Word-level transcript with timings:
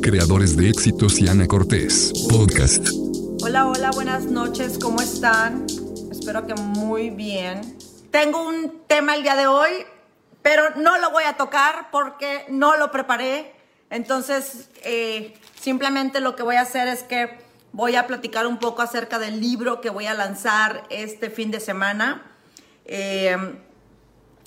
creadores 0.00 0.56
de 0.56 0.68
éxitos 0.68 1.20
y 1.20 1.28
Ana 1.28 1.46
Cortés, 1.46 2.12
podcast. 2.28 2.88
Hola, 3.42 3.66
hola, 3.66 3.90
buenas 3.90 4.24
noches, 4.24 4.78
¿cómo 4.80 5.00
están? 5.00 5.66
Espero 6.10 6.46
que 6.46 6.54
muy 6.54 7.10
bien. 7.10 7.76
Tengo 8.10 8.46
un 8.46 8.82
tema 8.86 9.16
el 9.16 9.22
día 9.22 9.34
de 9.34 9.46
hoy, 9.46 9.70
pero 10.40 10.76
no 10.76 10.98
lo 10.98 11.10
voy 11.10 11.24
a 11.24 11.36
tocar 11.36 11.90
porque 11.90 12.46
no 12.48 12.76
lo 12.76 12.90
preparé. 12.90 13.54
Entonces, 13.90 14.70
eh, 14.84 15.34
simplemente 15.60 16.20
lo 16.20 16.36
que 16.36 16.42
voy 16.42 16.56
a 16.56 16.62
hacer 16.62 16.88
es 16.88 17.02
que 17.02 17.38
voy 17.72 17.96
a 17.96 18.06
platicar 18.06 18.46
un 18.46 18.58
poco 18.58 18.82
acerca 18.82 19.18
del 19.18 19.40
libro 19.40 19.80
que 19.80 19.90
voy 19.90 20.06
a 20.06 20.14
lanzar 20.14 20.84
este 20.90 21.30
fin 21.30 21.50
de 21.50 21.60
semana. 21.60 22.22
Eh, 22.84 23.36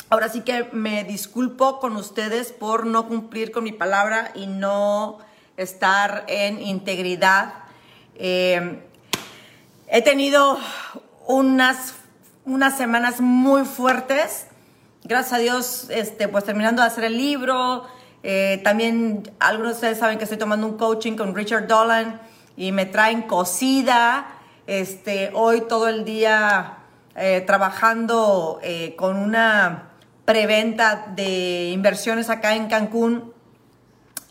ahora 0.10 0.30
sí 0.30 0.42
que 0.42 0.70
me 0.72 1.04
disculpo 1.04 1.80
con 1.80 1.96
ustedes 1.96 2.52
por 2.52 2.86
no 2.86 3.08
cumplir 3.08 3.52
con 3.52 3.64
mi 3.64 3.72
palabra 3.72 4.32
y 4.36 4.48
no 4.48 5.20
estar 5.58 6.26
en 6.28 6.62
integridad. 6.62 7.54
Eh, 8.16 8.82
he 9.88 10.02
tenido 10.02 10.58
unas, 11.28 11.96
unas 12.46 12.78
semanas 12.78 13.22
muy 13.22 13.66
fuertes. 13.66 14.48
Gracias 15.04 15.34
a 15.34 15.38
Dios, 15.38 15.88
este, 15.90 16.28
pues 16.28 16.44
terminando 16.44 16.82
de 16.82 16.88
hacer 16.88 17.04
el 17.06 17.18
libro. 17.18 17.86
Eh, 18.24 18.60
también 18.64 19.24
algunos 19.40 19.74
de 19.74 19.76
ustedes 19.76 20.00
saben 20.00 20.18
que 20.18 20.24
estoy 20.24 20.40
tomando 20.40 20.66
un 20.66 20.78
coaching 20.78 21.16
con 21.16 21.36
Richard 21.36 21.68
Dolan 21.68 22.20
y 22.58 22.72
me 22.72 22.86
traen 22.86 23.24
cocida. 23.24 24.28
Este, 24.68 25.30
hoy 25.36 25.62
todo 25.62 25.88
el 25.88 26.06
día 26.06 26.80
eh, 27.16 27.44
trabajando 27.46 28.60
con 28.98 29.18
una 29.18 29.90
preventa 30.26 31.06
de 31.16 31.70
inversiones 31.70 32.32
acá 32.32 32.56
en 32.56 32.68
Cancún 32.68 33.35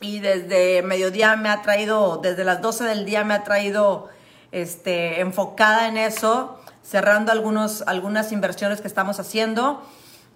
y 0.00 0.20
desde 0.20 0.82
mediodía 0.82 1.36
me 1.36 1.48
ha 1.48 1.62
traído, 1.62 2.18
desde 2.18 2.44
las 2.44 2.60
12 2.60 2.84
del 2.84 3.04
día 3.04 3.24
me 3.24 3.34
ha 3.34 3.44
traído 3.44 4.08
este, 4.52 5.20
enfocada 5.20 5.88
en 5.88 5.96
eso, 5.96 6.60
cerrando 6.82 7.32
algunos, 7.32 7.82
algunas 7.86 8.32
inversiones 8.32 8.80
que 8.80 8.88
estamos 8.88 9.18
haciendo. 9.18 9.82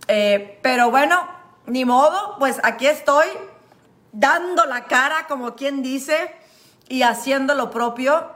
Eh, 0.06 0.58
pero 0.62 0.90
bueno, 0.90 1.28
ni 1.66 1.84
modo, 1.84 2.36
pues 2.38 2.58
aquí 2.62 2.86
estoy 2.86 3.26
dando 4.12 4.64
la 4.64 4.84
cara, 4.84 5.26
como 5.28 5.54
quien 5.54 5.82
dice, 5.82 6.34
y 6.88 7.02
haciendo 7.02 7.54
lo 7.54 7.70
propio. 7.70 8.32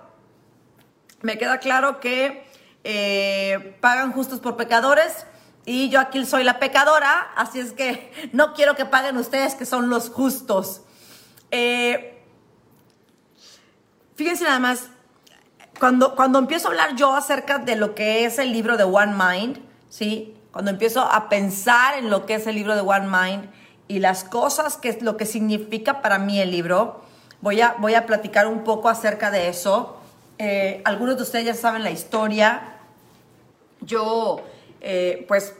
Me 1.22 1.38
queda 1.38 1.58
claro 1.58 2.00
que 2.00 2.46
eh, 2.84 3.76
pagan 3.80 4.12
justos 4.12 4.40
por 4.40 4.56
pecadores 4.56 5.26
y 5.64 5.88
yo 5.88 6.00
aquí 6.00 6.24
soy 6.26 6.42
la 6.42 6.58
pecadora, 6.58 7.30
así 7.36 7.60
es 7.60 7.72
que 7.72 8.30
no 8.32 8.54
quiero 8.54 8.74
que 8.74 8.84
paguen 8.84 9.16
ustedes 9.16 9.54
que 9.54 9.66
son 9.66 9.88
los 9.88 10.10
justos. 10.10 10.82
Eh, 11.54 12.18
fíjense 14.16 14.44
nada 14.44 14.58
más, 14.58 14.88
cuando, 15.78 16.16
cuando 16.16 16.38
empiezo 16.38 16.68
a 16.68 16.70
hablar 16.70 16.96
yo 16.96 17.14
acerca 17.14 17.58
de 17.58 17.76
lo 17.76 17.94
que 17.94 18.24
es 18.24 18.38
el 18.38 18.52
libro 18.52 18.78
de 18.78 18.84
One 18.84 19.12
Mind, 19.12 19.58
¿sí? 19.90 20.34
Cuando 20.50 20.70
empiezo 20.70 21.02
a 21.02 21.28
pensar 21.28 21.98
en 21.98 22.08
lo 22.08 22.24
que 22.24 22.36
es 22.36 22.46
el 22.46 22.54
libro 22.54 22.74
de 22.74 22.80
One 22.80 23.06
Mind 23.06 23.50
y 23.86 23.98
las 23.98 24.24
cosas 24.24 24.78
que 24.78 24.88
es 24.88 25.02
lo 25.02 25.18
que 25.18 25.26
significa 25.26 26.00
para 26.00 26.18
mí 26.18 26.40
el 26.40 26.50
libro, 26.50 27.02
voy 27.42 27.60
a, 27.60 27.76
voy 27.78 27.94
a 27.94 28.06
platicar 28.06 28.46
un 28.46 28.64
poco 28.64 28.88
acerca 28.88 29.30
de 29.30 29.48
eso. 29.48 30.00
Eh, 30.38 30.80
algunos 30.86 31.18
de 31.18 31.22
ustedes 31.22 31.44
ya 31.44 31.54
saben 31.54 31.84
la 31.84 31.90
historia. 31.90 32.78
Yo, 33.82 34.40
eh, 34.80 35.26
pues, 35.28 35.54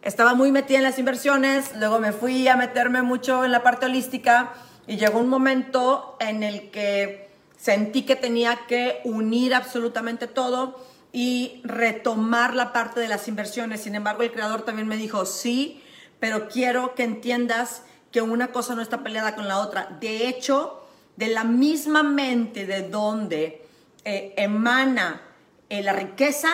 estaba 0.00 0.32
muy 0.32 0.52
metida 0.52 0.78
en 0.78 0.84
las 0.84 0.98
inversiones, 0.98 1.76
luego 1.76 1.98
me 1.98 2.12
fui 2.12 2.48
a 2.48 2.56
meterme 2.56 3.02
mucho 3.02 3.44
en 3.44 3.52
la 3.52 3.62
parte 3.62 3.86
holística 3.86 4.54
y 4.86 4.96
llegó 4.96 5.18
un 5.18 5.28
momento 5.28 6.16
en 6.20 6.42
el 6.42 6.70
que 6.70 7.30
sentí 7.56 8.02
que 8.02 8.16
tenía 8.16 8.66
que 8.68 9.00
unir 9.04 9.54
absolutamente 9.54 10.26
todo 10.26 10.78
y 11.12 11.60
retomar 11.64 12.54
la 12.54 12.72
parte 12.72 13.00
de 13.00 13.08
las 13.08 13.28
inversiones. 13.28 13.82
Sin 13.82 13.94
embargo, 13.94 14.22
el 14.22 14.32
creador 14.32 14.62
también 14.62 14.88
me 14.88 14.96
dijo, 14.96 15.24
sí, 15.24 15.82
pero 16.20 16.48
quiero 16.48 16.94
que 16.94 17.04
entiendas 17.04 17.82
que 18.10 18.20
una 18.20 18.48
cosa 18.48 18.74
no 18.74 18.82
está 18.82 19.02
peleada 19.02 19.34
con 19.34 19.48
la 19.48 19.58
otra. 19.58 19.96
De 20.00 20.28
hecho, 20.28 20.84
de 21.16 21.28
la 21.28 21.44
misma 21.44 22.02
mente 22.02 22.66
de 22.66 22.88
donde 22.88 23.66
eh, 24.04 24.34
emana 24.36 25.22
eh, 25.68 25.82
la 25.82 25.92
riqueza, 25.92 26.50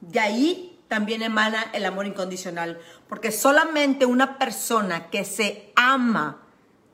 de 0.00 0.20
ahí 0.20 0.78
también 0.88 1.22
emana 1.22 1.70
el 1.72 1.84
amor 1.86 2.06
incondicional. 2.06 2.78
Porque 3.08 3.32
solamente 3.32 4.06
una 4.06 4.38
persona 4.38 5.08
que 5.08 5.24
se 5.24 5.72
ama 5.76 6.42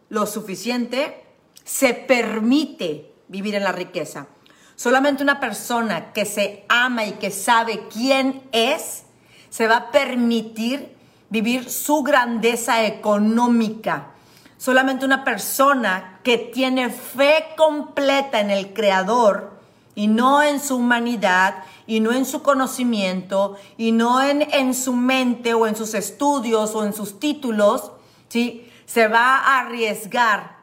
lo 0.08 0.26
suficiente 0.26 1.24
se 1.64 1.94
permite 1.94 3.12
vivir 3.28 3.54
en 3.54 3.64
la 3.64 3.72
riqueza. 3.72 4.28
Solamente 4.76 5.22
una 5.22 5.40
persona 5.40 6.12
que 6.12 6.24
se 6.24 6.64
ama 6.68 7.06
y 7.06 7.12
que 7.12 7.30
sabe 7.30 7.88
quién 7.92 8.42
es, 8.52 9.04
se 9.48 9.66
va 9.66 9.76
a 9.76 9.90
permitir 9.90 10.94
vivir 11.30 11.70
su 11.70 12.02
grandeza 12.02 12.84
económica. 12.84 14.12
Solamente 14.58 15.04
una 15.04 15.24
persona 15.24 16.20
que 16.22 16.38
tiene 16.38 16.90
fe 16.90 17.46
completa 17.56 18.40
en 18.40 18.50
el 18.50 18.72
Creador 18.72 19.58
y 19.94 20.08
no 20.08 20.42
en 20.42 20.60
su 20.60 20.76
humanidad 20.76 21.64
y 21.86 22.00
no 22.00 22.12
en 22.12 22.26
su 22.26 22.42
conocimiento 22.42 23.56
y 23.76 23.92
no 23.92 24.22
en, 24.22 24.42
en 24.42 24.74
su 24.74 24.92
mente 24.92 25.54
o 25.54 25.66
en 25.66 25.74
sus 25.74 25.94
estudios 25.94 26.74
o 26.74 26.84
en 26.84 26.92
sus 26.92 27.18
títulos, 27.18 27.92
¿sí? 28.28 28.70
Se 28.86 29.08
va 29.08 29.36
a 29.36 29.60
arriesgar 29.60 30.56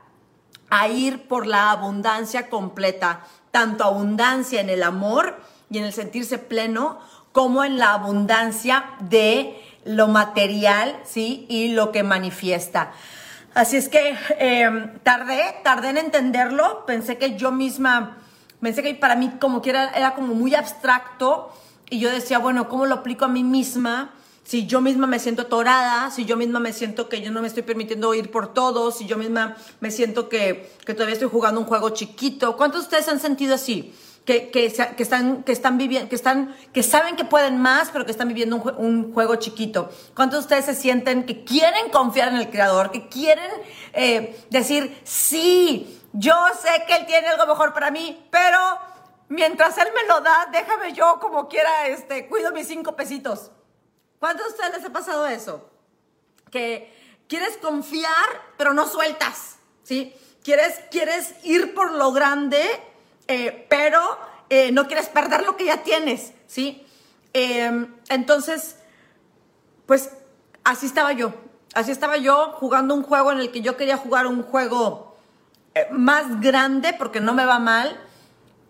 a 0.70 0.88
ir 0.88 1.28
por 1.28 1.46
la 1.46 1.72
abundancia 1.72 2.50
completa, 2.50 3.22
tanto 3.52 3.84
abundancia 3.84 4.60
en 4.60 4.70
el 4.70 4.82
amor 4.82 5.40
y 5.70 5.78
en 5.78 5.86
el 5.86 5.94
sentirse 5.94 6.40
pleno, 6.40 7.00
como 7.32 7.64
en 7.64 7.78
la 7.78 7.94
abundancia 7.94 8.86
de 9.00 9.62
lo 9.86 10.08
material, 10.08 11.00
¿sí? 11.04 11.46
Y 11.50 11.70
lo 11.70 11.92
que 11.92 12.04
manifiesta. 12.04 12.94
Así 13.54 13.78
es 13.78 13.90
que 13.90 14.18
eh, 14.40 14.92
tardé, 15.04 15.44
tardé 15.64 15.90
en 15.90 15.98
entenderlo, 15.98 16.86
pensé 16.88 17.20
que 17.20 17.38
yo 17.38 17.52
misma 17.52 18.18
Pensé 18.64 18.82
que 18.82 18.96
para 18.96 19.16
mí 19.16 19.30
como 19.42 19.62
que 19.62 19.72
era, 19.72 19.90
era 19.90 20.16
como 20.16 20.34
muy 20.34 20.56
abstracto 20.56 21.52
y 21.90 22.00
yo 22.00 22.10
decía, 22.10 22.40
bueno, 22.40 22.70
¿cómo 22.70 22.86
lo 22.86 22.96
aplico 22.96 23.26
a 23.26 23.28
mí 23.28 23.44
misma? 23.44 24.14
Si 24.44 24.68
yo 24.68 24.82
misma 24.82 25.08
me 25.08 25.20
siento 25.20 25.44
atorada, 25.44 26.12
si 26.12 26.26
yo 26.26 26.36
misma 26.36 26.60
me 26.60 26.74
siento 26.74 27.08
que 27.08 27.22
yo 27.22 27.32
no 27.32 27.42
me 27.42 27.48
estoy 27.48 27.64
permitiendo 27.64 28.14
ir 28.14 28.30
por 28.30 28.54
todo, 28.54 28.92
si 28.92 29.06
yo 29.06 29.18
misma 29.18 29.56
me 29.80 29.90
siento 29.90 30.28
que, 30.28 30.70
que 30.86 30.94
todavía 30.94 31.14
estoy 31.14 31.30
jugando 31.30 31.62
un 31.62 31.66
juego 31.66 31.92
chiquito. 31.92 32.58
¿Cuántos 32.58 32.82
de 32.82 32.86
ustedes 32.86 33.08
han 33.08 33.22
sentido 33.22 33.56
así? 33.56 33.96
Que, 34.26 34.52
que, 34.52 34.66
están, 34.66 35.44
que 35.44 35.52
están 35.52 35.78
viviendo, 35.78 36.08
que 36.08 36.16
están, 36.16 36.56
que 36.72 36.82
saben 36.82 37.16
que 37.18 37.26
pueden 37.26 37.58
más, 37.58 37.90
pero 37.92 38.06
que 38.06 38.12
están 38.12 38.30
viviendo 38.30 38.56
un, 38.56 38.74
un, 38.78 39.14
juego 39.14 39.36
chiquito. 39.36 39.90
¿Cuántos 40.16 40.40
de 40.40 40.44
ustedes 40.44 40.66
se 40.66 40.76
sienten 40.76 41.26
que 41.26 41.44
quieren 41.44 41.90
confiar 41.90 42.30
en 42.30 42.38
el 42.38 42.50
creador, 42.50 42.92
que 42.92 43.10
quieren 43.10 43.52
eh, 43.92 44.46
decir, 44.50 44.98
sí, 45.04 46.02
yo 46.14 46.36
sé 46.62 46.86
que 46.88 46.96
Él 46.96 47.06
tiene 47.06 47.28
algo 47.28 47.48
mejor 47.48 47.74
para 47.74 47.92
mí, 47.92 48.26
pero 48.30 48.60
mientras 49.28 49.78
Él 49.78 49.88
me 49.94 50.08
lo 50.08 50.22
da, 50.22 50.48
déjame 50.54 50.94
yo 50.94 51.20
como 51.20 51.50
quiera, 51.50 51.88
este, 51.88 52.28
cuido 52.28 52.54
mis 52.54 52.68
cinco 52.68 52.96
pesitos. 52.96 53.52
¿Cuántos 54.24 54.46
de 54.46 54.52
ustedes 54.54 54.74
les 54.76 54.86
ha 54.86 54.94
pasado 54.94 55.28
eso? 55.28 55.70
Que 56.50 56.90
quieres 57.28 57.58
confiar, 57.58 58.30
pero 58.56 58.74
no 58.74 58.88
sueltas, 58.88 59.58
¿sí? 59.84 60.16
Quieres, 60.46 60.80
quieres 60.90 61.36
ir 61.44 61.74
por 61.74 61.92
lo 61.92 62.14
grande, 62.14 62.64
eh, 63.28 63.68
pero 63.70 64.00
eh, 64.50 64.72
no 64.72 64.88
quieres 64.88 65.10
perder 65.10 65.44
lo 65.44 65.58
que 65.58 65.66
ya 65.66 65.84
tienes, 65.84 66.32
¿sí? 66.48 66.88
Eh, 67.34 67.86
entonces, 68.08 68.78
pues 69.88 70.12
así 70.64 70.86
estaba 70.86 71.12
yo. 71.12 71.34
Así 71.74 71.92
estaba 71.92 72.16
yo 72.16 72.54
jugando 72.54 72.96
un 72.96 73.04
juego 73.04 73.34
en 73.34 73.40
el 73.40 73.52
que 73.52 73.60
yo 73.60 73.76
quería 73.76 73.98
jugar 73.98 74.26
un 74.28 74.42
juego 74.42 75.18
eh, 75.76 75.86
más 75.92 76.40
grande 76.40 76.96
porque 76.98 77.20
no 77.20 77.34
me 77.34 77.44
va 77.44 77.60
mal, 77.60 78.00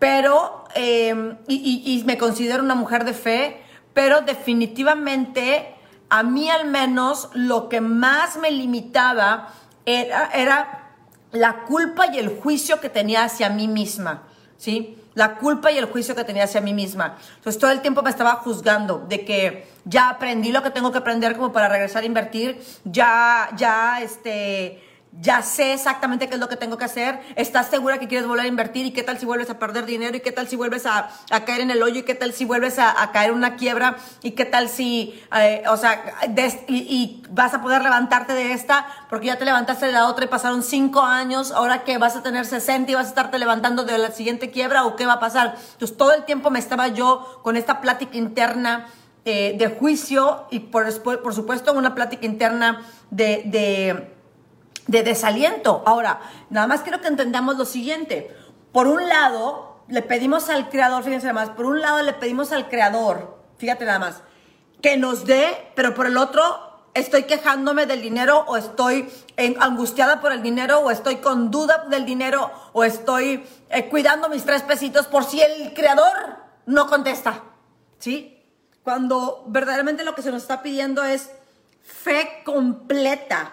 pero, 0.00 0.64
em, 0.74 1.38
y, 1.46 2.02
me 2.04 2.18
considero 2.18 2.64
una 2.64 2.74
mujer 2.74 3.04
de 3.04 3.14
fe, 3.14 3.63
pero 3.94 4.20
definitivamente 4.20 5.74
a 6.10 6.22
mí 6.22 6.50
al 6.50 6.66
menos 6.66 7.30
lo 7.32 7.68
que 7.68 7.80
más 7.80 8.36
me 8.36 8.50
limitaba 8.50 9.48
era, 9.86 10.30
era 10.34 10.92
la 11.32 11.64
culpa 11.64 12.06
y 12.12 12.18
el 12.18 12.28
juicio 12.40 12.80
que 12.80 12.88
tenía 12.88 13.24
hacia 13.24 13.48
mí 13.48 13.68
misma, 13.68 14.24
¿sí? 14.56 14.98
La 15.14 15.36
culpa 15.36 15.70
y 15.70 15.78
el 15.78 15.86
juicio 15.86 16.14
que 16.14 16.24
tenía 16.24 16.44
hacia 16.44 16.60
mí 16.60 16.74
misma. 16.74 17.16
Entonces 17.36 17.60
todo 17.60 17.70
el 17.70 17.80
tiempo 17.80 18.02
me 18.02 18.10
estaba 18.10 18.32
juzgando 18.36 19.04
de 19.08 19.24
que 19.24 19.68
ya 19.84 20.08
aprendí 20.08 20.50
lo 20.52 20.62
que 20.62 20.70
tengo 20.70 20.92
que 20.92 20.98
aprender 20.98 21.36
como 21.36 21.52
para 21.52 21.68
regresar 21.68 22.02
a 22.02 22.06
invertir, 22.06 22.60
ya, 22.84 23.50
ya, 23.56 24.00
este, 24.02 24.82
ya 25.20 25.42
sé 25.42 25.74
exactamente 25.74 26.28
qué 26.28 26.34
es 26.34 26.40
lo 26.40 26.48
que 26.48 26.56
tengo 26.56 26.76
que 26.76 26.84
hacer, 26.84 27.20
estás 27.36 27.68
segura 27.68 27.98
que 27.98 28.08
quieres 28.08 28.26
volver 28.26 28.46
a 28.46 28.48
invertir 28.48 28.86
y 28.86 28.90
qué 28.90 29.02
tal 29.02 29.18
si 29.18 29.26
vuelves 29.26 29.48
a 29.48 29.58
perder 29.58 29.86
dinero 29.86 30.16
y 30.16 30.20
qué 30.20 30.32
tal 30.32 30.48
si 30.48 30.56
vuelves 30.56 30.86
a, 30.86 31.10
caer 31.46 31.60
en 31.60 31.70
el 31.70 31.82
hoyo 31.82 32.00
y 32.00 32.02
qué 32.02 32.14
tal 32.14 32.32
si 32.32 32.44
vuelves 32.44 32.78
a, 32.78 33.10
caer 33.12 33.30
en 33.30 33.36
una 33.36 33.56
quiebra 33.56 33.96
y 34.22 34.32
qué 34.32 34.44
tal 34.44 34.68
si, 34.68 35.22
eh, 35.36 35.62
o 35.68 35.76
sea, 35.76 36.02
y, 36.68 37.22
vas 37.30 37.54
a 37.54 37.62
poder 37.62 37.82
levantarte 37.82 38.32
de 38.32 38.52
esta 38.52 38.86
porque 39.08 39.26
ya 39.26 39.38
te 39.38 39.44
levantaste 39.44 39.86
de 39.86 39.92
la 39.92 40.08
otra 40.08 40.24
y 40.24 40.28
pasaron 40.28 40.62
cinco 40.62 41.02
años, 41.02 41.52
ahora 41.52 41.84
que 41.84 41.98
vas 41.98 42.16
a 42.16 42.22
tener 42.22 42.44
60 42.46 42.90
y 42.90 42.94
vas 42.94 43.06
a 43.06 43.08
estarte 43.10 43.38
levantando 43.38 43.84
de 43.84 43.98
la 43.98 44.10
siguiente 44.10 44.50
quiebra 44.50 44.84
o 44.84 44.96
qué 44.96 45.06
va 45.06 45.14
a 45.14 45.20
pasar. 45.20 45.56
Entonces 45.72 45.96
todo 45.96 46.12
el 46.12 46.24
tiempo 46.24 46.50
me 46.50 46.58
estaba 46.58 46.88
yo 46.88 47.40
con 47.42 47.56
esta 47.56 47.80
plática 47.80 48.16
interna. 48.16 48.86
Eh, 49.26 49.54
de 49.56 49.68
juicio 49.68 50.44
y 50.50 50.58
por, 50.58 50.92
supuesto 50.92 51.72
una 51.72 51.94
plática 51.94 52.26
interna 52.26 52.82
de 53.08 54.13
desaliento. 54.86 55.82
Ahora, 55.86 56.20
nada 56.50 56.66
más 56.66 56.82
quiero 56.82 57.00
que 57.00 57.08
entendamos 57.08 57.56
lo 57.56 57.64
siguiente. 57.64 58.34
Por 58.72 58.86
un 58.86 59.08
lado, 59.08 59.74
le 59.88 60.02
pedimos 60.02 60.48
al 60.50 60.68
creador, 60.68 61.02
fíjense 61.04 61.26
nada 61.26 61.46
más, 61.46 61.50
por 61.50 61.66
un 61.66 61.80
lado 61.80 62.02
le 62.02 62.12
pedimos 62.14 62.52
al 62.52 62.68
creador, 62.68 63.38
fíjate 63.58 63.84
nada 63.84 63.98
más, 63.98 64.22
que 64.80 64.96
nos 64.96 65.26
dé, 65.26 65.72
pero 65.74 65.94
por 65.94 66.06
el 66.06 66.16
otro 66.16 66.42
estoy 66.94 67.24
quejándome 67.24 67.86
del 67.86 68.00
dinero 68.00 68.44
o 68.46 68.56
estoy 68.56 69.10
angustiada 69.58 70.20
por 70.20 70.32
el 70.32 70.42
dinero 70.42 70.80
o 70.80 70.90
estoy 70.90 71.16
con 71.16 71.50
duda 71.50 71.86
del 71.90 72.06
dinero 72.06 72.50
o 72.72 72.84
estoy 72.84 73.44
eh, 73.70 73.88
cuidando 73.88 74.28
mis 74.28 74.44
tres 74.44 74.62
pesitos 74.62 75.06
por 75.06 75.24
si 75.24 75.40
el 75.40 75.74
creador 75.74 76.36
no 76.66 76.86
contesta. 76.86 77.42
¿Sí? 77.98 78.42
Cuando 78.82 79.44
verdaderamente 79.46 80.04
lo 80.04 80.14
que 80.14 80.22
se 80.22 80.30
nos 80.30 80.42
está 80.42 80.62
pidiendo 80.62 81.02
es 81.02 81.30
fe 81.82 82.42
completa 82.44 83.52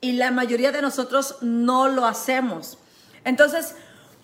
y 0.00 0.12
la 0.12 0.30
mayoría 0.30 0.72
de 0.72 0.82
nosotros 0.82 1.36
no 1.40 1.88
lo 1.88 2.06
hacemos. 2.06 2.78
Entonces, 3.24 3.74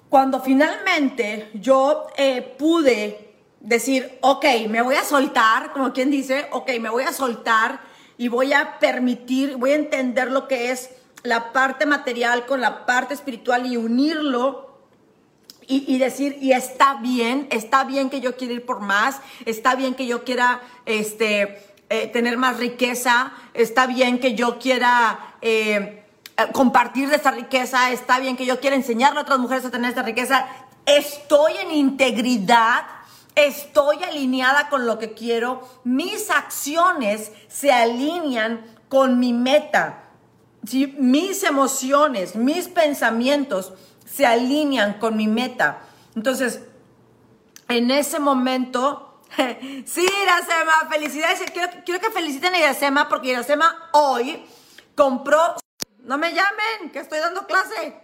cuando 0.08 0.40
finalmente 0.40 1.50
yo 1.54 2.06
eh, 2.16 2.42
pude 2.58 3.34
decir, 3.60 4.18
ok, 4.20 4.44
me 4.68 4.82
voy 4.82 4.94
a 4.94 5.04
soltar, 5.04 5.72
como 5.72 5.92
quien 5.92 6.10
dice, 6.10 6.46
ok, 6.52 6.70
me 6.80 6.90
voy 6.90 7.02
a 7.04 7.12
soltar 7.12 7.80
y 8.16 8.28
voy 8.28 8.52
a 8.52 8.78
permitir, 8.78 9.56
voy 9.56 9.72
a 9.72 9.76
entender 9.76 10.30
lo 10.30 10.46
que 10.46 10.70
es 10.70 10.90
la 11.22 11.52
parte 11.52 11.86
material 11.86 12.46
con 12.46 12.60
la 12.60 12.86
parte 12.86 13.14
espiritual 13.14 13.66
y 13.66 13.76
unirlo 13.76 14.78
y, 15.66 15.84
y, 15.92 15.98
decir, 15.98 16.36
y 16.40 16.52
está 16.52 16.98
bien, 17.00 17.48
está 17.50 17.84
bien 17.84 18.10
que 18.10 18.20
yo 18.20 18.36
quiera 18.36 18.52
ir 18.52 18.66
por 18.66 18.80
más, 18.80 19.20
está 19.46 19.74
bien 19.74 19.94
que 19.94 20.06
yo 20.06 20.22
quiera 20.22 20.60
este, 20.84 21.73
eh, 21.90 22.08
tener 22.08 22.36
más 22.36 22.58
riqueza, 22.58 23.32
está 23.52 23.86
bien 23.86 24.18
que 24.18 24.34
yo 24.34 24.58
quiera 24.58 25.36
eh, 25.42 26.04
compartir 26.52 27.08
de 27.10 27.16
esa 27.16 27.30
riqueza, 27.30 27.92
está 27.92 28.18
bien 28.18 28.36
que 28.36 28.46
yo 28.46 28.58
quiera 28.58 28.76
enseñarle 28.76 29.18
a 29.20 29.22
otras 29.22 29.38
mujeres 29.38 29.64
a 29.64 29.70
tener 29.70 29.90
esta 29.90 30.02
riqueza, 30.02 30.46
estoy 30.86 31.52
en 31.58 31.70
integridad, 31.72 32.84
estoy 33.34 34.02
alineada 34.02 34.68
con 34.68 34.86
lo 34.86 34.98
que 34.98 35.12
quiero, 35.12 35.60
mis 35.84 36.30
acciones 36.30 37.32
se 37.48 37.72
alinean 37.72 38.64
con 38.88 39.18
mi 39.18 39.32
meta, 39.32 40.04
mis 40.98 41.42
emociones, 41.42 42.34
mis 42.36 42.68
pensamientos 42.68 43.72
se 44.06 44.26
alinean 44.26 44.94
con 44.94 45.16
mi 45.16 45.26
meta. 45.26 45.80
Entonces, 46.16 46.60
en 47.68 47.90
ese 47.90 48.18
momento 48.18 49.13
Sí, 49.86 50.06
Iracema, 50.22 50.88
felicidades. 50.90 51.42
Quiero, 51.52 52.00
que 52.00 52.10
feliciten 52.10 52.54
a 52.54 52.58
Iracema 52.58 53.08
porque 53.08 53.28
Iracema 53.28 53.88
hoy 53.92 54.44
compró. 54.94 55.56
No 56.00 56.18
me 56.18 56.32
llamen, 56.32 56.90
que 56.92 57.00
estoy 57.00 57.18
dando 57.18 57.46
clase. 57.46 57.96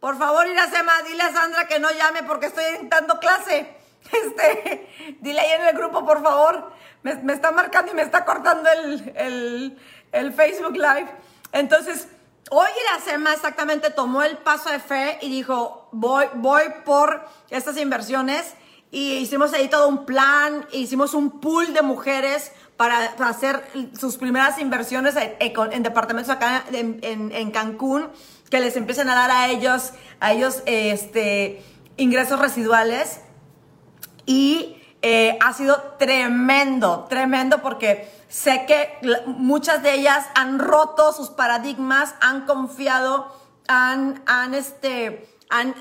Por 0.00 0.18
favor, 0.18 0.46
Iracema, 0.46 1.02
dile 1.02 1.22
a 1.22 1.32
Sandra 1.32 1.66
que 1.66 1.78
no 1.78 1.90
llame 1.90 2.22
porque 2.24 2.46
estoy 2.46 2.64
dando 2.84 3.18
clase. 3.18 3.76
Este, 4.12 5.16
dile 5.20 5.38
ahí 5.38 5.52
en 5.52 5.68
el 5.68 5.76
grupo, 5.76 6.04
por 6.04 6.20
favor. 6.24 6.72
Me, 7.04 7.32
está 7.32 7.52
marcando 7.52 7.92
y 7.92 7.94
me 7.94 8.02
está 8.02 8.24
cortando 8.24 8.68
el, 9.14 9.78
Facebook 10.34 10.72
Live. 10.72 11.08
Entonces, 11.52 12.08
hoy 12.50 12.66
Iracema 12.84 13.32
exactamente 13.32 13.90
tomó 13.90 14.24
el 14.24 14.38
paso 14.38 14.70
de 14.70 14.80
fe 14.80 15.18
y 15.22 15.30
dijo, 15.30 15.88
voy, 15.92 16.26
voy 16.34 16.64
por 16.84 17.24
estas 17.48 17.76
inversiones 17.76 18.54
y 18.92 19.14
hicimos 19.14 19.54
ahí 19.54 19.68
todo 19.68 19.88
un 19.88 20.04
plan, 20.04 20.66
hicimos 20.70 21.14
un 21.14 21.40
pool 21.40 21.72
de 21.72 21.80
mujeres 21.80 22.52
para 22.76 23.14
hacer 23.20 23.64
sus 23.98 24.18
primeras 24.18 24.58
inversiones 24.58 25.14
en, 25.16 25.82
departamentos 25.82 26.30
acá 26.30 26.64
en, 26.70 27.50
Cancún, 27.52 28.10
que 28.50 28.60
les 28.60 28.76
empiecen 28.76 29.08
a 29.08 29.14
dar 29.14 29.30
a 29.30 29.48
ellos, 29.48 29.92
a 30.20 30.32
ellos 30.32 30.62
este, 30.66 31.64
ingresos 31.96 32.38
residuales. 32.38 33.20
Y 34.26 34.76
eh, 35.00 35.38
ha 35.40 35.54
sido 35.54 35.94
tremendo, 35.98 37.06
tremendo 37.08 37.62
porque 37.62 38.12
sé 38.28 38.66
que 38.66 38.98
muchas 39.24 39.82
de 39.82 39.94
ellas 39.94 40.26
han 40.34 40.58
roto 40.58 41.14
sus 41.14 41.30
paradigmas, 41.30 42.14
han 42.20 42.44
confiado, 42.44 43.34
han, 43.68 44.22
han 44.26 44.52
este, 44.52 45.31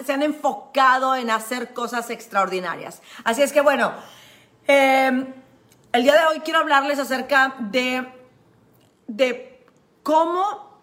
se 0.06 0.14
han 0.14 0.22
enfocado 0.22 1.16
en 1.16 1.30
hacer 1.30 1.74
cosas 1.74 2.10
extraordinarias. 2.10 3.02
Así 3.24 3.42
es 3.42 3.54
que 3.54 3.62
bueno, 3.62 3.92
em, 4.68 5.34
el 5.92 6.04
día 6.04 6.14
de 6.14 6.26
hoy 6.26 6.40
quiero 6.42 6.60
hablarles 6.60 7.00
acerca 7.00 7.56
de, 7.60 8.08
de 9.08 9.66
cómo, 10.04 10.82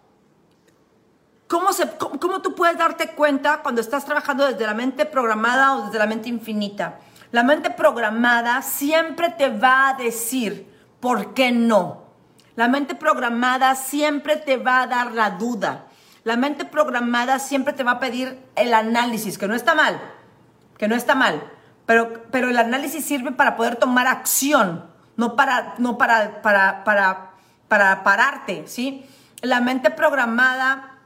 cómo, 1.47 1.73
se, 1.73 1.87
cómo 1.97 2.41
tú 2.41 2.55
puedes 2.55 2.77
darte 2.77 3.09
cuenta 3.09 3.61
cuando 3.61 3.81
estás 3.81 4.05
trabajando 4.05 4.45
desde 4.45 4.65
la 4.65 4.73
mente 4.73 5.05
programada 5.05 5.75
o 5.75 5.85
desde 5.85 5.99
la 5.99 6.07
mente 6.07 6.29
infinita. 6.29 6.99
La 7.31 7.43
mente 7.43 7.69
programada 7.69 8.61
siempre 8.63 9.29
te 9.29 9.49
va 9.49 9.89
a 9.89 9.93
decir 9.93 10.67
por 10.99 11.33
qué 11.33 11.51
no. 11.51 12.05
La 12.55 12.67
mente 12.67 12.95
programada 12.95 13.75
siempre 13.75 14.35
te 14.35 14.57
va 14.57 14.81
a 14.81 14.87
dar 14.87 15.11
la 15.13 15.31
duda. 15.31 15.85
La 16.23 16.35
mente 16.35 16.65
programada 16.65 17.39
siempre 17.39 17.73
te 17.73 17.83
va 17.83 17.91
a 17.91 17.99
pedir 17.99 18.39
el 18.55 18.73
análisis, 18.73 19.37
que 19.37 19.47
no 19.47 19.55
está 19.55 19.75
mal, 19.75 19.99
que 20.77 20.87
no 20.87 20.95
está 20.95 21.15
mal, 21.15 21.41
pero, 21.85 22.23
pero 22.31 22.49
el 22.49 22.57
análisis 22.57 23.05
sirve 23.05 23.31
para 23.31 23.55
poder 23.55 23.77
tomar 23.77 24.07
acción, 24.07 24.85
no 25.15 25.35
para, 25.35 25.75
no 25.77 25.97
para, 25.97 26.41
para, 26.41 26.83
para, 26.83 27.31
para 27.67 28.03
pararte, 28.03 28.63
¿sí? 28.67 29.05
La 29.41 29.61
mente 29.61 29.89
programada 29.89 30.97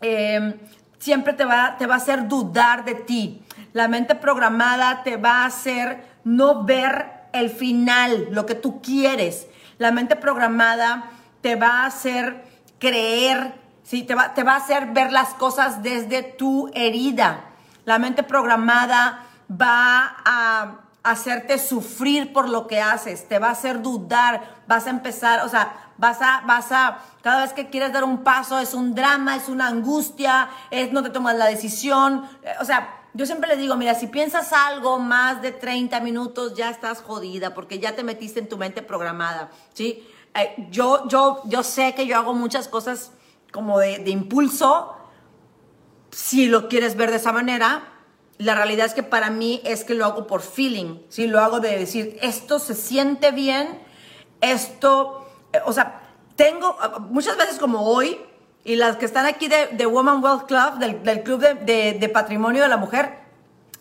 em, 0.00 0.54
siempre 0.98 1.32
te 1.32 1.44
va, 1.44 1.76
te 1.76 1.86
va 1.86 1.94
a 1.94 1.98
hacer 1.98 2.28
dudar 2.28 2.84
de 2.84 2.94
ti. 2.94 3.42
La 3.72 3.88
mente 3.88 4.14
programada 4.14 5.02
te 5.02 5.16
va 5.16 5.42
a 5.42 5.46
hacer 5.46 6.04
no 6.24 6.64
ver 6.64 7.20
el 7.32 7.50
final, 7.50 8.28
lo 8.30 8.46
que 8.46 8.54
tú 8.54 8.80
quieres. 8.80 9.48
La 9.78 9.90
mente 9.90 10.16
programada 10.16 11.10
te 11.40 11.56
va 11.56 11.82
a 11.82 11.86
hacer 11.86 12.44
creer 12.78 13.59
¿sí? 13.90 14.04
Te 14.04 14.14
va, 14.14 14.34
te 14.34 14.44
va 14.44 14.52
a 14.52 14.58
hacer 14.58 14.86
ver 14.92 15.10
las 15.10 15.34
cosas 15.34 15.82
desde 15.82 16.22
tu 16.22 16.70
herida. 16.74 17.46
La 17.86 17.98
mente 17.98 18.22
programada 18.22 19.26
va 19.50 20.14
a 20.24 20.76
hacerte 21.02 21.58
sufrir 21.58 22.32
por 22.32 22.48
lo 22.48 22.68
que 22.68 22.80
haces, 22.80 23.26
te 23.26 23.40
va 23.40 23.48
a 23.48 23.52
hacer 23.52 23.82
dudar, 23.82 24.58
vas 24.68 24.86
a 24.86 24.90
empezar, 24.90 25.44
o 25.44 25.48
sea, 25.48 25.90
vas 25.96 26.18
a, 26.22 26.42
vas 26.46 26.70
a, 26.70 26.98
cada 27.22 27.42
vez 27.42 27.52
que 27.52 27.68
quieres 27.68 27.92
dar 27.92 28.04
un 28.04 28.22
paso 28.22 28.60
es 28.60 28.74
un 28.74 28.94
drama, 28.94 29.34
es 29.34 29.48
una 29.48 29.66
angustia, 29.66 30.50
es 30.70 30.92
no 30.92 31.02
te 31.02 31.10
tomas 31.10 31.34
la 31.36 31.46
decisión, 31.46 32.28
eh, 32.44 32.52
o 32.60 32.64
sea, 32.64 32.96
yo 33.14 33.26
siempre 33.26 33.48
le 33.48 33.56
digo, 33.56 33.76
mira, 33.76 33.94
si 33.94 34.06
piensas 34.06 34.52
algo 34.52 35.00
más 35.00 35.42
de 35.42 35.50
30 35.50 35.98
minutos, 36.00 36.54
ya 36.54 36.70
estás 36.70 37.00
jodida 37.00 37.54
porque 37.54 37.80
ya 37.80 37.96
te 37.96 38.04
metiste 38.04 38.38
en 38.38 38.48
tu 38.48 38.56
mente 38.56 38.82
programada, 38.82 39.50
¿sí? 39.72 40.06
Eh, 40.34 40.68
yo, 40.70 41.08
yo, 41.08 41.42
yo 41.46 41.64
sé 41.64 41.94
que 41.94 42.06
yo 42.06 42.16
hago 42.18 42.34
muchas 42.34 42.68
cosas 42.68 43.10
como 43.52 43.78
de, 43.78 44.02
impulso, 44.10 44.96
si 46.10 46.46
lo 46.46 46.68
quieres 46.68 46.96
ver 46.96 47.10
de 47.10 47.16
esa 47.16 47.32
manera, 47.32 47.84
la 48.38 48.54
realidad 48.54 48.86
es 48.86 48.94
que 48.94 49.02
para 49.02 49.30
mí 49.30 49.60
es 49.64 49.84
que 49.84 49.94
lo 49.94 50.04
hago 50.04 50.26
por 50.26 50.40
feeling, 50.42 51.00
si 51.08 51.26
lo 51.26 51.40
hago 51.40 51.60
de 51.60 51.78
decir, 51.78 52.18
esto 52.22 52.58
se 52.58 52.74
siente 52.74 53.32
bien, 53.32 53.80
esto, 54.40 55.26
eh, 55.52 55.60
o 55.66 55.72
sea, 55.72 56.00
tengo, 56.36 56.76
muchas 57.10 57.36
veces 57.36 57.58
como 57.58 57.82
hoy, 57.82 58.18
y 58.64 58.76
las 58.76 58.96
que 58.96 59.04
están 59.04 59.26
aquí 59.26 59.48
de, 59.48 59.86
Woman 59.86 60.22
Wealth 60.22 60.46
Club, 60.46 60.78
del, 60.78 61.22
Club 61.22 61.40
de, 61.40 62.10
Patrimonio 62.12 62.62
de 62.62 62.68
la 62.68 62.76
Mujer, 62.76 63.20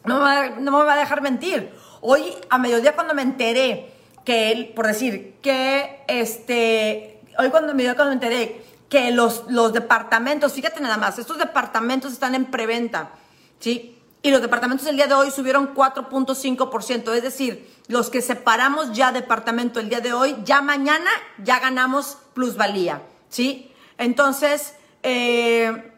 no 0.05 0.15
me, 0.15 0.21
va, 0.21 0.49
no 0.49 0.77
me 0.77 0.83
va 0.85 0.93
a 0.93 0.97
dejar 0.97 1.21
mentir. 1.21 1.71
Hoy, 2.01 2.33
a 2.49 2.57
mediodía, 2.57 2.95
cuando 2.95 3.13
me 3.13 3.21
enteré 3.21 3.93
que 4.23 4.51
él, 4.51 4.71
por 4.75 4.87
decir, 4.87 5.35
que 5.41 6.03
este, 6.07 7.21
hoy 7.37 7.49
cuando 7.49 7.73
me, 7.73 7.83
cuando 7.83 8.05
me 8.05 8.13
enteré 8.13 8.63
que 8.89 9.11
los, 9.11 9.43
los 9.47 9.71
departamentos, 9.73 10.53
fíjate 10.53 10.81
nada 10.81 10.97
más, 10.97 11.19
estos 11.19 11.37
departamentos 11.37 12.11
están 12.11 12.35
en 12.35 12.45
preventa, 12.45 13.11
¿sí? 13.59 13.95
Y 14.21 14.31
los 14.31 14.41
departamentos 14.41 14.85
el 14.87 14.97
día 14.97 15.07
de 15.07 15.13
hoy 15.13 15.31
subieron 15.31 15.73
4.5%, 15.73 17.13
es 17.13 17.23
decir, 17.23 17.69
los 17.87 18.09
que 18.09 18.21
separamos 18.21 18.91
ya 18.91 19.11
departamento 19.11 19.79
el 19.79 19.89
día 19.89 20.01
de 20.01 20.11
hoy, 20.11 20.35
ya 20.43 20.61
mañana 20.61 21.09
ya 21.43 21.59
ganamos 21.59 22.17
plusvalía, 22.33 23.01
¿sí? 23.29 23.71
Entonces, 23.97 24.73
eh, 25.03 25.93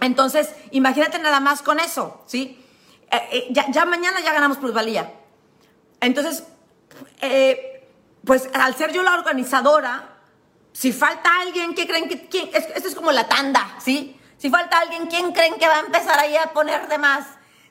entonces, 0.00 0.50
imagínate 0.72 1.18
nada 1.20 1.38
más 1.38 1.62
con 1.62 1.78
eso, 1.78 2.22
¿sí? 2.26 2.58
Eh, 3.10 3.28
eh, 3.30 3.48
ya, 3.50 3.70
ya, 3.70 3.84
mañana 3.84 4.20
ya 4.20 4.32
ganamos 4.32 4.58
plusvalía. 4.58 5.12
Entonces, 6.00 6.44
eh, 7.20 7.88
pues 8.24 8.48
al 8.54 8.74
ser 8.74 8.92
yo 8.92 9.02
la 9.02 9.14
organizadora, 9.14 10.11
si 10.72 10.92
falta 10.92 11.40
alguien, 11.40 11.74
¿qué 11.74 11.86
creen 11.86 12.08
que 12.08 12.26
quién? 12.28 12.50
Esto 12.52 12.88
es 12.88 12.94
como 12.94 13.12
la 13.12 13.28
tanda, 13.28 13.76
¿sí? 13.78 14.18
Si 14.38 14.50
falta 14.50 14.78
alguien, 14.78 15.06
¿quién 15.06 15.32
creen 15.32 15.54
que 15.58 15.68
va 15.68 15.76
a 15.76 15.80
empezar 15.80 16.18
ahí 16.18 16.36
a 16.36 16.52
poner 16.52 16.88
de 16.88 16.98
más? 16.98 17.26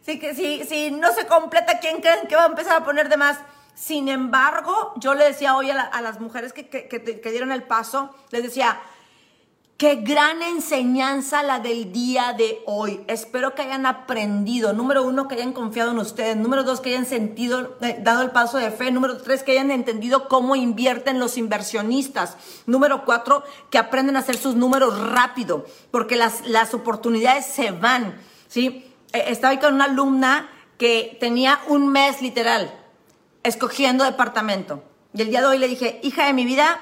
Si, 0.06 0.20
si, 0.34 0.64
si 0.66 0.92
no 0.92 1.12
se 1.14 1.28
completa, 1.28 1.80
¿quién 1.80 2.02
creen 2.02 2.28
que 2.28 2.36
va 2.36 2.44
a 2.44 2.48
empezar 2.48 2.78
a 2.78 2.86
poner 2.86 3.10
de 3.10 3.18
más? 3.18 3.38
Sin 3.76 4.10
embargo, 4.10 4.94
yo 4.98 5.14
le 5.16 5.26
decía 5.26 5.56
hoy 5.56 5.72
a, 5.72 6.02
las 6.02 6.20
mujeres 6.20 6.54
que, 6.54 6.70
que, 6.70 6.88
que 6.88 7.32
dieron 7.32 7.52
el 7.52 7.64
paso, 7.64 8.16
les 8.30 8.44
decía, 8.44 8.80
Qué 9.82 9.96
gran 9.96 10.44
enseñanza 10.44 11.42
la 11.42 11.58
del 11.58 11.92
día 11.92 12.34
de 12.34 12.62
hoy. 12.68 13.04
Espero 13.08 13.56
que 13.56 13.64
hayan 13.64 13.88
aprendido. 13.88 14.74
Número 14.74 15.02
uno, 15.02 15.28
que 15.28 15.34
hayan 15.34 15.54
confiado 15.54 15.90
en 15.90 15.98
ustedes. 15.98 16.38
Número 16.38 16.62
dos, 16.62 16.82
que 16.82 16.90
hayan 16.90 17.08
sentido, 17.08 17.78
eh, 17.82 17.98
dado 18.00 18.22
el 18.22 18.30
paso 18.30 18.60
de 18.60 18.70
fe. 18.70 18.92
Número 18.92 19.18
tres, 19.18 19.42
que 19.42 19.54
hayan 19.54 19.72
entendido 19.72 20.28
cómo 20.28 20.56
invierten 20.56 21.18
los 21.18 21.36
inversionistas. 21.36 22.38
Número 22.68 23.06
cuatro, 23.06 23.44
que 23.72 23.80
aprenden 23.80 24.18
a 24.18 24.20
hacer 24.20 24.38
sus 24.38 24.54
números 24.54 25.00
rápido, 25.00 25.66
porque 25.90 26.16
las, 26.16 26.46
las 26.46 26.76
oportunidades 26.76 27.48
se 27.48 27.72
van. 27.72 28.22
¿sí? 28.48 28.86
Eh, 29.14 29.24
estaba 29.30 29.50
ahí 29.50 29.58
con 29.58 29.74
una 29.74 29.86
alumna 29.86 30.48
que 30.78 31.18
tenía 31.20 31.60
un 31.70 31.88
mes 31.88 32.22
literal 32.22 32.72
escogiendo 33.42 34.04
departamento. 34.04 34.84
Y 35.16 35.24
el 35.24 35.32
día 35.32 35.42
de 35.42 35.48
hoy 35.48 35.58
le 35.58 35.68
dije, 35.68 36.00
hija 36.04 36.28
de 36.28 36.34
mi 36.34 36.46
vida, 36.46 36.80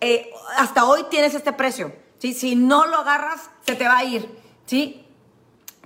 eh, 0.00 0.30
hasta 0.56 0.86
hoy 0.86 1.04
tienes 1.10 1.34
este 1.34 1.52
precio 1.52 2.07
si 2.20 2.54
no 2.56 2.86
lo 2.86 2.98
agarras, 2.98 3.50
se 3.64 3.74
te 3.74 3.84
va 3.84 3.98
a 3.98 4.04
ir, 4.04 4.28
¿sí? 4.66 5.04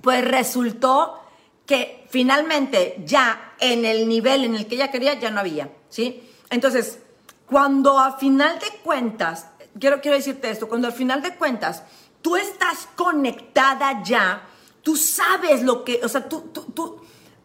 Pues 0.01 0.25
resultó 0.25 1.19
que 1.65 2.05
finalmente 2.09 3.01
ya 3.05 3.55
en 3.59 3.85
el 3.85 4.07
nivel 4.07 4.43
en 4.43 4.55
el 4.55 4.67
que 4.67 4.75
ella 4.75 4.91
quería 4.91 5.19
ya 5.19 5.31
no 5.31 5.39
había, 5.39 5.71
¿sí? 5.89 6.23
Entonces, 6.49 6.99
cuando 7.45 7.99
a 7.99 8.17
final 8.17 8.59
de 8.59 8.69
cuentas, 8.83 9.47
quiero, 9.79 10.01
quiero 10.01 10.17
decirte 10.17 10.49
esto, 10.49 10.67
cuando 10.67 10.87
al 10.87 10.93
final 10.93 11.21
de 11.21 11.35
cuentas 11.35 11.83
tú 12.21 12.35
estás 12.35 12.87
conectada 12.95 14.01
ya, 14.03 14.47
tú 14.81 14.95
sabes 14.95 15.61
lo 15.61 15.83
que, 15.83 16.01
o 16.03 16.09
sea, 16.09 16.27
tú, 16.27 16.49
tú, 16.53 16.63
tú, 16.73 17.01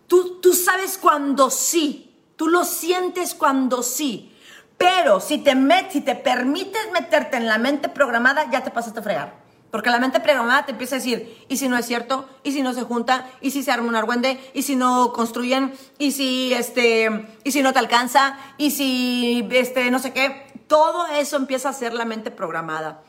tú, 0.07 0.40
tú 0.40 0.54
sabes 0.54 0.99
cuando 0.99 1.50
sí, 1.50 2.14
tú 2.37 2.49
lo 2.49 2.64
sientes 2.64 3.35
cuando 3.35 3.83
sí. 3.83 4.33
Pero 4.78 5.20
si 5.20 5.38
te, 5.38 5.54
met, 5.56 5.90
si 5.90 6.00
te 6.00 6.14
permites 6.14 6.90
meterte 6.92 7.37
en 7.37 7.47
la 7.47 7.58
mente 7.58 7.88
programada, 7.88 8.49
ya 8.50 8.62
te 8.62 8.70
pasaste 8.70 9.00
a 9.00 9.02
fregar. 9.02 9.35
Porque 9.70 9.90
la 9.90 9.99
mente 9.99 10.20
programada 10.20 10.64
te 10.64 10.73
empieza 10.73 10.94
a 10.94 10.99
decir, 10.99 11.44
¿y 11.49 11.58
si 11.58 11.68
no 11.68 11.76
es 11.76 11.85
cierto? 11.85 12.26
¿Y 12.42 12.52
si 12.52 12.62
no 12.62 12.73
se 12.73 12.85
junta? 12.85 13.26
¿Y 13.42 13.50
si 13.50 13.62
se 13.62 13.70
arma 13.70 13.88
un 13.88 13.97
argüende? 13.97 14.40
¿Y 14.54 14.62
si 14.62 14.76
no 14.76 15.12
construyen? 15.12 15.75
¿Y 15.99 16.12
si, 16.12 16.54
este, 16.54 17.28
¿Y 17.44 17.52
si 17.52 17.62
no 17.62 17.73
te 17.73 17.80
alcanza? 17.80 18.38
¿Y 18.56 18.70
si 18.70 19.47
este, 19.50 19.90
no 19.90 19.99
sé 19.99 20.12
qué? 20.12 20.47
Todo 20.68 21.06
eso 21.08 21.37
empieza 21.37 21.68
a 21.68 21.73
ser 21.75 21.92
la 21.92 22.06
mente 22.06 22.30
programada. 22.30 23.02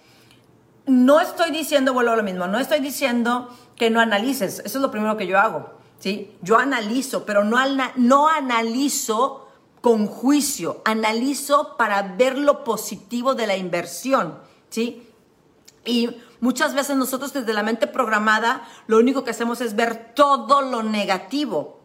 No 0.85 1.21
estoy 1.21 1.51
diciendo, 1.51 1.93
vuelvo 1.93 2.11
a 2.11 2.15
lo 2.15 2.23
mismo, 2.23 2.47
no 2.47 2.59
estoy 2.59 2.79
diciendo 2.79 3.55
que 3.77 3.89
no 3.89 4.01
analices. 4.01 4.59
Eso 4.65 4.79
es 4.79 4.81
lo 4.81 4.91
primero 4.91 5.15
que 5.15 5.27
yo 5.27 5.39
hago. 5.39 5.79
¿sí? 5.99 6.35
Yo 6.41 6.57
analizo, 6.57 7.25
pero 7.25 7.43
no, 7.43 7.57
no 7.95 8.27
analizo 8.27 9.48
con 9.81 10.07
juicio, 10.07 10.81
analizo 10.86 11.77
para 11.77 12.01
ver 12.01 12.38
lo 12.38 12.63
positivo 12.63 13.36
de 13.36 13.48
la 13.48 13.55
inversión, 13.55 14.39
¿sí? 14.69 15.07
Y 15.86 16.09
muchas 16.41 16.74
veces 16.74 16.98
nosotros 16.98 17.33
desde 17.33 17.53
la 17.53 17.63
mente 17.63 17.88
programada 17.88 18.67
lo 18.88 18.98
único 18.98 19.24
que 19.24 19.31
hacemos 19.31 19.62
es 19.62 19.75
ver 19.75 20.13
todo 20.13 20.62
lo 20.62 20.83
negativo. 20.83 21.79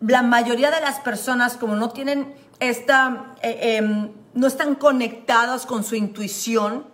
La 0.00 0.22
mayoría 0.22 0.70
de 0.70 0.80
las 0.80 1.00
personas 1.00 1.56
como 1.56 1.76
no 1.76 1.90
tienen 1.90 2.34
esta, 2.60 3.34
eh, 3.42 3.78
em, 3.78 4.10
no 4.34 4.46
están 4.46 4.74
conectadas 4.74 5.66
con 5.66 5.84
su 5.84 5.94
intuición, 5.94 6.86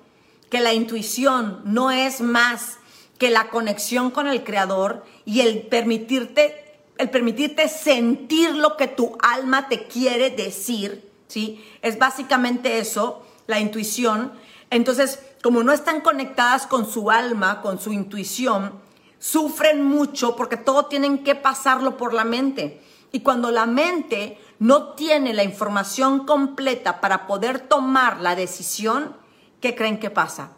que 0.50 0.60
la 0.60 0.72
intuición 0.72 1.60
no 1.64 1.90
es 1.90 2.20
más 2.20 2.78
que 3.18 3.30
la 3.30 3.50
conexión 3.50 4.10
con 4.10 4.28
el 4.28 4.44
creador 4.44 5.04
y 5.24 5.40
el 5.40 5.66
permitirte 5.66 6.67
el 6.98 7.10
permitirte 7.10 7.68
sentir 7.68 8.54
lo 8.54 8.76
que 8.76 8.88
tu 8.88 9.16
alma 9.22 9.68
te 9.68 9.86
quiere 9.86 10.30
decir, 10.30 11.10
¿sí? 11.28 11.64
Es 11.80 11.98
básicamente 11.98 12.78
eso, 12.78 13.24
la 13.46 13.60
intuición. 13.60 14.32
Entonces, 14.70 15.20
como 15.42 15.62
no 15.62 15.72
están 15.72 16.00
conectadas 16.00 16.66
con 16.66 16.90
su 16.90 17.10
alma, 17.10 17.62
con 17.62 17.80
su 17.80 17.92
intuición, 17.92 18.72
sufren 19.18 19.84
mucho 19.84 20.36
porque 20.36 20.56
todo 20.56 20.86
tienen 20.86 21.22
que 21.22 21.36
pasarlo 21.36 21.96
por 21.96 22.12
la 22.12 22.24
mente. 22.24 22.82
Y 23.12 23.20
cuando 23.20 23.50
la 23.50 23.66
mente 23.66 24.38
no 24.58 24.94
tiene 24.94 25.32
la 25.34 25.44
información 25.44 26.26
completa 26.26 27.00
para 27.00 27.26
poder 27.28 27.60
tomar 27.60 28.20
la 28.20 28.34
decisión, 28.34 29.16
¿qué 29.60 29.74
creen 29.74 30.00
que 30.00 30.10
pasa? 30.10 30.52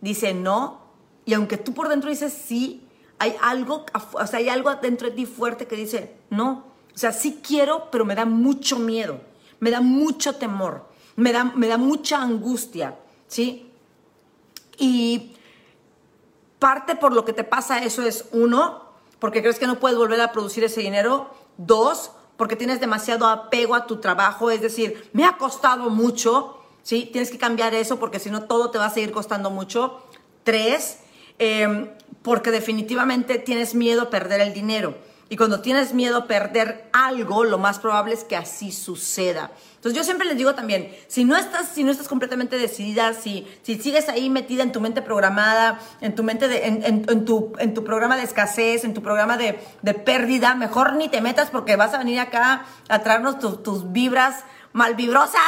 Dice 0.00 0.32
no, 0.34 0.80
y 1.24 1.34
aunque 1.34 1.58
tú 1.58 1.74
por 1.74 1.88
dentro 1.88 2.08
dices 2.08 2.32
sí, 2.32 2.85
hay 3.18 3.36
algo, 3.40 3.86
o 4.12 4.26
sea, 4.26 4.38
hay 4.38 4.48
algo 4.48 4.74
dentro 4.76 5.08
de 5.08 5.16
ti 5.16 5.26
fuerte 5.26 5.66
que 5.66 5.76
dice, 5.76 6.16
no, 6.30 6.64
o 6.94 6.98
sea, 6.98 7.12
sí 7.12 7.40
quiero, 7.46 7.90
pero 7.90 8.04
me 8.04 8.14
da 8.14 8.24
mucho 8.24 8.78
miedo, 8.78 9.20
me 9.60 9.70
da 9.70 9.80
mucho 9.80 10.36
temor, 10.36 10.84
me 11.16 11.32
da, 11.32 11.44
me 11.44 11.68
da 11.68 11.76
mucha 11.76 12.20
angustia, 12.20 12.96
¿sí? 13.26 13.70
Y 14.78 15.32
parte 16.58 16.96
por 16.96 17.12
lo 17.12 17.24
que 17.24 17.32
te 17.32 17.44
pasa 17.44 17.82
eso 17.84 18.02
es, 18.02 18.26
uno, 18.32 18.82
porque 19.18 19.40
crees 19.40 19.58
que 19.58 19.66
no 19.66 19.80
puedes 19.80 19.98
volver 19.98 20.20
a 20.20 20.32
producir 20.32 20.64
ese 20.64 20.80
dinero, 20.80 21.30
dos, 21.56 22.12
porque 22.36 22.56
tienes 22.56 22.80
demasiado 22.80 23.26
apego 23.26 23.74
a 23.74 23.86
tu 23.86 23.96
trabajo, 23.96 24.50
es 24.50 24.60
decir, 24.60 25.08
me 25.12 25.24
ha 25.24 25.38
costado 25.38 25.90
mucho, 25.90 26.58
¿sí? 26.82 27.08
Tienes 27.10 27.30
que 27.30 27.38
cambiar 27.38 27.74
eso 27.74 27.98
porque 27.98 28.18
si 28.18 28.30
no 28.30 28.44
todo 28.44 28.70
te 28.70 28.78
va 28.78 28.86
a 28.86 28.90
seguir 28.90 29.10
costando 29.10 29.50
mucho. 29.50 30.02
Tres, 30.44 30.98
eh, 31.38 31.90
porque 32.22 32.50
definitivamente 32.50 33.38
tienes 33.38 33.74
miedo 33.74 34.02
a 34.02 34.10
perder 34.10 34.40
el 34.40 34.52
dinero. 34.52 34.96
Y 35.28 35.36
cuando 35.36 35.60
tienes 35.60 35.92
miedo 35.92 36.18
a 36.18 36.26
perder 36.28 36.88
algo, 36.92 37.42
lo 37.42 37.58
más 37.58 37.80
probable 37.80 38.14
es 38.14 38.22
que 38.22 38.36
así 38.36 38.70
suceda. 38.70 39.50
Entonces 39.74 39.96
yo 39.96 40.04
siempre 40.04 40.26
les 40.26 40.36
digo 40.36 40.54
también, 40.54 40.94
si 41.08 41.24
no 41.24 41.36
estás, 41.36 41.68
si 41.68 41.82
no 41.82 41.90
estás 41.90 42.06
completamente 42.06 42.58
decidida, 42.58 43.12
si, 43.12 43.44
si 43.62 43.76
sigues 43.76 44.08
ahí 44.08 44.30
metida 44.30 44.62
en 44.62 44.70
tu 44.70 44.80
mente 44.80 45.02
programada, 45.02 45.80
en 46.00 46.14
tu 46.14 46.22
mente 46.22 46.66
en, 46.66 47.24
tu, 47.24 47.52
en 47.58 47.74
tu 47.74 47.82
programa 47.82 48.16
de 48.16 48.22
escasez, 48.22 48.84
en 48.84 48.94
tu 48.94 49.02
programa 49.02 49.36
de, 49.36 49.58
de, 49.82 49.94
pérdida, 49.94 50.54
mejor 50.54 50.94
ni 50.94 51.08
te 51.08 51.20
metas 51.20 51.50
porque 51.50 51.74
vas 51.74 51.92
a 51.92 51.98
venir 51.98 52.20
acá 52.20 52.64
a 52.88 53.02
traernos 53.02 53.40
tus 53.40 53.92
vibras 53.92 54.44
malvibrosas 54.76 55.40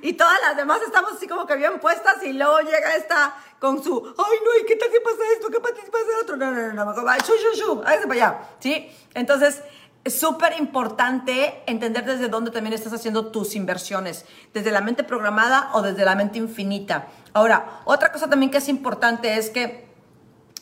y 0.00 0.12
todas 0.12 0.38
las 0.42 0.56
demás 0.56 0.80
estamos 0.86 1.14
así 1.14 1.26
como 1.26 1.44
que 1.44 1.56
bien 1.56 1.80
puestas 1.80 2.22
y 2.22 2.32
luego 2.32 2.60
llega 2.60 2.94
esta 2.94 3.34
con 3.60 3.82
su, 3.82 4.14
ay 4.18 4.38
no, 4.44 4.62
¿y 4.62 4.66
qué 4.66 4.76
tal 4.76 4.90
si 4.90 5.00
pasa 5.00 5.16
esto? 5.32 5.48
¿Qué 5.48 5.60
pasa 5.60 5.74
si 5.84 5.90
pasa 5.90 6.04
otro? 6.22 6.36
No, 6.36 6.50
no, 6.50 6.72
no, 6.72 6.84
no, 6.92 7.04
va, 7.04 7.18
shu, 7.18 7.32
shu, 7.32 7.56
shu, 7.56 7.82
hágase 7.82 8.06
para 8.06 8.14
allá, 8.14 8.48
¿sí? 8.58 8.90
Entonces, 9.14 9.62
es 10.04 10.20
súper 10.20 10.54
importante 10.60 11.64
entender 11.66 12.04
desde 12.04 12.28
dónde 12.28 12.52
también 12.52 12.74
estás 12.74 12.92
haciendo 12.92 13.32
tus 13.32 13.56
inversiones, 13.56 14.24
desde 14.54 14.70
la 14.70 14.80
mente 14.80 15.02
programada 15.02 15.70
o 15.72 15.82
desde 15.82 16.04
la 16.04 16.14
mente 16.14 16.38
infinita. 16.38 17.08
Ahora, 17.32 17.80
otra 17.84 18.12
cosa 18.12 18.28
también 18.30 18.52
que 18.52 18.58
es 18.58 18.68
importante 18.68 19.36
es 19.36 19.50
que 19.50 19.88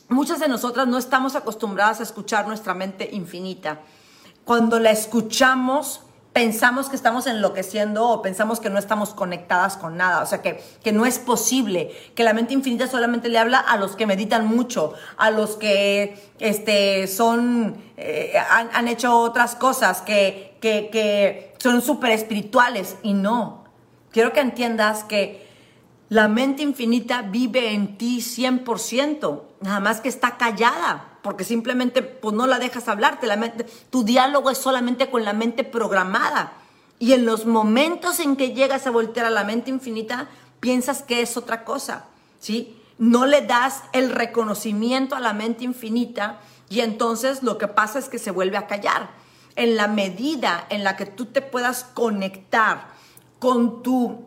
muchas 0.08 0.40
de 0.40 0.48
nosotras 0.48 0.86
no 0.86 0.96
estamos 0.96 1.36
acostumbradas 1.36 2.00
a 2.00 2.04
escuchar 2.04 2.46
nuestra 2.48 2.72
mente 2.72 3.10
infinita. 3.12 3.80
Cuando 4.46 4.80
la 4.80 4.92
escuchamos, 4.92 6.00
pensamos 6.34 6.88
que 6.88 6.96
estamos 6.96 7.28
enloqueciendo 7.28 8.08
o 8.08 8.20
pensamos 8.20 8.58
que 8.58 8.68
no 8.68 8.78
estamos 8.78 9.10
conectadas 9.14 9.76
con 9.76 9.96
nada. 9.96 10.20
O 10.20 10.26
sea, 10.26 10.42
que, 10.42 10.60
que 10.82 10.92
no 10.92 11.06
es 11.06 11.20
posible, 11.20 11.92
que 12.16 12.24
la 12.24 12.34
mente 12.34 12.52
infinita 12.52 12.88
solamente 12.88 13.28
le 13.28 13.38
habla 13.38 13.58
a 13.58 13.76
los 13.76 13.94
que 13.94 14.04
meditan 14.04 14.44
mucho, 14.44 14.94
a 15.16 15.30
los 15.30 15.56
que 15.56 16.18
este, 16.40 17.06
son, 17.06 17.76
eh, 17.96 18.34
han, 18.50 18.88
hecho 18.88 19.16
otras 19.16 19.54
cosas, 19.54 20.02
que, 20.02 20.58
que, 20.60 20.90
que 20.90 21.54
son 21.58 21.80
súper 21.80 22.10
espirituales. 22.10 22.96
Y 23.04 23.14
no, 23.14 23.64
quiero 24.10 24.32
que 24.32 24.40
entiendas 24.40 25.04
que 25.04 25.48
la 26.08 26.26
mente 26.26 26.64
infinita 26.64 27.22
vive 27.22 27.72
en 27.72 27.96
ti 27.96 28.18
100%, 28.18 29.42
nada 29.60 29.78
más 29.78 30.00
que 30.00 30.08
está 30.08 30.36
callada 30.36 31.13
porque 31.24 31.42
simplemente 31.42 32.02
pues, 32.02 32.34
no 32.34 32.46
la 32.46 32.58
dejas 32.58 32.86
hablar, 32.86 33.18
la 33.22 33.36
mente, 33.36 33.64
tu 33.88 34.04
diálogo 34.04 34.50
es 34.50 34.58
solamente 34.58 35.10
con 35.10 35.24
la 35.24 35.32
mente 35.32 35.64
programada. 35.64 36.52
Y 36.98 37.14
en 37.14 37.24
los 37.24 37.46
momentos 37.46 38.20
en 38.20 38.36
que 38.36 38.52
llegas 38.52 38.86
a 38.86 38.90
voltear 38.90 39.24
a 39.24 39.30
la 39.30 39.42
mente 39.42 39.70
infinita, 39.70 40.28
piensas 40.60 41.02
que 41.02 41.22
es 41.22 41.38
otra 41.38 41.64
cosa, 41.64 42.04
¿sí? 42.38 42.78
No 42.98 43.24
le 43.24 43.40
das 43.40 43.84
el 43.94 44.10
reconocimiento 44.10 45.16
a 45.16 45.20
la 45.20 45.32
mente 45.32 45.64
infinita 45.64 46.40
y 46.68 46.80
entonces 46.80 47.42
lo 47.42 47.56
que 47.56 47.68
pasa 47.68 47.98
es 47.98 48.10
que 48.10 48.18
se 48.18 48.30
vuelve 48.30 48.58
a 48.58 48.66
callar. 48.66 49.08
En 49.56 49.76
la 49.76 49.88
medida 49.88 50.66
en 50.68 50.84
la 50.84 50.96
que 50.96 51.06
tú 51.06 51.24
te 51.24 51.40
puedas 51.40 51.84
conectar 51.84 52.88
con 53.38 53.82
tu, 53.82 54.26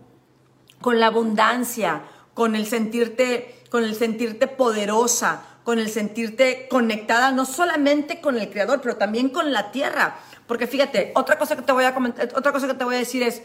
con 0.82 1.00
la 1.00 1.08
abundancia, 1.08 2.02
con 2.34 2.56
el 2.56 2.66
sentirte 2.66 3.54
con 3.70 3.84
el 3.84 3.96
sentirte 3.96 4.48
poderosa, 4.48 5.42
con 5.68 5.80
el 5.80 5.90
sentirte 5.90 6.70
conectada 6.70 7.34
no 7.34 7.46
solamente 7.46 8.22
con 8.22 8.38
el 8.38 8.50
creador, 8.50 8.80
pero 8.80 8.96
también 8.96 9.28
con 9.28 9.52
la 9.52 9.70
tierra. 9.70 10.18
Porque 10.48 10.66
fíjate, 10.66 11.12
otra 11.14 11.38
cosa 11.38 11.58
que 11.58 11.62
te 11.62 11.74
voy 11.74 11.84
a 11.84 11.94
comentar, 11.94 12.30
otra 12.38 12.54
cosa 12.54 12.68
que 12.68 12.74
te 12.74 12.86
voy 12.86 12.96
a 12.96 13.00
decir 13.00 13.22
es 13.22 13.42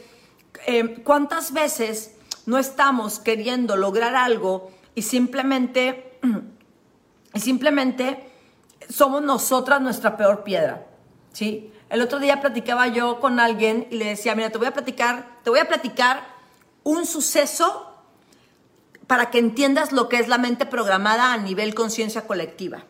eh, 0.68 1.02
cuántas 1.02 1.52
veces 1.52 2.14
no 2.46 2.58
estamos 2.58 3.18
queriendo 3.18 3.74
lograr 3.74 4.14
algo 4.14 4.70
y 4.94 5.02
simplemente 5.02 6.20
y 7.34 7.40
simplemente 7.40 8.30
somos 8.88 9.20
nosotras 9.20 9.80
nuestra 9.80 10.16
peor 10.16 10.44
piedra, 10.44 10.86
¿sí? 11.32 11.72
El 11.90 12.02
otro 12.02 12.20
día 12.20 12.40
platicaba 12.40 12.86
yo 12.86 13.18
con 13.18 13.40
alguien 13.40 13.88
y 13.90 13.96
le 13.96 14.04
decía, 14.04 14.36
mira, 14.36 14.50
te 14.50 14.58
voy 14.58 14.68
a 14.68 14.72
platicar, 14.72 15.40
te 15.42 15.50
voy 15.50 15.58
a 15.58 15.66
platicar 15.66 16.22
un 16.84 17.04
suceso 17.04 17.91
para 19.06 19.30
que 19.30 19.38
entiendas 19.38 19.92
lo 19.92 20.09
que 20.09 20.18
es 20.18 20.28
la 20.28 20.38
mente 20.38 20.66
programada 20.66 21.32
a 21.32 21.38
nivel 21.38 21.75
conciencia 21.75 22.26
colectiva. 22.26 22.85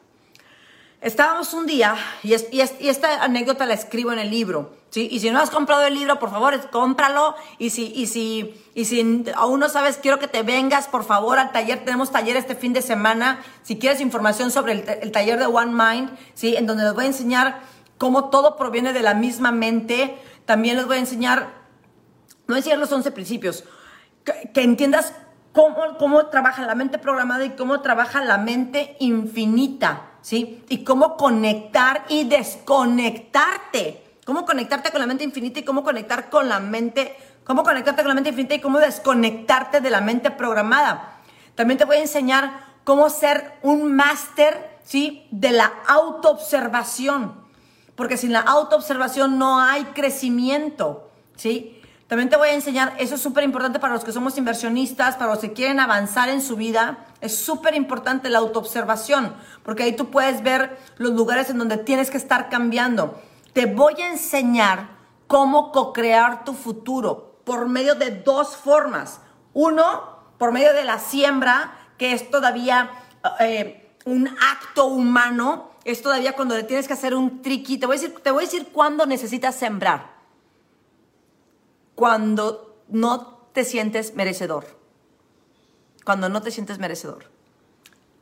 Estábamos 1.02 1.52
un 1.52 1.66
día, 1.66 1.96
y, 2.22 2.32
esta 2.32 3.24
anécdota 3.24 3.66
la 3.66 3.74
escribo 3.74 4.12
en 4.12 4.20
el 4.20 4.30
libro, 4.30 4.76
¿sí? 4.90 5.08
Y 5.10 5.18
si 5.18 5.32
no 5.32 5.40
has 5.40 5.50
comprado 5.50 5.84
el 5.84 5.94
libro, 5.94 6.20
por 6.20 6.30
favor, 6.30 6.70
cómpralo. 6.70 7.34
Y 7.58 7.70
si, 7.70 7.92
y 7.92 8.06
si, 8.06 8.54
y 8.72 8.84
si 8.84 9.24
aún 9.34 9.58
no 9.58 9.68
sabes, 9.68 9.96
quiero 9.96 10.20
que 10.20 10.28
te 10.28 10.44
vengas, 10.44 10.86
por 10.86 11.02
favor, 11.02 11.40
al 11.40 11.50
taller. 11.50 11.84
Tenemos 11.84 12.12
taller 12.12 12.36
este 12.36 12.54
fin 12.54 12.72
de 12.72 12.82
semana. 12.82 13.42
Si 13.64 13.80
quieres 13.80 14.00
información 14.00 14.52
sobre 14.52 14.74
el, 15.02 15.10
taller 15.10 15.40
de 15.40 15.46
One 15.46 15.72
Mind, 15.72 16.16
¿sí? 16.34 16.54
En 16.54 16.66
donde 16.66 16.84
les 16.84 16.94
voy 16.94 17.02
a 17.02 17.08
enseñar 17.08 17.62
cómo 17.98 18.30
todo 18.30 18.56
proviene 18.56 18.92
de 18.92 19.02
la 19.02 19.14
misma 19.14 19.50
mente. 19.50 20.16
También 20.44 20.76
les 20.76 20.86
voy 20.86 20.98
a 20.98 21.00
enseñar, 21.00 21.52
no 22.46 22.54
enseñar 22.54 22.78
los 22.78 22.92
11 22.92 23.10
principios, 23.10 23.64
que, 24.22 24.52
que 24.54 24.62
entiendas 24.62 25.14
cómo, 25.52 25.96
cómo 25.98 26.26
trabaja 26.26 26.62
la 26.62 26.74
mente 26.74 26.98
programada 26.98 27.44
y 27.44 27.50
cómo 27.50 27.80
trabaja 27.80 28.24
la 28.24 28.38
mente 28.38 28.96
infinita, 29.00 30.10
¿sí? 30.22 30.64
Y 30.68 30.84
cómo 30.84 31.16
conectar 31.16 32.04
y 32.08 32.24
desconectarte. 32.24 34.02
Cómo 34.24 34.44
conectarte 34.44 34.90
con 34.90 35.00
la 35.00 35.06
mente 35.06 35.24
infinita 35.24 35.60
y 35.60 35.64
cómo 35.64 35.82
conectar 35.82 36.30
con 36.30 36.48
la 36.48 36.60
mente, 36.60 37.16
cómo 37.44 37.64
conectarte 37.64 38.02
con 38.02 38.08
la 38.08 38.14
mente 38.14 38.30
infinita 38.30 38.54
y 38.54 38.60
cómo 38.60 38.78
desconectarte 38.78 39.80
de 39.80 39.90
la 39.90 40.00
mente 40.00 40.30
programada. 40.30 41.18
También 41.56 41.76
te 41.76 41.84
voy 41.84 41.96
a 41.96 42.02
enseñar 42.02 42.72
cómo 42.84 43.10
ser 43.10 43.58
un 43.62 43.94
máster, 43.94 44.78
¿sí? 44.84 45.26
De 45.32 45.50
la 45.50 45.72
autoobservación. 45.88 47.42
Porque 47.96 48.16
sin 48.16 48.32
la 48.32 48.40
autoobservación 48.40 49.38
no 49.38 49.60
hay 49.60 49.84
crecimiento, 49.86 51.10
¿sí? 51.36 51.81
También 52.08 52.28
te 52.28 52.36
voy 52.36 52.48
a 52.48 52.54
enseñar, 52.54 52.94
eso 52.98 53.14
es 53.14 53.22
súper 53.22 53.42
importante 53.44 53.78
para 53.78 53.94
los 53.94 54.04
que 54.04 54.12
somos 54.12 54.36
inversionistas, 54.36 55.16
para 55.16 55.30
los 55.30 55.40
que 55.40 55.52
quieren 55.52 55.80
avanzar 55.80 56.28
en 56.28 56.42
su 56.42 56.56
vida, 56.56 57.06
es 57.22 57.36
súper 57.36 57.74
importante 57.74 58.28
la 58.28 58.38
autoobservación, 58.38 59.34
porque 59.62 59.84
ahí 59.84 59.96
tú 59.96 60.10
puedes 60.10 60.42
ver 60.42 60.78
los 60.98 61.12
lugares 61.12 61.48
en 61.48 61.58
donde 61.58 61.78
tienes 61.78 62.10
que 62.10 62.18
estar 62.18 62.50
cambiando. 62.50 63.18
Te 63.54 63.66
voy 63.66 63.94
a 64.02 64.10
enseñar 64.10 64.90
cómo 65.26 65.72
co-crear 65.72 66.44
tu 66.44 66.52
futuro 66.52 67.40
por 67.44 67.68
medio 67.68 67.94
de 67.94 68.10
dos 68.10 68.56
formas. 68.56 69.20
Uno, 69.54 70.18
por 70.36 70.52
medio 70.52 70.74
de 70.74 70.84
la 70.84 70.98
siembra, 70.98 71.72
que 71.96 72.12
es 72.12 72.30
todavía 72.30 72.90
eh, 73.40 73.96
un 74.04 74.28
acto 74.28 74.86
humano, 74.86 75.70
es 75.84 76.02
todavía 76.02 76.34
cuando 76.34 76.56
le 76.56 76.64
tienes 76.64 76.86
que 76.86 76.92
hacer 76.92 77.14
un 77.14 77.40
triqui. 77.40 77.78
Te 77.78 77.86
voy 77.86 77.96
a 77.96 78.00
decir, 78.00 78.18
te 78.22 78.30
voy 78.30 78.44
a 78.44 78.46
decir 78.46 78.68
cuándo 78.72 79.06
necesitas 79.06 79.54
sembrar 79.54 80.11
cuando 81.94 82.76
no 82.88 83.38
te 83.52 83.64
sientes 83.64 84.14
merecedor. 84.14 84.66
Cuando 86.04 86.28
no 86.28 86.42
te 86.42 86.50
sientes 86.50 86.78
merecedor. 86.78 87.26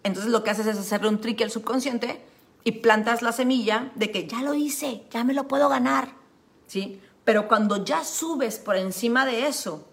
Entonces 0.03 0.31
lo 0.31 0.43
que 0.43 0.51
haces 0.51 0.67
es 0.67 0.79
hacerle 0.79 1.09
un 1.09 1.21
trick 1.21 1.43
al 1.43 1.51
subconsciente 1.51 2.25
y 2.65 2.73
plantas 2.73 3.23
la 3.23 3.33
semilla 3.33 3.91
de 3.95 4.11
que 4.11 4.27
ya 4.27 4.43
lo 4.43 4.55
hice, 4.55 5.05
ya 5.11 5.25
me 5.25 5.35
lo 5.35 5.49
puedo 5.49 5.69
ganar. 5.69 6.15
¿Sí? 6.67 7.01
Pero 7.25 7.49
cuando 7.49 7.85
ya 7.85 8.05
subes 8.05 8.59
por 8.59 8.77
encima 8.77 9.27
de 9.27 9.47
eso, 9.47 9.87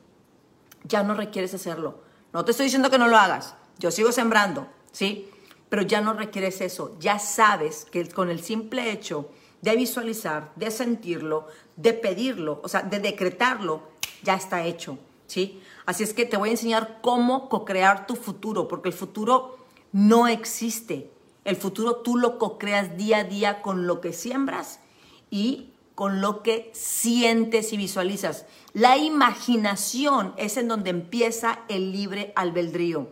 ya 0.83 1.03
no 1.03 1.13
requieres 1.13 1.53
hacerlo. 1.53 1.99
No 2.33 2.45
te 2.45 2.51
estoy 2.51 2.65
diciendo 2.65 2.89
que 2.89 2.97
no 2.97 3.07
lo 3.07 3.17
hagas. 3.17 3.55
Yo 3.79 3.91
sigo 3.91 4.11
sembrando, 4.11 4.67
¿sí? 4.91 5.29
Pero 5.69 5.81
ya 5.81 6.01
no 6.01 6.13
requieres 6.13 6.61
eso. 6.61 6.95
Ya 6.99 7.19
sabes 7.19 7.85
que 7.85 8.07
con 8.09 8.29
el 8.29 8.41
simple 8.41 8.91
hecho 8.91 9.29
de 9.61 9.75
visualizar, 9.75 10.51
de 10.55 10.71
sentirlo, 10.71 11.47
de 11.75 11.93
pedirlo, 11.93 12.61
o 12.63 12.67
sea, 12.67 12.81
de 12.81 12.99
decretarlo, 12.99 13.81
ya 14.23 14.35
está 14.35 14.65
hecho, 14.65 14.97
¿sí? 15.27 15.61
Así 15.85 16.03
es 16.03 16.13
que 16.13 16.25
te 16.25 16.37
voy 16.37 16.49
a 16.49 16.51
enseñar 16.53 16.99
cómo 17.01 17.49
co-crear 17.49 18.07
tu 18.07 18.15
futuro, 18.15 18.67
porque 18.67 18.89
el 18.89 18.93
futuro 18.93 19.57
no 19.91 20.27
existe. 20.27 21.11
El 21.45 21.55
futuro 21.55 21.97
tú 21.97 22.17
lo 22.17 22.37
co-creas 22.37 22.97
día 22.97 23.19
a 23.19 23.23
día 23.23 23.61
con 23.61 23.87
lo 23.87 24.01
que 24.01 24.13
siembras 24.13 24.79
y 25.29 25.71
con 25.95 26.21
lo 26.21 26.43
que 26.43 26.69
sientes 26.73 27.73
y 27.73 27.77
visualizas. 27.77 28.45
La 28.73 28.97
imaginación 28.97 30.33
es 30.37 30.57
en 30.57 30.67
donde 30.67 30.91
empieza 30.91 31.59
el 31.69 31.91
libre 31.91 32.33
albedrío. 32.35 33.07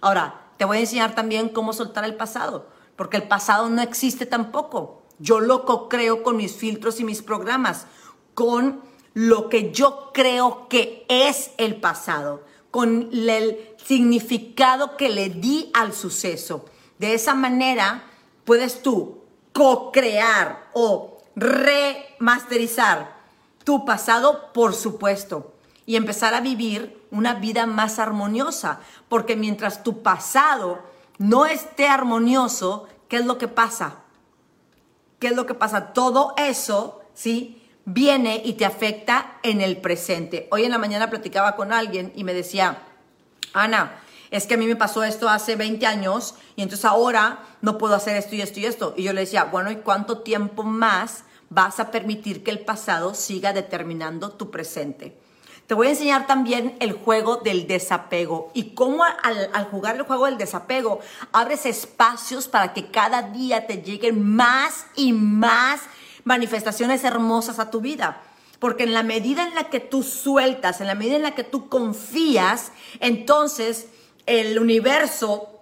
Ahora, 0.00 0.52
te 0.56 0.64
voy 0.64 0.76
a 0.76 0.80
enseñar 0.80 1.14
también 1.14 1.48
cómo 1.48 1.72
soltar 1.72 2.04
el 2.04 2.14
pasado, 2.14 2.68
porque 2.94 3.16
el 3.16 3.26
pasado 3.26 3.68
no 3.68 3.82
existe 3.82 4.26
tampoco. 4.26 4.99
Yo 5.20 5.38
lo 5.38 5.64
co-creo 5.64 6.22
con 6.22 6.36
mis 6.36 6.56
filtros 6.56 6.98
y 6.98 7.04
mis 7.04 7.22
programas 7.22 7.86
con 8.34 8.80
lo 9.14 9.48
que 9.48 9.70
yo 9.70 10.10
creo 10.12 10.66
que 10.68 11.04
es 11.08 11.50
el 11.58 11.76
pasado, 11.76 12.42
con 12.70 13.10
el 13.12 13.76
significado 13.84 14.96
que 14.96 15.10
le 15.10 15.28
di 15.28 15.70
al 15.74 15.92
suceso. 15.92 16.64
De 16.98 17.14
esa 17.14 17.34
manera 17.34 18.04
puedes 18.44 18.82
tú 18.82 19.18
co-crear 19.52 20.70
o 20.72 21.18
remasterizar 21.36 23.20
tu 23.64 23.84
pasado, 23.84 24.52
por 24.54 24.74
supuesto, 24.74 25.52
y 25.84 25.96
empezar 25.96 26.34
a 26.34 26.40
vivir 26.40 26.98
una 27.10 27.34
vida 27.34 27.66
más 27.66 27.98
armoniosa, 27.98 28.80
porque 29.08 29.36
mientras 29.36 29.82
tu 29.82 30.02
pasado 30.02 30.78
no 31.18 31.44
esté 31.44 31.88
armonioso, 31.88 32.88
¿qué 33.08 33.16
es 33.16 33.26
lo 33.26 33.36
que 33.36 33.48
pasa? 33.48 33.96
¿Qué 35.20 35.28
es 35.28 35.36
lo 35.36 35.46
que 35.46 35.54
pasa? 35.54 35.92
Todo 35.92 36.34
eso, 36.36 37.02
¿sí? 37.14 37.60
viene 37.84 38.42
y 38.44 38.54
te 38.54 38.64
afecta 38.64 39.38
en 39.42 39.60
el 39.60 39.78
presente. 39.78 40.48
Hoy 40.50 40.64
en 40.64 40.70
la 40.70 40.78
mañana 40.78 41.10
platicaba 41.10 41.56
con 41.56 41.72
alguien 41.72 42.12
y 42.14 42.24
me 42.24 42.34
decía, 42.34 42.82
Ana, 43.52 44.00
es 44.30 44.46
que 44.46 44.54
a 44.54 44.56
mí 44.56 44.66
me 44.66 44.76
pasó 44.76 45.02
esto 45.02 45.28
hace 45.28 45.56
20 45.56 45.84
años 45.86 46.34
y 46.56 46.62
entonces 46.62 46.84
ahora 46.84 47.40
no 47.62 47.78
puedo 47.78 47.94
hacer 47.94 48.16
esto 48.16 48.36
y 48.36 48.42
esto 48.42 48.60
y 48.60 48.66
esto. 48.66 48.94
Y 48.96 49.02
yo 49.02 49.12
le 49.12 49.22
decía, 49.22 49.44
bueno, 49.44 49.70
¿y 49.70 49.76
cuánto 49.76 50.18
tiempo 50.18 50.62
más 50.62 51.24
vas 51.48 51.80
a 51.80 51.90
permitir 51.90 52.44
que 52.44 52.50
el 52.50 52.60
pasado 52.60 53.14
siga 53.14 53.52
determinando 53.52 54.30
tu 54.30 54.50
presente? 54.50 55.18
Te 55.70 55.74
voy 55.74 55.86
a 55.86 55.90
enseñar 55.90 56.26
también 56.26 56.74
el 56.80 56.94
juego 56.94 57.36
del 57.36 57.68
desapego 57.68 58.50
y 58.54 58.74
cómo 58.74 59.04
al, 59.04 59.68
jugar 59.70 59.94
el 59.94 60.02
juego 60.02 60.26
del 60.26 60.36
desapego 60.36 60.98
abres 61.30 61.64
espacios 61.64 62.48
para 62.48 62.72
que 62.72 62.90
cada 62.90 63.22
día 63.22 63.68
te 63.68 63.80
lleguen 63.80 64.20
más 64.34 64.86
y 64.96 65.12
más 65.12 65.82
manifestaciones 66.24 67.04
hermosas 67.04 67.60
a 67.60 67.70
tu 67.70 67.80
vida. 67.80 68.20
Porque 68.58 68.82
en 68.82 68.92
la 68.92 69.04
medida 69.04 69.46
en 69.46 69.54
la 69.54 69.70
que 69.70 69.78
tú 69.78 70.02
sueltas, 70.02 70.80
en 70.80 70.88
la 70.88 70.96
medida 70.96 71.14
en 71.14 71.22
la 71.22 71.36
que 71.36 71.44
tú 71.44 71.68
confías, 71.68 72.72
entonces 72.98 73.90
el 74.26 74.58
universo, 74.58 75.60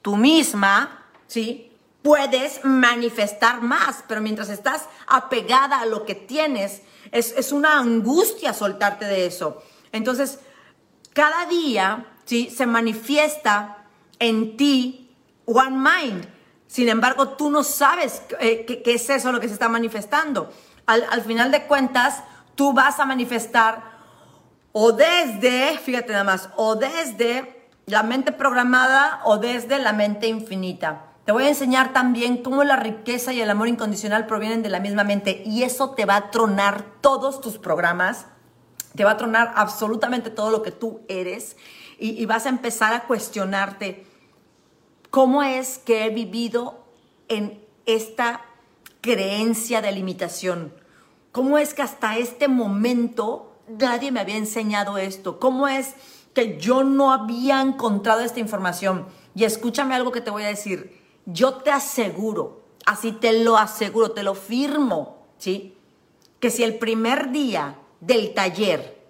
tú 0.00 0.16
misma, 0.16 1.04
¿sí? 1.26 1.70
Puedes 2.00 2.64
manifestar 2.64 3.60
más, 3.60 4.04
pero 4.08 4.22
mientras 4.22 4.48
estás 4.48 4.88
apegada 5.06 5.80
a 5.80 5.86
lo 5.86 6.06
que 6.06 6.14
tienes, 6.14 6.80
es, 7.14 7.32
es 7.36 7.52
una 7.52 7.78
angustia 7.78 8.52
soltarte 8.52 9.04
de 9.04 9.26
eso. 9.26 9.62
Entonces, 9.92 10.40
cada 11.12 11.46
día, 11.46 12.06
¿sí? 12.24 12.50
Se 12.50 12.66
manifiesta 12.66 13.86
en 14.18 14.56
ti 14.56 15.14
One 15.46 15.76
Mind. 15.76 16.28
Sin 16.66 16.88
embargo, 16.88 17.28
tú 17.30 17.50
no 17.50 17.62
sabes 17.62 18.22
eh, 18.40 18.64
qué, 18.66 18.94
es 18.94 19.08
eso 19.08 19.30
lo 19.30 19.38
que 19.38 19.46
se 19.46 19.54
está 19.54 19.68
manifestando. 19.68 20.50
Al, 20.86 21.06
al, 21.08 21.22
final 21.22 21.52
de 21.52 21.62
cuentas, 21.66 22.24
tú 22.56 22.72
vas 22.72 22.98
a 22.98 23.04
manifestar 23.04 23.94
o 24.72 24.90
desde, 24.90 25.78
fíjate 25.78 26.10
nada 26.10 26.24
más, 26.24 26.48
o 26.56 26.74
desde 26.74 27.68
la 27.86 28.02
mente 28.02 28.32
programada 28.32 29.20
o 29.24 29.38
desde 29.38 29.78
la 29.78 29.92
mente 29.92 30.26
infinita. 30.26 31.13
Te 31.24 31.32
voy 31.32 31.44
a 31.44 31.48
enseñar 31.48 31.92
también 31.92 32.42
cómo 32.42 32.64
la 32.64 32.76
riqueza 32.76 33.32
y 33.32 33.40
el 33.40 33.50
amor 33.50 33.68
incondicional 33.68 34.26
provienen 34.26 34.62
de 34.62 34.68
la 34.68 34.80
misma 34.80 35.04
mente 35.04 35.42
y 35.46 35.62
eso 35.62 35.90
te 35.90 36.04
va 36.04 36.16
a 36.16 36.30
tronar 36.30 36.84
todos 37.00 37.40
tus 37.40 37.58
programas, 37.58 38.26
te 38.94 39.04
va 39.04 39.12
a 39.12 39.16
tronar 39.16 39.52
absolutamente 39.56 40.30
todo 40.30 40.50
lo 40.50 40.62
que 40.62 40.70
tú 40.70 41.00
eres 41.08 41.56
y, 41.98 42.26
vas 42.26 42.44
a 42.46 42.50
empezar 42.50 42.92
a 42.92 43.04
cuestionarte 43.04 44.06
¿Cómo 45.10 45.44
es 45.44 45.78
que 45.78 46.06
he 46.06 46.10
vivido 46.10 46.84
en 47.28 47.64
esta 47.86 48.40
creencia 49.00 49.80
de 49.80 49.92
limitación? 49.92 50.74
¿Cómo 51.30 51.56
es 51.56 51.72
que 51.72 51.82
hasta 51.82 52.18
este 52.18 52.48
momento 52.48 53.56
nadie 53.68 54.10
me 54.10 54.18
había 54.18 54.36
enseñado 54.36 54.98
esto? 54.98 55.38
¿Cómo 55.38 55.68
es 55.68 55.94
que 56.34 56.58
yo 56.58 56.84
no 56.84 57.12
había 57.12 57.62
encontrado 57.62 58.20
esta 58.20 58.40
información. 58.40 59.06
Y 59.34 59.44
escúchame 59.44 59.94
algo 59.94 60.12
que 60.12 60.20
te 60.20 60.30
voy 60.30 60.42
a 60.42 60.48
decir. 60.48 61.03
Yo 61.26 61.54
te 61.54 61.70
aseguro, 61.70 62.62
así 62.86 63.12
te 63.12 63.32
lo 63.44 63.56
aseguro, 63.56 64.10
te 64.12 64.22
lo 64.22 64.34
firmo, 64.34 65.26
¿sí? 65.38 65.76
Que 66.40 66.50
si 66.50 66.62
el 66.62 66.78
primer 66.78 67.30
día 67.30 67.78
del 68.00 68.34
taller, 68.34 69.02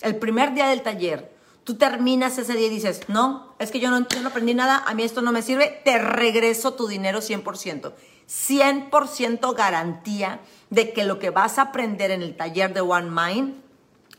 el 0.00 0.16
primer 0.16 0.54
día 0.54 0.68
del 0.68 0.82
taller, 0.82 1.36
tú 1.64 1.76
terminas 1.76 2.38
ese 2.38 2.54
día 2.54 2.68
y 2.68 2.70
dices, 2.70 3.02
no, 3.08 3.54
es 3.58 3.70
que 3.70 3.80
yo 3.80 3.90
no, 3.90 4.08
yo 4.08 4.20
no 4.22 4.28
aprendí 4.28 4.54
nada, 4.54 4.82
a 4.86 4.94
mí 4.94 5.02
esto 5.02 5.20
no 5.20 5.32
me 5.32 5.42
sirve, 5.42 5.82
te 5.84 5.98
regreso 5.98 6.74
tu 6.74 6.88
dinero 6.88 7.20
100%. 7.20 7.92
100% 8.28 9.54
garantía 9.54 10.40
de 10.70 10.92
que 10.92 11.04
lo 11.04 11.18
que 11.18 11.30
vas 11.30 11.58
a 11.58 11.62
aprender 11.62 12.10
en 12.10 12.22
el 12.22 12.36
taller 12.36 12.72
de 12.72 12.80
One 12.80 13.10
Mind 13.10 13.54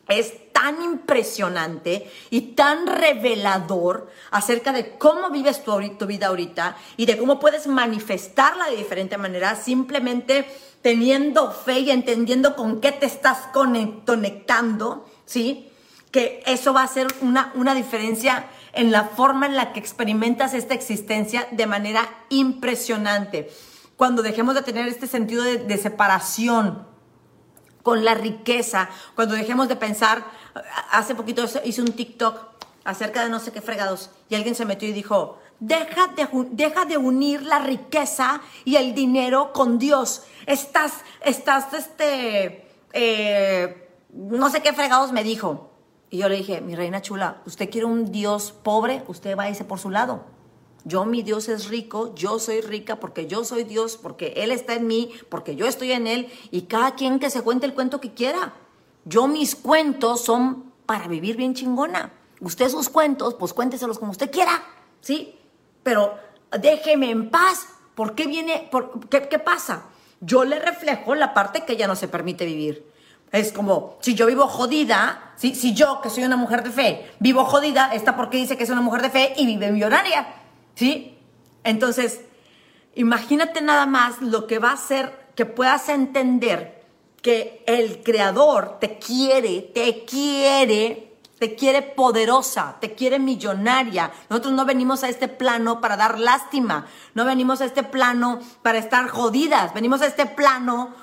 es 0.08 0.34
tan 0.60 0.84
impresionante 0.84 2.12
y 2.30 2.42
tan 2.54 2.86
revelador 2.86 4.12
acerca 4.30 4.74
de 4.74 4.98
cómo 4.98 5.30
vives 5.30 5.64
tu, 5.64 6.06
vida 6.06 6.28
ahorita 6.28 6.76
y 6.98 7.06
de 7.06 7.18
cómo 7.18 7.40
puedes 7.40 7.68
manifestarla 7.68 8.66
de 8.66 8.76
diferente 8.76 9.18
manera 9.18 9.56
simplemente 9.56 10.46
teniendo 10.82 11.52
fe 11.52 11.80
y 11.80 11.92
entendiendo 11.92 12.58
con 12.58 12.82
qué 12.82 12.92
te 12.92 13.06
estás 13.06 13.48
conectando, 13.54 15.08
¿sí? 15.26 15.70
Que 16.12 16.44
eso 16.46 16.74
va 16.74 16.84
a 16.84 16.88
ser 16.88 17.08
una, 17.22 17.54
una 17.56 17.74
diferencia 17.74 18.48
en 18.74 18.92
la 18.92 19.06
forma 19.06 19.46
en 19.46 19.56
la 19.56 19.72
que 19.72 19.80
experimentas 19.80 20.54
esta 20.54 20.74
existencia 20.74 21.48
de 21.52 21.68
manera 21.68 22.02
impresionante. 22.28 23.50
Cuando 23.96 24.22
dejemos 24.22 24.56
de 24.56 24.64
tener 24.64 24.90
este 24.90 25.08
sentido 25.08 25.44
de, 25.44 25.58
de 25.58 25.78
separación, 25.78 26.89
con 27.84 28.04
la 28.06 28.14
riqueza, 28.14 28.90
cuando 29.16 29.36
dejemos 29.36 29.68
de 29.68 29.76
pensar, 29.76 30.24
hace 30.92 31.16
poquito 31.16 31.46
hice 31.64 31.82
un 31.82 31.94
TikTok 31.94 32.40
acerca 32.84 33.24
de 33.24 33.30
no 33.30 33.40
sé 33.40 33.52
qué 33.52 33.62
fregados 33.62 34.10
y 34.30 34.36
alguien 34.36 34.56
se 34.56 34.66
metió 34.66 34.88
y 34.88 34.94
dijo, 34.94 35.40
deja 35.60 36.08
de, 36.08 36.28
deja 36.52 36.86
de 36.86 36.98
unir 36.98 37.44
la 37.44 37.60
riqueza 37.60 38.42
y 38.66 38.76
el 38.76 38.94
dinero 38.94 39.54
con 39.54 39.80
Dios. 39.80 40.24
Estás, 40.46 40.94
estás, 41.24 41.74
este, 41.74 42.68
eh, 42.94 43.90
no 44.12 44.50
sé 44.50 44.62
qué 44.62 44.74
fregados 44.74 45.12
me 45.12 45.24
dijo. 45.24 45.70
Y 46.10 46.18
yo 46.18 46.30
le 46.30 46.38
dije, 46.38 46.62
mi 46.62 46.76
reina 46.76 47.02
chula, 47.02 47.42
usted 47.46 47.70
quiere 47.70 47.86
un 47.86 48.12
Dios 48.12 48.52
pobre, 48.52 49.04
usted 49.08 49.38
irse 49.48 49.64
por 49.64 49.80
su 49.80 49.92
lado. 49.92 50.26
Yo, 50.86 51.06
mi 51.06 51.24
Dios 51.24 51.50
es 51.50 51.68
rico, 51.68 52.16
yo 52.16 52.40
soy 52.40 52.62
rica 52.62 52.98
porque 53.00 53.28
yo 53.28 53.44
soy 53.44 53.64
Dios, 53.64 53.98
porque 53.98 54.34
Él 54.38 54.52
está 54.52 54.76
en 54.76 54.88
mí, 54.88 55.12
porque 55.30 55.56
yo 55.56 55.68
estoy 55.68 55.92
en 55.92 56.08
Él, 56.08 56.32
y 56.52 56.64
cada 56.64 56.96
quien 56.96 57.20
que 57.20 57.30
se 57.30 57.42
cuente 57.42 57.66
el 57.66 57.74
cuento 57.74 58.00
que 58.00 58.14
quiera. 58.14 58.54
Yo, 59.06 59.28
mis 59.28 59.56
cuentos 59.56 60.22
son 60.24 60.72
para 60.86 61.08
vivir 61.08 61.36
bien 61.36 61.54
chingona. 61.54 62.14
Usted 62.42 62.70
sus 62.70 62.90
cuentos, 62.90 63.36
pues 63.36 63.54
cuénteselos 63.54 64.00
como 64.00 64.12
usted 64.12 64.32
quiera, 64.32 64.64
¿sí? 65.02 65.38
Pero 65.84 66.16
déjeme 66.58 67.12
en 67.12 67.30
paz. 67.30 67.68
¿Por 67.96 68.16
qué 68.16 68.28
viene? 68.28 68.68
Por, 68.72 69.08
¿qué, 69.10 69.28
¿Qué 69.28 69.40
pasa? 69.40 69.84
Yo 70.22 70.46
le 70.46 70.60
reflejo 70.60 71.16
la 71.16 71.34
parte 71.34 71.66
que 71.66 71.74
ella 71.74 71.88
no 71.88 71.96
se 71.96 72.08
permite 72.08 72.46
vivir. 72.46 72.90
Es 73.32 73.52
como, 73.52 73.98
si 74.00 74.16
yo 74.16 74.26
vivo 74.26 74.48
jodida, 74.48 75.34
si, 75.36 75.54
si 75.54 75.74
yo, 75.74 76.02
que 76.02 76.10
soy 76.10 76.24
una 76.24 76.36
mujer 76.36 76.64
de 76.64 76.72
fe, 76.72 77.12
vivo 77.20 77.46
jodida, 77.46 77.94
está 77.94 78.16
porque 78.16 78.38
dice 78.38 78.58
que 78.58 78.64
es 78.64 78.70
una 78.70 78.82
mujer 78.82 79.02
de 79.02 79.10
fe 79.10 79.34
y 79.38 79.46
vive 79.46 79.72
millonaria. 79.72 80.39
¿Sí? 80.80 81.18
Entonces, 81.66 82.22
imagínate 82.96 83.60
nada 83.60 83.86
más 83.86 84.22
lo 84.22 84.48
que 84.48 84.60
va 84.60 84.70
a 84.70 84.76
hacer 84.76 85.28
que 85.36 85.46
puedas 85.46 85.90
entender 85.90 86.86
que 87.22 87.66
el 87.68 88.02
creador 88.02 88.78
te 88.80 88.98
quiere, 88.98 89.60
te 89.76 90.06
quiere, 90.06 91.18
te 91.38 91.56
quiere 91.56 91.82
poderosa, 91.82 92.78
te 92.80 92.96
quiere 92.96 93.20
millonaria. 93.20 94.10
Nosotros 94.30 94.54
no 94.54 94.64
venimos 94.64 95.04
a 95.04 95.10
este 95.10 95.28
plano 95.28 95.82
para 95.82 95.98
dar 95.98 96.18
lástima, 96.18 96.88
no 97.14 97.26
venimos 97.26 97.60
a 97.60 97.66
este 97.66 97.84
plano 97.84 98.40
para 98.62 98.78
estar 98.78 99.10
jodidas, 99.10 99.74
venimos 99.74 100.02
a 100.02 100.06
este 100.06 100.28
plano 100.28 100.96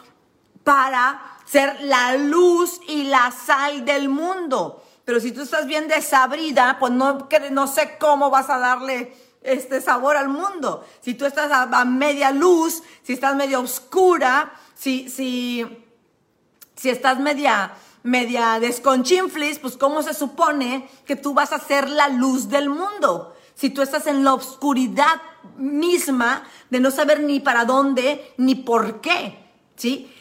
para 0.65 1.21
ser 1.45 1.83
la 1.83 2.17
luz 2.17 2.81
y 2.89 3.03
la 3.03 3.31
sal 3.31 3.85
del 3.85 4.09
mundo. 4.09 4.83
Pero 5.05 5.21
si 5.21 5.33
tú 5.33 5.43
estás 5.43 5.67
bien 5.67 5.87
desabrida, 5.87 6.79
pues 6.81 6.93
no, 6.93 7.29
no 7.51 7.67
sé 7.67 7.99
cómo 8.01 8.31
vas 8.31 8.49
a 8.49 8.57
darle 8.57 9.26
este 9.47 9.81
sabor 9.81 10.17
al 10.17 10.29
mundo. 10.29 10.87
Si 11.01 11.15
tú 11.15 11.25
estás 11.25 11.51
a, 11.53 11.85
media 11.85 12.31
luz, 12.31 12.83
si 13.03 13.13
estás 13.13 13.35
media 13.37 13.59
oscura, 13.59 14.53
si, 14.75 15.09
si, 15.09 15.65
si 16.77 16.91
estás 16.91 17.19
media, 17.19 17.73
media 18.03 18.61
desconchinflis, 18.61 19.59
pues 19.59 19.77
cómo 19.77 20.03
se 20.03 20.15
supone 20.15 20.89
que 21.07 21.17
tú 21.17 21.35
vas 21.35 21.53
a 21.53 21.59
ser 21.59 21.89
la 21.89 22.09
luz 22.09 22.49
del 22.49 22.69
mundo. 22.69 23.35
Si 23.55 23.71
tú 23.71 23.83
estás 23.83 24.07
en 24.07 24.23
la 24.25 24.35
oscuridad 24.35 25.23
misma 25.57 26.45
de 26.69 26.81
no 26.81 26.91
saber 26.91 27.23
ni 27.23 27.41
para 27.41 27.65
dónde 27.65 28.35
ni 28.37 28.55
por 28.55 29.01
qué, 29.01 29.51
¿sí? 29.77 30.13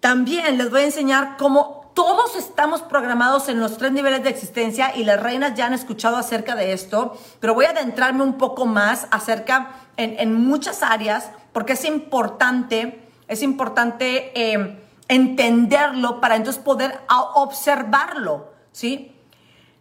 También 0.00 0.56
les 0.56 0.70
voy 0.70 0.82
a 0.82 0.86
enseñar 0.86 1.36
cómo 1.36 1.77
todos 1.98 2.36
estamos 2.36 2.82
programados 2.82 3.48
en 3.48 3.58
los 3.58 3.76
tres 3.76 3.90
niveles 3.90 4.22
de 4.22 4.30
existencia 4.30 4.94
y 4.94 5.02
las 5.02 5.20
reinas 5.20 5.56
ya 5.56 5.66
han 5.66 5.72
escuchado 5.74 6.16
acerca 6.16 6.54
de 6.54 6.72
esto, 6.72 7.18
pero 7.40 7.54
voy 7.54 7.64
a 7.64 7.70
adentrarme 7.70 8.22
un 8.22 8.38
poco 8.38 8.66
más 8.66 9.08
acerca 9.10 9.72
en, 9.96 10.32
muchas 10.32 10.84
áreas 10.84 11.32
porque 11.52 11.72
es 11.72 11.84
importante, 11.84 13.10
es 13.26 13.42
importante 13.42 14.30
eh, 14.40 14.80
entenderlo 15.08 16.20
para 16.20 16.36
entonces 16.36 16.62
poder 16.62 17.00
observarlo, 17.34 18.52
¿sí? 18.70 19.16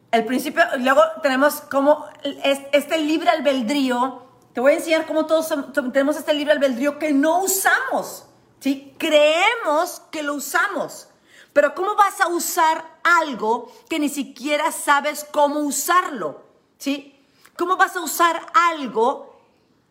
El 0.09 0.25
principio, 0.25 0.63
luego 0.79 1.03
tenemos 1.21 1.61
como 1.69 2.03
este 2.41 2.97
libre 2.97 3.29
albedrío, 3.29 4.23
te 4.53 4.59
voy 4.59 4.71
a 4.71 4.75
enseñar 4.77 5.05
cómo 5.05 5.27
todos 5.27 5.53
tenemos 5.93 6.17
este 6.17 6.33
libre 6.33 6.53
albedrío 6.53 6.97
que 6.97 7.13
no 7.13 7.43
usamos, 7.43 8.25
¿sí? 8.59 8.95
Creemos 8.97 10.01
que 10.09 10.23
lo 10.23 10.33
usamos. 10.33 11.09
Pero 11.57 11.73
¿cómo 11.73 11.95
vas 11.95 12.21
a 12.21 12.27
usar 12.27 12.99
algo 13.01 13.71
que 13.89 13.97
ni 13.97 14.09
siquiera 14.09 14.71
sabes 14.71 15.25
cómo 15.31 15.61
usarlo? 15.61 16.43
¿Sí? 16.77 17.19
¿Cómo 17.57 17.77
vas 17.77 17.95
a 17.95 18.01
usar 18.01 18.45
algo 18.53 19.35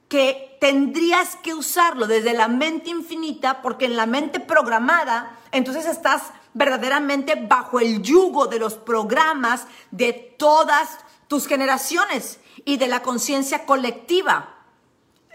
que 0.09 0.57
tendrías 0.61 1.35
que 1.35 1.55
usarlo 1.55 2.07
desde 2.07 2.35
la 2.35 2.47
mente 2.47 2.91
infinita? 2.91 3.63
Porque 3.63 3.87
en 3.87 3.97
la 3.97 4.07
mente 4.07 4.39
programada, 4.39 5.41
entonces 5.51 5.87
estás 5.87 6.31
verdaderamente 6.55 7.35
bajo 7.35 7.81
el 7.81 8.01
yugo 8.01 8.47
de 8.47 8.61
los 8.61 8.75
programas 8.75 9.67
de 9.91 10.13
todas 10.13 10.99
tus 11.27 11.49
generaciones 11.49 12.39
y 12.65 12.77
de 12.77 12.87
la 12.87 13.03
conciencia 13.03 13.67
colectiva. 13.67 14.55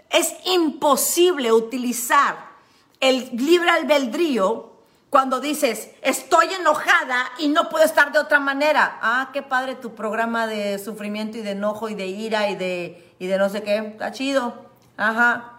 Es 0.08 0.32
imposible 0.46 1.52
utilizar 1.52 2.52
el 3.00 3.28
libre 3.36 3.68
albedrío 3.68 4.71
cuando 5.12 5.40
dices, 5.40 5.90
estoy 6.00 6.46
enojada 6.54 7.32
y 7.38 7.48
no 7.48 7.68
puedo 7.68 7.84
estar 7.84 8.12
de 8.12 8.18
otra 8.18 8.40
manera. 8.40 8.98
Ah, 9.02 9.28
qué 9.30 9.42
padre 9.42 9.74
tu 9.74 9.94
programa 9.94 10.46
de 10.46 10.78
sufrimiento 10.78 11.36
y 11.36 11.42
de 11.42 11.50
enojo 11.50 11.90
y 11.90 11.94
de 11.94 12.06
ira 12.06 12.48
y 12.48 12.56
de, 12.56 13.14
y 13.18 13.26
de 13.26 13.36
no 13.36 13.50
sé 13.50 13.62
qué. 13.62 13.76
Está 13.76 14.10
chido. 14.12 14.70
Ajá. 14.96 15.58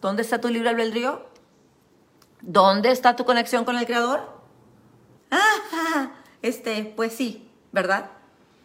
¿Dónde 0.00 0.22
está 0.22 0.40
tu 0.40 0.48
libre 0.48 0.70
albedrío? 0.70 1.24
¿Dónde 2.40 2.90
está 2.90 3.14
tu 3.14 3.24
conexión 3.24 3.64
con 3.64 3.78
el 3.78 3.86
Creador? 3.86 4.28
Ah, 5.30 6.10
este, 6.42 6.92
pues 6.96 7.12
sí, 7.14 7.48
¿verdad? 7.70 8.10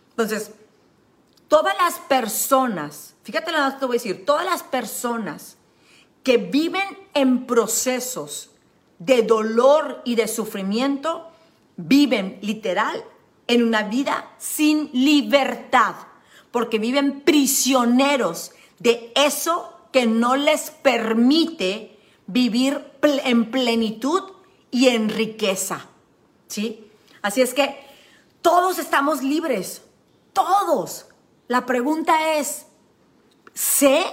Entonces, 0.09 0.53
todas 1.47 1.75
las 1.77 1.99
personas, 1.99 3.13
fíjate 3.21 3.51
lo 3.51 3.63
que 3.63 3.77
te 3.77 3.85
voy 3.85 3.97
a 3.97 3.99
decir, 3.99 4.25
todas 4.25 4.43
las 4.43 4.63
personas 4.63 5.57
que 6.23 6.37
viven 6.37 6.97
en 7.13 7.45
procesos 7.45 8.48
de 8.99 9.23
dolor 9.23 10.01
y 10.05 10.15
de 10.15 10.27
sufrimiento 10.27 11.31
viven 11.77 12.37
literal 12.41 13.03
en 13.47 13.63
una 13.63 13.83
vida 13.83 14.35
sin 14.37 14.89
libertad, 14.93 15.95
porque 16.51 16.77
viven 16.77 17.21
prisioneros 17.21 18.51
de 18.77 19.11
eso 19.15 19.73
que 19.91 20.05
no 20.05 20.35
les 20.35 20.69
permite 20.69 21.97
vivir 22.27 22.85
en 23.01 23.49
plenitud 23.49 24.23
y 24.69 24.89
en 24.89 25.09
riqueza. 25.09 25.87
¿Sí? 26.47 26.87
Así 27.21 27.41
es 27.41 27.53
que 27.53 27.75
todos 28.41 28.77
estamos 28.77 29.23
libres, 29.23 29.81
todos. 30.33 31.07
La 31.47 31.65
pregunta 31.65 32.33
es, 32.37 32.65
¿sé 33.53 34.03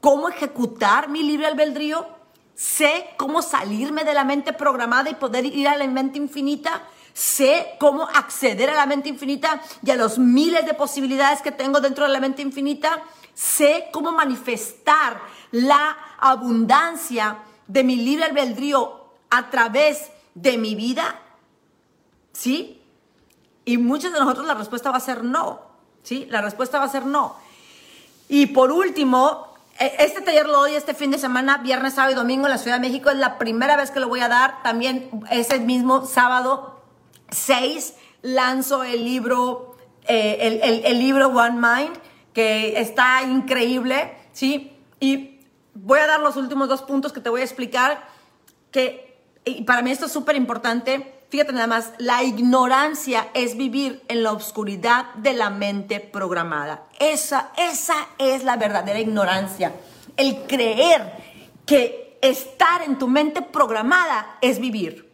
cómo 0.00 0.28
ejecutar 0.28 1.08
mi 1.08 1.22
libre 1.22 1.46
albedrío? 1.46 2.19
Sé 2.60 3.06
cómo 3.16 3.40
salirme 3.40 4.04
de 4.04 4.12
la 4.12 4.22
mente 4.22 4.52
programada 4.52 5.08
y 5.08 5.14
poder 5.14 5.46
ir 5.46 5.66
a 5.66 5.78
la 5.78 5.86
mente 5.86 6.18
infinita. 6.18 6.82
Sé 7.14 7.74
cómo 7.80 8.02
acceder 8.02 8.68
a 8.68 8.74
la 8.74 8.84
mente 8.84 9.08
infinita 9.08 9.62
y 9.82 9.90
a 9.90 9.96
los 9.96 10.18
miles 10.18 10.66
de 10.66 10.74
posibilidades 10.74 11.40
que 11.40 11.52
tengo 11.52 11.80
dentro 11.80 12.04
de 12.04 12.12
la 12.12 12.20
mente 12.20 12.42
infinita. 12.42 13.02
Sé 13.32 13.88
cómo 13.94 14.12
manifestar 14.12 15.22
la 15.52 15.96
abundancia 16.18 17.38
de 17.66 17.82
mi 17.82 17.96
libre 17.96 18.26
albedrío 18.26 19.06
a 19.30 19.48
través 19.48 20.10
de 20.34 20.58
mi 20.58 20.74
vida. 20.74 21.18
¿Sí? 22.34 22.82
Y 23.64 23.78
muchos 23.78 24.12
de 24.12 24.18
nosotros 24.18 24.46
la 24.46 24.52
respuesta 24.54 24.90
va 24.90 24.98
a 24.98 25.00
ser 25.00 25.24
no. 25.24 25.62
¿sí? 26.02 26.26
La 26.28 26.42
respuesta 26.42 26.78
va 26.78 26.84
a 26.84 26.90
ser 26.90 27.06
no. 27.06 27.36
Y 28.28 28.48
por 28.48 28.70
último, 28.70 29.49
este 29.80 30.20
taller 30.20 30.46
lo 30.46 30.58
doy 30.58 30.74
este 30.74 30.94
fin 30.94 31.10
de 31.10 31.18
semana, 31.18 31.58
viernes, 31.58 31.94
sábado 31.94 32.12
y 32.12 32.16
domingo 32.16 32.46
en 32.46 32.50
la 32.50 32.58
Ciudad 32.58 32.76
de 32.76 32.86
México. 32.86 33.10
Es 33.10 33.16
la 33.16 33.38
primera 33.38 33.76
vez 33.76 33.90
que 33.90 34.00
lo 34.00 34.08
voy 34.08 34.20
a 34.20 34.28
dar. 34.28 34.62
También 34.62 35.10
ese 35.30 35.58
mismo 35.58 36.06
sábado 36.06 36.82
6 37.30 37.94
lanzo 38.22 38.84
el 38.84 39.04
libro, 39.04 39.76
eh, 40.06 40.82
el 40.84 40.98
libro 40.98 41.28
One 41.28 41.58
Mind, 41.60 41.98
que 42.32 42.78
está 42.80 43.22
increíble, 43.22 44.16
¿sí? 44.32 44.76
Y 45.00 45.40
voy 45.74 46.00
a 46.00 46.06
dar 46.06 46.20
los 46.20 46.36
últimos 46.36 46.68
dos 46.68 46.82
puntos 46.82 47.12
que 47.12 47.20
te 47.20 47.30
voy 47.30 47.40
a 47.40 47.44
explicar, 47.44 48.06
que 48.70 49.10
y 49.44 49.62
para 49.62 49.82
mí 49.82 49.90
esto 49.90 50.06
es 50.06 50.12
súper 50.12 50.36
importante. 50.36 51.19
Fíjate 51.30 51.52
nada 51.52 51.68
más, 51.68 51.92
la 51.98 52.24
ignorancia 52.24 53.28
es 53.34 53.56
vivir 53.56 54.02
en 54.08 54.24
la 54.24 54.32
oscuridad 54.32 55.14
de 55.14 55.32
la 55.32 55.48
mente 55.48 56.00
programada. 56.00 56.88
Esa, 56.98 57.52
esa 57.56 58.08
es 58.18 58.42
la 58.42 58.56
verdadera 58.56 58.98
ignorancia. 58.98 59.72
El 60.16 60.42
creer 60.48 61.12
que 61.64 62.18
estar 62.20 62.82
en 62.82 62.98
tu 62.98 63.06
mente 63.06 63.42
programada 63.42 64.38
es 64.40 64.58
vivir. 64.58 65.08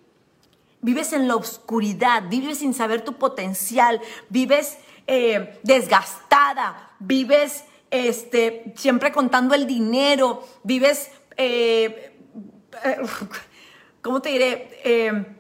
Vives 0.81 1.13
en 1.13 1.29
la 1.29 1.37
oscuridad, 1.37 2.23
vives 2.31 2.61
sin 2.61 2.73
saber 2.73 3.03
tu 3.03 3.19
potencial, 3.19 4.01
vives 4.31 4.79
eh, 5.07 5.61
desgastada, 5.65 6.93
vives 6.99 7.65
este, 7.91 8.73
siempre 8.75 9.13
contando 9.13 9.55
el 9.55 9.67
dinero, 9.67 10.43
vives, 10.63 11.11
eh, 11.37 12.17
eh, 12.85 12.97
¿cómo 14.01 14.23
te 14.23 14.31
diré? 14.31 15.36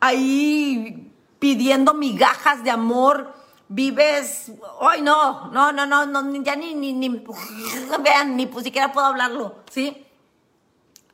Ahí 0.00 1.12
pidiendo 1.38 1.94
migajas 1.94 2.62
de 2.64 2.70
amor, 2.70 3.34
vives, 3.68 4.52
ay 4.80 5.02
no, 5.02 5.50
no, 5.50 5.72
no, 5.72 5.86
no, 5.86 6.06
no 6.06 6.42
ya 6.42 6.56
ni, 6.56 6.74
ni, 6.74 6.92
ni, 6.92 7.24
vean, 8.02 8.36
ni 8.36 8.46
pues 8.46 8.64
siquiera 8.64 8.92
puedo 8.92 9.06
hablarlo, 9.06 9.56
¿sí? 9.70 10.04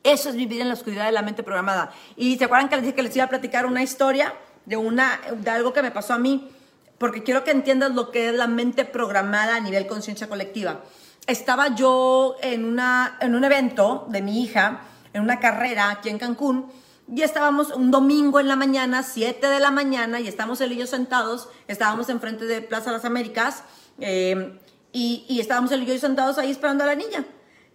Eso 0.03 0.29
es 0.29 0.35
vivir 0.35 0.61
en 0.61 0.67
la 0.67 0.73
oscuridad 0.73 1.05
de 1.05 1.13
la 1.13 1.21
mente 1.21 1.43
programada. 1.43 1.91
Y 2.17 2.37
se 2.37 2.45
acuerdan 2.45 2.67
que 2.67 2.75
les 2.75 2.83
dije 2.83 2.95
que 2.95 3.03
les 3.03 3.15
iba 3.15 3.25
a 3.25 3.29
platicar 3.29 3.65
una 3.65 3.81
historia 3.83 4.33
de 4.65 4.75
una, 4.75 5.19
de 5.33 5.49
algo 5.49 5.71
que 5.71 5.81
me 5.81 5.91
pasó 5.91 6.13
a 6.13 6.17
mí, 6.17 6.49
porque 6.97 7.23
quiero 7.23 7.43
que 7.43 7.51
entiendas 7.51 7.93
lo 7.93 8.11
que 8.11 8.29
es 8.29 8.35
la 8.35 8.47
mente 8.47 8.85
programada 8.85 9.55
a 9.55 9.59
nivel 9.59 9.87
conciencia 9.87 10.27
colectiva. 10.27 10.81
Estaba 11.25 11.73
yo 11.73 12.35
en, 12.41 12.65
una, 12.65 13.17
en 13.21 13.33
un 13.33 13.43
evento 13.45 14.05
de 14.09 14.21
mi 14.21 14.43
hija, 14.43 14.81
en 15.13 15.21
una 15.21 15.39
carrera 15.39 15.89
aquí 15.89 16.09
en 16.09 16.19
Cancún, 16.19 16.69
y 17.07 17.21
estábamos 17.21 17.71
un 17.71 17.91
domingo 17.91 18.39
en 18.39 18.47
la 18.47 18.55
mañana, 18.55 19.03
7 19.03 19.47
de 19.47 19.59
la 19.59 19.71
mañana, 19.71 20.19
y 20.19 20.27
estamos 20.27 20.61
él 20.61 20.71
y 20.71 20.87
sentados, 20.87 21.49
estábamos 21.67 22.09
enfrente 22.09 22.45
de 22.45 22.61
Plaza 22.61 22.91
Las 22.91 23.05
Américas, 23.05 23.63
eh, 23.99 24.59
y, 24.91 25.25
y 25.27 25.39
estábamos 25.39 25.71
él 25.71 25.83
y 25.83 25.85
yo 25.85 25.97
sentados 25.97 26.37
ahí 26.37 26.51
esperando 26.51 26.83
a 26.83 26.87
la 26.87 26.95
niña. 26.95 27.25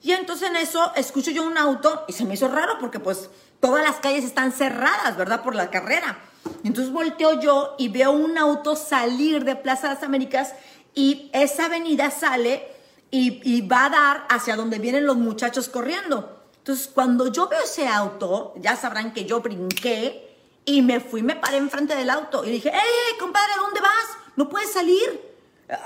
Y 0.03 0.13
entonces 0.13 0.49
en 0.49 0.57
eso 0.57 0.93
escucho 0.95 1.31
yo 1.31 1.45
un 1.45 1.59
auto 1.59 2.05
y 2.07 2.13
se 2.13 2.25
me 2.25 2.35
hizo 2.35 2.49
raro 2.49 2.79
porque 2.79 3.01
pues 3.01 3.31
todas 3.61 3.85
las 3.85 3.97
calles 3.97 4.25
están 4.25 4.53
cerradas, 4.53 5.17
¿verdad? 5.17 5.43
Por 5.43 5.57
la 5.57 5.71
carrera. 5.71 6.19
Entonces 6.63 6.93
volteo 6.93 7.41
yo 7.41 7.75
y 7.79 7.89
veo 7.89 8.13
un 8.13 8.39
auto 8.39 8.77
salir 8.77 9.45
de 9.45 9.57
Plaza 9.57 9.89
las 9.89 10.03
Américas 10.05 10.55
y 10.95 11.31
esa 11.33 11.67
avenida 11.67 12.11
sale 12.11 12.69
y, 13.11 13.41
y 13.43 13.67
va 13.67 13.87
a 13.87 13.91
dar 13.91 14.27
hacia 14.29 14.57
donde 14.57 14.79
vienen 14.79 15.05
los 15.05 15.17
muchachos 15.17 15.69
corriendo. 15.69 16.38
Entonces 16.69 16.91
cuando 16.93 17.29
yo 17.29 17.49
veo 17.49 17.63
ese 17.63 17.89
auto, 17.89 18.53
ya 18.57 18.77
sabrán 18.77 19.15
que 19.15 19.25
yo 19.25 19.41
brinqué 19.41 20.37
y 20.67 20.83
me 20.83 21.01
fui, 21.01 21.23
me 21.23 21.35
paré 21.35 21.57
enfrente 21.57 21.95
del 21.95 22.11
auto 22.11 22.45
y 22.45 22.51
dije, 22.51 22.69
¡eh, 22.69 23.19
compadre, 23.19 23.53
¿a 23.55 23.61
dónde 23.61 23.81
vas? 23.81 24.19
No 24.37 24.49
puedes 24.51 24.71
salir. 24.71 25.35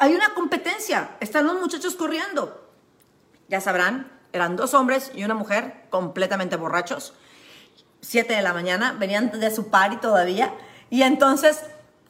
Hay 0.01 0.15
una 0.15 0.35
competencia, 0.35 1.17
están 1.21 1.47
los 1.47 1.61
muchachos 1.61 1.95
corriendo 1.95 2.63
ya 3.53 3.61
sabrán, 3.61 4.11
eran 4.33 4.57
dos 4.57 4.73
hombres 4.73 5.13
y 5.15 5.25
una 5.25 5.35
mujer 5.35 5.85
completamente 5.91 6.57
borrachos. 6.57 7.13
Siete 8.01 8.35
de 8.35 8.41
la 8.41 8.55
mañana, 8.55 8.97
venían 8.99 9.31
de 9.31 9.55
su 9.55 9.69
party 9.69 9.99
todavía. 9.99 10.55
Y 10.89 11.03
entonces 11.03 11.61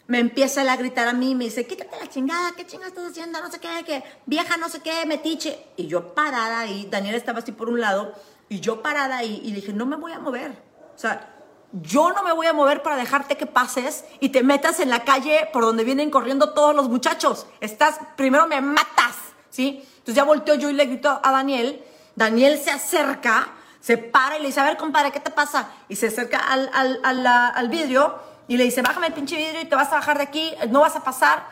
me 0.06 0.20
empieza 0.20 0.60
a 0.62 0.76
gritar 0.76 1.08
a 1.08 1.12
mí, 1.12 1.34
me 1.34 1.46
dice, 1.46 1.66
quítate 1.66 1.98
la 1.98 2.08
chingada, 2.08 2.52
¿qué 2.56 2.64
chingada 2.64 2.90
estás 2.90 3.10
haciendo? 3.10 3.40
No 3.40 3.50
sé 3.50 3.58
qué, 3.58 3.68
que 3.84 4.04
vieja, 4.24 4.56
no 4.56 4.68
sé 4.68 4.80
qué, 4.82 5.04
metiche. 5.04 5.66
Y 5.76 5.88
yo 5.88 6.14
parada 6.14 6.60
ahí, 6.60 6.86
Daniel 6.88 7.16
estaba 7.16 7.40
así 7.40 7.50
por 7.50 7.68
un 7.68 7.80
lado, 7.80 8.14
y 8.52 8.60
yo 8.60 8.82
parada 8.82 9.16
ahí, 9.16 9.40
y 9.42 9.52
dije, 9.52 9.72
no 9.72 9.86
me 9.86 9.96
voy 9.96 10.12
a 10.12 10.18
mover. 10.18 10.50
O 10.94 10.98
sea, 10.98 11.34
yo 11.72 12.12
no 12.12 12.22
me 12.22 12.32
voy 12.32 12.46
a 12.46 12.52
mover 12.52 12.82
para 12.82 12.96
dejarte 12.96 13.38
que 13.38 13.46
pases 13.46 14.04
y 14.20 14.28
te 14.28 14.42
metas 14.42 14.78
en 14.78 14.90
la 14.90 15.04
calle 15.04 15.48
por 15.54 15.64
donde 15.64 15.84
vienen 15.84 16.10
corriendo 16.10 16.52
todos 16.52 16.76
los 16.76 16.90
muchachos. 16.90 17.46
Estás, 17.60 17.98
primero 18.14 18.46
me 18.46 18.60
matas, 18.60 19.16
¿sí? 19.48 19.82
Entonces 19.92 20.14
ya 20.16 20.24
volteo 20.24 20.54
yo 20.56 20.68
y 20.68 20.74
le 20.74 20.84
grito 20.84 21.18
a 21.22 21.32
Daniel. 21.32 21.82
Daniel 22.14 22.58
se 22.58 22.70
acerca, 22.70 23.48
se 23.80 23.96
para 23.96 24.36
y 24.36 24.42
le 24.42 24.48
dice, 24.48 24.60
a 24.60 24.64
ver, 24.64 24.76
compadre, 24.76 25.12
¿qué 25.12 25.20
te 25.20 25.30
pasa? 25.30 25.70
Y 25.88 25.96
se 25.96 26.08
acerca 26.08 26.38
al, 26.38 26.68
al, 26.74 27.00
al, 27.04 27.26
al 27.26 27.68
vidrio 27.70 28.18
y 28.48 28.58
le 28.58 28.64
dice, 28.64 28.82
bájame 28.82 29.06
el 29.06 29.14
pinche 29.14 29.34
vidrio 29.34 29.62
y 29.62 29.64
te 29.64 29.76
vas 29.76 29.90
a 29.92 29.94
bajar 29.94 30.18
de 30.18 30.24
aquí, 30.24 30.52
no 30.68 30.80
vas 30.80 30.94
a 30.94 31.02
pasar. 31.02 31.46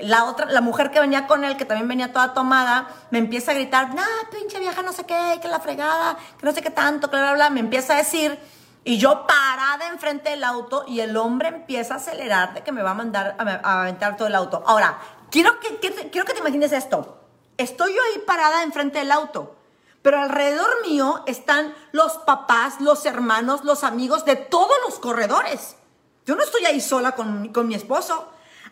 La 0.00 0.24
otra, 0.24 0.46
la 0.46 0.60
mujer 0.60 0.90
que 0.90 1.00
venía 1.00 1.26
con 1.26 1.44
él, 1.44 1.56
que 1.56 1.64
también 1.64 1.88
venía 1.88 2.12
toda 2.12 2.34
tomada, 2.34 2.88
me 3.10 3.18
empieza 3.18 3.50
a 3.50 3.54
gritar, 3.54 3.94
no, 3.94 4.02
pinche 4.30 4.58
vieja, 4.58 4.82
no 4.82 4.92
sé 4.92 5.04
qué, 5.04 5.38
que 5.42 5.48
la 5.48 5.60
fregada, 5.60 6.16
que 6.38 6.46
no 6.46 6.52
sé 6.52 6.62
qué 6.62 6.70
tanto, 6.70 7.10
que 7.10 7.16
bla, 7.16 7.26
bla, 7.26 7.34
bla. 7.34 7.50
Me 7.50 7.60
empieza 7.60 7.94
a 7.94 7.96
decir, 7.96 8.38
y 8.84 8.98
yo 8.98 9.26
parada 9.26 9.88
enfrente 9.88 10.30
del 10.30 10.44
auto, 10.44 10.84
y 10.86 11.00
el 11.00 11.16
hombre 11.16 11.48
empieza 11.48 11.94
a 11.94 11.96
acelerar 11.96 12.54
de 12.54 12.62
que 12.62 12.72
me 12.72 12.82
va 12.82 12.92
a 12.92 12.94
mandar 12.94 13.36
a, 13.38 13.42
a 13.42 13.80
aventar 13.82 14.16
todo 14.16 14.28
el 14.28 14.34
auto. 14.34 14.62
Ahora, 14.66 14.98
quiero 15.30 15.58
que, 15.60 15.78
que, 15.78 16.10
quiero 16.10 16.26
que 16.26 16.32
te 16.32 16.40
imagines 16.40 16.72
esto. 16.72 17.18
Estoy 17.56 17.94
yo 17.94 18.00
ahí 18.02 18.22
parada 18.26 18.62
enfrente 18.62 19.00
del 19.00 19.10
auto, 19.10 19.56
pero 20.02 20.20
alrededor 20.20 20.68
mío 20.86 21.24
están 21.26 21.74
los 21.92 22.18
papás, 22.18 22.80
los 22.80 23.04
hermanos, 23.04 23.64
los 23.64 23.82
amigos 23.84 24.24
de 24.24 24.36
todos 24.36 24.76
los 24.86 24.98
corredores. 25.00 25.76
Yo 26.24 26.36
no 26.36 26.42
estoy 26.42 26.66
ahí 26.66 26.80
sola 26.80 27.12
con, 27.12 27.48
con 27.52 27.66
mi 27.66 27.74
esposo. 27.74 28.28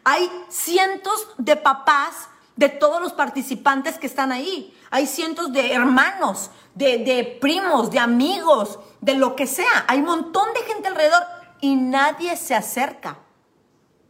Hay 0.08 0.30
cientos 0.48 1.26
de 1.36 1.56
papás 1.56 2.28
de 2.54 2.68
todos 2.68 3.02
los 3.02 3.12
participantes 3.12 3.98
que 3.98 4.06
están 4.06 4.30
ahí. 4.30 4.72
Hay 4.88 5.04
cientos 5.04 5.52
de 5.52 5.72
hermanos, 5.72 6.52
de, 6.76 7.36
primos, 7.40 7.90
de 7.90 7.98
amigos, 7.98 8.78
de 9.00 9.14
lo 9.14 9.34
que 9.34 9.48
sea. 9.48 9.84
Hay 9.88 9.98
un 9.98 10.04
montón 10.04 10.46
de 10.54 10.72
gente 10.72 10.86
alrededor 10.86 11.24
y 11.60 11.74
nadie 11.74 12.36
se 12.36 12.54
acerca. 12.54 13.18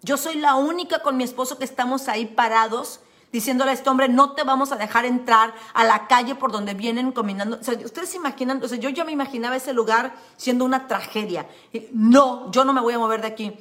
Yo 0.03 0.19
soy 0.19 0.35
la 0.35 0.57
única 0.57 0.99
con 0.99 1.17
mi 1.17 1.25
esposo 1.25 1.57
que 1.57 1.65
estamos 1.65 2.09
ahí 2.09 2.27
parados 2.27 3.01
diciéndole 3.33 3.71
a 3.71 3.75
este 3.75 3.89
hombre, 3.89 4.11
no 4.11 4.33
te 4.33 4.45
vamos 4.45 4.73
a 4.73 4.77
dejar 4.77 5.07
entrar 5.07 5.55
a 5.73 5.83
la 5.85 6.09
calle 6.09 6.35
por 6.35 6.53
donde 6.53 6.75
vienen 6.75 7.11
combinando. 7.11 7.57
O 7.59 7.65
sea, 7.65 7.73
ustedes 7.83 8.11
se 8.11 8.19
imaginan, 8.19 8.63
o 8.63 8.67
yo 8.67 8.91
ya 8.91 9.07
me 9.07 9.13
imaginaba 9.13 9.57
ese 9.57 9.73
lugar 9.73 10.15
siendo 10.37 10.67
una 10.67 10.89
tragedia. 10.89 11.49
No, 11.93 12.51
yo 12.53 12.67
no 12.67 12.75
me 12.75 12.83
voy 12.83 12.93
a 12.93 12.99
mover 12.99 13.23
de 13.23 13.29
aquí. 13.29 13.59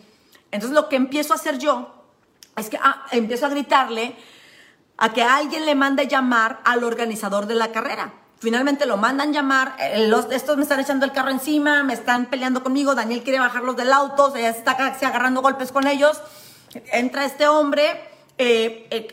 Entonces 0.51 0.75
lo 0.75 0.89
que 0.89 0.97
empiezo 0.97 1.31
a 1.31 1.37
hacer 1.37 1.59
yo 1.59 1.94
es 2.55 2.69
que 2.69 2.77
ah, 2.81 3.05
empiezo 3.11 3.45
a 3.45 3.49
gritarle 3.49 4.15
a 4.97 5.11
que 5.13 5.23
alguien 5.23 5.65
le 5.65 5.75
mande 5.75 6.07
llamar 6.07 6.61
al 6.63 6.83
organizador 6.83 7.47
de 7.47 7.55
la 7.55 7.71
carrera. 7.71 8.13
Finalmente 8.39 8.85
lo 8.85 8.97
mandan 8.97 9.33
llamar, 9.33 9.75
eh, 9.79 10.07
los, 10.07 10.31
estos 10.31 10.57
me 10.57 10.63
están 10.63 10.79
echando 10.79 11.05
el 11.05 11.11
carro 11.11 11.31
encima, 11.31 11.83
me 11.83 11.93
están 11.93 12.27
peleando 12.27 12.63
conmigo, 12.63 12.95
Daniel 12.95 13.23
quiere 13.23 13.39
bajarlos 13.39 13.75
del 13.75 13.91
auto, 13.91 14.31
se 14.31 14.47
está 14.47 14.71
agarrando 14.71 15.41
golpes 15.41 15.71
con 15.71 15.87
ellos. 15.87 16.21
Entra 16.91 17.25
este 17.25 17.47
hombre, 17.47 18.09
eh, 18.37 18.87
eh, 18.91 19.07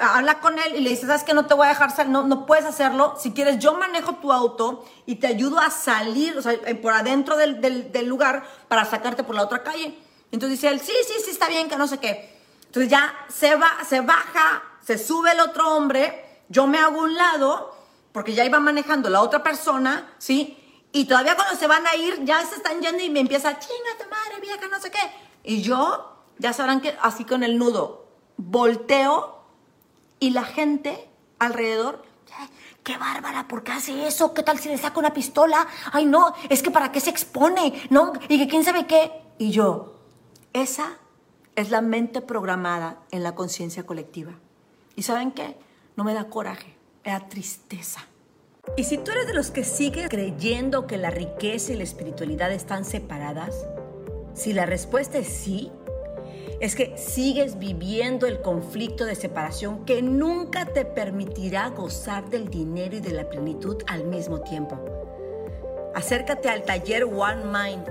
habla 0.00 0.38
con 0.40 0.58
él 0.58 0.76
y 0.76 0.80
le 0.80 0.90
dice, 0.90 1.06
sabes 1.06 1.24
que 1.24 1.34
no 1.34 1.46
te 1.46 1.54
voy 1.54 1.66
a 1.66 1.70
dejar 1.70 1.90
salir, 1.90 2.12
no, 2.12 2.26
no 2.26 2.46
puedes 2.46 2.64
hacerlo. 2.64 3.16
Si 3.18 3.32
quieres, 3.32 3.58
yo 3.58 3.74
manejo 3.74 4.14
tu 4.14 4.32
auto 4.32 4.84
y 5.06 5.16
te 5.16 5.26
ayudo 5.26 5.58
a 5.58 5.70
salir, 5.70 6.38
o 6.38 6.42
sea, 6.42 6.54
por 6.80 6.92
adentro 6.92 7.36
del, 7.36 7.60
del, 7.60 7.90
del, 7.90 8.06
lugar 8.06 8.44
para 8.68 8.84
sacarte 8.84 9.24
por 9.24 9.34
la 9.34 9.42
otra 9.42 9.62
calle. 9.62 9.98
Entonces 10.30 10.60
dice 10.60 10.72
él, 10.72 10.80
sí, 10.80 10.92
sí, 11.06 11.14
sí, 11.24 11.30
está 11.32 11.48
bien, 11.48 11.68
que 11.68 11.76
no 11.76 11.88
sé 11.88 11.98
qué. 11.98 12.39
Entonces 12.70 12.88
ya 12.88 13.12
se, 13.28 13.56
va, 13.56 13.84
se 13.84 14.00
baja, 14.00 14.62
se 14.80 14.96
sube 14.96 15.32
el 15.32 15.40
otro 15.40 15.74
hombre, 15.74 16.44
yo 16.48 16.68
me 16.68 16.78
hago 16.78 17.00
un 17.00 17.16
lado, 17.16 17.76
porque 18.12 18.32
ya 18.32 18.44
iba 18.44 18.60
manejando 18.60 19.10
la 19.10 19.22
otra 19.22 19.42
persona, 19.42 20.14
¿sí? 20.18 20.56
Y 20.92 21.06
todavía 21.06 21.34
cuando 21.34 21.56
se 21.56 21.66
van 21.66 21.84
a 21.88 21.96
ir, 21.96 22.24
ya 22.24 22.46
se 22.46 22.54
están 22.54 22.80
yendo 22.80 23.02
y 23.02 23.10
me 23.10 23.18
empieza, 23.18 23.58
chingate 23.58 24.06
madre, 24.08 24.40
vieja, 24.40 24.68
no 24.70 24.80
sé 24.80 24.92
qué. 24.92 25.00
Y 25.42 25.62
yo, 25.62 26.16
ya 26.38 26.52
sabrán 26.52 26.80
que 26.80 26.96
así 27.02 27.24
con 27.24 27.42
el 27.42 27.58
nudo, 27.58 28.06
volteo 28.36 29.42
y 30.20 30.30
la 30.30 30.44
gente 30.44 31.08
alrededor, 31.40 32.04
qué 32.84 32.96
bárbara, 32.98 33.48
¿por 33.48 33.64
qué 33.64 33.72
hace 33.72 34.06
eso? 34.06 34.32
¿Qué 34.32 34.44
tal 34.44 34.60
si 34.60 34.68
le 34.68 34.78
saca 34.78 35.00
una 35.00 35.12
pistola? 35.12 35.66
Ay, 35.90 36.04
no, 36.04 36.34
es 36.48 36.62
que 36.62 36.70
para 36.70 36.92
qué 36.92 37.00
se 37.00 37.10
expone, 37.10 37.88
¿no? 37.90 38.12
Y 38.28 38.38
que 38.38 38.46
quién 38.46 38.62
sabe 38.62 38.86
qué. 38.86 39.10
Y 39.38 39.50
yo, 39.50 39.96
esa 40.52 40.98
es 41.56 41.70
la 41.70 41.80
mente 41.80 42.20
programada 42.20 42.98
en 43.10 43.22
la 43.22 43.34
conciencia 43.34 43.84
colectiva. 43.84 44.32
¿Y 44.96 45.02
saben 45.02 45.32
qué? 45.32 45.56
No 45.96 46.04
me 46.04 46.14
da 46.14 46.28
coraje, 46.28 46.74
me 47.04 47.12
da 47.12 47.28
tristeza. 47.28 48.06
Y 48.76 48.84
si 48.84 48.98
tú 48.98 49.10
eres 49.10 49.26
de 49.26 49.34
los 49.34 49.50
que 49.50 49.64
sigue 49.64 50.08
creyendo 50.08 50.86
que 50.86 50.96
la 50.96 51.10
riqueza 51.10 51.72
y 51.72 51.76
la 51.76 51.82
espiritualidad 51.82 52.52
están 52.52 52.84
separadas, 52.84 53.66
si 54.34 54.52
la 54.52 54.66
respuesta 54.66 55.18
es 55.18 55.28
sí, 55.28 55.72
es 56.60 56.76
que 56.76 56.96
sigues 56.96 57.58
viviendo 57.58 58.26
el 58.26 58.42
conflicto 58.42 59.06
de 59.06 59.14
separación 59.14 59.84
que 59.86 60.02
nunca 60.02 60.66
te 60.66 60.84
permitirá 60.84 61.68
gozar 61.70 62.28
del 62.28 62.48
dinero 62.48 62.96
y 62.96 63.00
de 63.00 63.12
la 63.12 63.28
plenitud 63.28 63.82
al 63.86 64.04
mismo 64.04 64.42
tiempo. 64.42 64.78
Acércate 65.94 66.48
al 66.48 66.64
taller 66.64 67.04
One 67.04 67.44
Mind, 67.44 67.86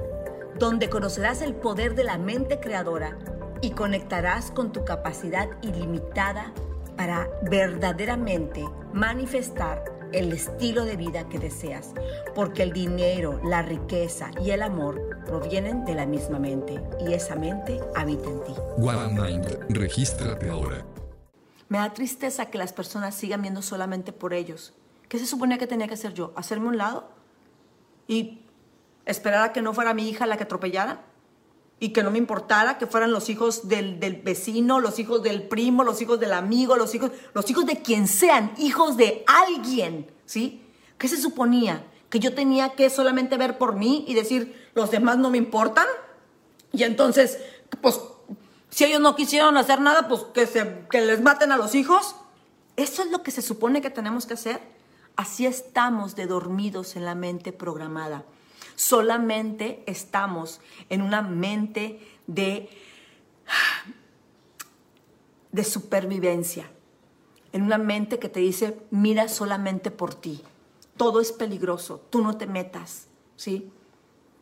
donde 0.59 0.89
conocerás 0.89 1.41
el 1.41 1.55
poder 1.55 1.95
de 1.95 2.03
la 2.03 2.17
mente 2.17 2.59
creadora 2.59 3.17
y 3.61 3.71
conectarás 3.71 4.51
con 4.51 4.71
tu 4.71 4.85
capacidad 4.85 5.49
ilimitada 5.61 6.53
para 6.95 7.29
verdaderamente 7.43 8.65
manifestar 8.93 9.83
el 10.11 10.33
estilo 10.33 10.85
de 10.85 10.97
vida 10.97 11.29
que 11.29 11.39
deseas, 11.39 11.93
porque 12.35 12.63
el 12.63 12.73
dinero, 12.73 13.39
la 13.43 13.61
riqueza 13.61 14.31
y 14.43 14.51
el 14.51 14.63
amor 14.63 15.21
provienen 15.25 15.85
de 15.85 15.95
la 15.95 16.05
misma 16.05 16.39
mente 16.39 16.81
y 16.99 17.13
esa 17.13 17.35
mente 17.35 17.79
habita 17.95 18.29
en 18.29 18.43
ti. 18.43 18.53
One 18.77 19.21
Mind, 19.21 19.65
regístrate 19.69 20.49
ahora. 20.49 20.83
Me 21.67 21.77
da 21.77 21.93
tristeza 21.93 22.47
que 22.47 22.57
las 22.57 22.73
personas 22.73 23.13
sigan 23.13 23.43
viendo 23.43 23.61
solamente 23.61 24.11
por 24.11 24.33
ellos. 24.33 24.73
¿Qué 25.07 25.19
se 25.19 25.27
suponía 25.27 25.57
que 25.57 25.67
tenía 25.67 25.87
que 25.87 25.93
hacer 25.93 26.13
yo? 26.13 26.33
¿Hacerme 26.35 26.67
un 26.67 26.77
lado? 26.77 27.09
¿Y 28.07 28.41
esperar 29.05 29.43
a 29.43 29.53
que 29.53 29.61
no 29.61 29.73
fuera 29.73 29.93
mi 29.93 30.09
hija 30.09 30.25
la 30.25 30.37
que 30.37 30.43
atropellara? 30.43 31.03
Y 31.79 31.89
que 31.89 32.03
no 32.03 32.11
me 32.11 32.17
importara 32.17 32.77
que 32.77 32.87
fueran 32.87 33.11
los 33.11 33.29
hijos 33.29 33.67
del, 33.69 33.99
del, 33.99 34.17
vecino, 34.17 34.79
los 34.79 34.99
hijos 34.99 35.23
del 35.23 35.43
primo, 35.43 35.83
los 35.83 36.01
hijos 36.01 36.19
del 36.19 36.33
amigo, 36.33 36.75
los 36.75 36.93
hijos, 36.93 37.11
los 37.33 37.49
hijos 37.49 37.65
de 37.65 37.81
quien 37.81 38.07
sean, 38.07 38.51
hijos 38.57 38.97
de 38.97 39.23
alguien, 39.27 40.11
¿sí? 40.25 40.61
¿Qué 40.97 41.07
se 41.07 41.17
suponía? 41.17 41.85
Que 42.09 42.19
yo 42.19 42.35
tenía 42.35 42.69
que 42.75 42.89
solamente 42.89 43.37
ver 43.37 43.57
por 43.57 43.75
mí 43.75 44.03
y 44.07 44.13
decir, 44.13 44.69
los 44.73 44.91
demás 44.91 45.17
no 45.17 45.29
me 45.29 45.37
importan. 45.37 45.85
Y 46.73 46.83
entonces, 46.83 47.37
pues, 47.81 47.99
si 48.69 48.83
ellos 48.83 48.99
no 48.99 49.15
quisieron 49.15 49.55
hacer 49.55 49.79
nada, 49.79 50.07
pues 50.09 50.23
que, 50.33 50.47
se, 50.47 50.85
que 50.91 51.01
les 51.01 51.21
maten 51.21 51.51
a 51.51 51.57
los 51.57 51.75
hijos. 51.75 52.15
Eso 52.75 53.03
es 53.03 53.11
lo 53.11 53.23
que 53.23 53.31
se 53.31 53.41
supone 53.41 53.81
que 53.81 53.89
tenemos 53.89 54.25
que 54.25 54.33
hacer. 54.33 54.59
Así 55.15 55.45
estamos 55.45 56.15
de 56.15 56.27
dormidos 56.27 56.95
en 56.95 57.05
la 57.05 57.15
mente 57.15 57.53
programada 57.53 58.25
solamente 58.79 59.83
estamos 59.87 60.61
en 60.87 61.01
una 61.01 61.21
mente 61.21 61.99
de, 62.27 62.69
de 65.51 65.63
supervivencia, 65.65 66.71
en 67.51 67.63
una 67.63 67.77
mente 67.77 68.19
que 68.19 68.29
te 68.29 68.39
dice, 68.39 68.79
mira 68.89 69.27
solamente 69.27 69.91
por 69.91 70.15
ti, 70.15 70.41
todo 70.95 71.19
es 71.19 71.33
peligroso, 71.33 71.99
tú 72.09 72.21
no 72.21 72.37
te 72.37 72.47
metas, 72.47 73.07
¿sí? 73.35 73.69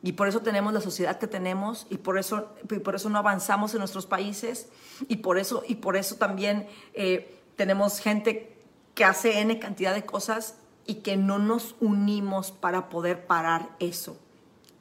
Y 0.04 0.12
por 0.12 0.28
eso 0.28 0.41
tenemos 0.41 0.71
la 0.71 0.82
sociedad 0.82 1.17
que 1.17 1.26
tenemos 1.26 1.88
y 1.89 1.97
por 1.97 2.19
eso, 2.19 2.54
y 2.69 2.78
por 2.78 2.93
eso 2.93 3.10
no 3.10 3.17
avanzamos 3.17 3.73
en 3.73 3.80
nuestros 3.80 4.06
países 4.06 4.69
y 5.08 5.15
por 5.15 5.39
eso, 5.39 5.63
y 5.67 5.76
por 5.76 5.97
eso 5.97 6.17
también 6.17 6.67
eh, 6.93 7.41
tenemos 7.56 8.00
gente 8.00 8.56
que 8.93 9.04
hace 9.04 9.39
N 9.39 9.58
cantidad 9.58 9.95
de 9.95 10.06
cosas 10.06 10.60
y 10.86 10.95
que 10.97 11.17
no 11.17 11.39
nos 11.39 11.76
unimos 11.80 12.52
para 12.52 12.88
poder 12.89 13.26
parar 13.26 13.76
eso. 13.80 14.19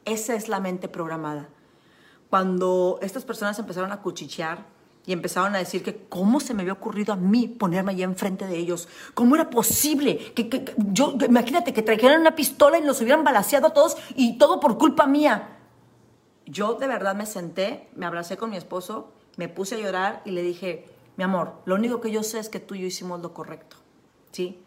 Esa 0.06 0.34
es 0.34 0.48
la 0.48 0.60
mente 0.60 0.88
programada. 0.88 1.48
Cuando 2.30 2.98
estas 3.02 3.24
personas 3.24 3.58
empezaron 3.58 3.90
a 3.92 4.00
cuchichear 4.00 4.64
y 5.04 5.12
empezaron 5.12 5.54
a 5.54 5.58
decir 5.58 5.82
que 5.82 6.06
cómo 6.08 6.40
se 6.40 6.54
me 6.54 6.62
había 6.62 6.72
ocurrido 6.72 7.12
a 7.12 7.16
mí 7.16 7.48
ponerme 7.48 7.92
allá 7.92 8.04
enfrente 8.04 8.46
de 8.46 8.56
ellos, 8.56 8.88
cómo 9.14 9.34
era 9.34 9.50
posible 9.50 10.32
que, 10.32 10.74
yo, 10.76 11.14
imagínate 11.26 11.72
que 11.72 11.82
trajeran 11.82 12.20
una 12.20 12.36
pistola 12.36 12.78
y 12.78 12.84
los 12.84 13.00
hubieran 13.00 13.24
balaseado 13.24 13.66
a 13.66 13.74
todos 13.74 13.96
y 14.14 14.38
todo 14.38 14.60
por 14.60 14.78
culpa 14.78 15.06
mía. 15.06 15.58
Yo 16.46 16.74
de 16.74 16.86
verdad 16.86 17.16
me 17.16 17.26
senté, 17.26 17.88
me 17.96 18.06
abracé 18.06 18.36
con 18.36 18.50
mi 18.50 18.56
esposo, 18.56 19.12
me 19.36 19.48
puse 19.48 19.74
a 19.74 19.78
llorar 19.78 20.22
y 20.24 20.30
le 20.30 20.42
dije, 20.42 20.88
mi 21.16 21.24
amor, 21.24 21.54
lo 21.64 21.74
único 21.74 22.00
que 22.00 22.12
yo 22.12 22.22
sé 22.22 22.38
es 22.38 22.48
que 22.48 22.60
tú 22.60 22.76
y 22.76 22.80
yo 22.80 22.86
hicimos 22.86 23.20
lo 23.22 23.34
correcto, 23.34 23.76
¿sí? 24.30 24.62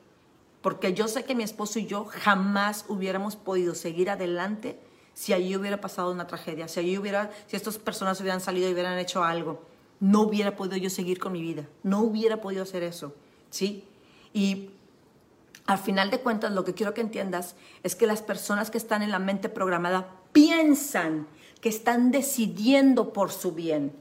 Porque 0.62 0.94
yo 0.94 1.08
sé 1.08 1.24
que 1.24 1.36
mi 1.36 1.44
esposo 1.44 1.80
y 1.80 1.86
yo 1.86 2.06
jamás 2.06 2.84
hubiéramos 2.90 3.38
podido 3.38 3.74
seguir 3.76 4.10
adelante 4.10 4.78
si 5.14 5.34
allí 5.34 5.56
hubiera 5.56 5.82
pasado 5.82 6.12
una 6.12 6.28
tragedia, 6.28 6.68
si 6.68 6.80
allí 6.80 6.98
hubiera, 6.98 7.32
si 7.48 7.56
estas 7.56 7.78
personas 7.78 8.20
hubieran 8.22 8.42
salido 8.42 8.70
y 8.70 8.74
hubieran 8.74 8.98
hecho 9.00 9.24
algo, 9.24 9.62
no 10.00 10.22
hubiera 10.22 10.56
podido 10.56 10.78
yo 10.78 10.90
seguir 10.90 11.20
con 11.20 11.34
mi 11.34 11.42
vida, 11.42 11.68
no 11.84 12.02
hubiera 12.02 12.40
podido 12.42 12.64
hacer 12.64 12.84
eso, 12.84 13.14
¿sí? 13.50 13.84
Y 14.34 14.70
al 15.66 15.78
final 15.78 16.10
de 16.10 16.20
cuentas 16.20 16.52
lo 16.52 16.64
que 16.64 16.74
quiero 16.74 16.94
que 16.94 17.02
entiendas 17.02 17.56
es 17.84 17.96
que 17.96 18.08
las 18.08 18.22
personas 18.22 18.72
que 18.72 18.78
están 18.78 19.02
en 19.02 19.12
la 19.12 19.20
mente 19.20 19.50
programada 19.50 20.10
piensan 20.32 21.28
que 21.62 21.70
están 21.70 22.12
decidiendo 22.12 23.12
por 23.12 23.32
su 23.32 23.52
bien, 23.52 23.94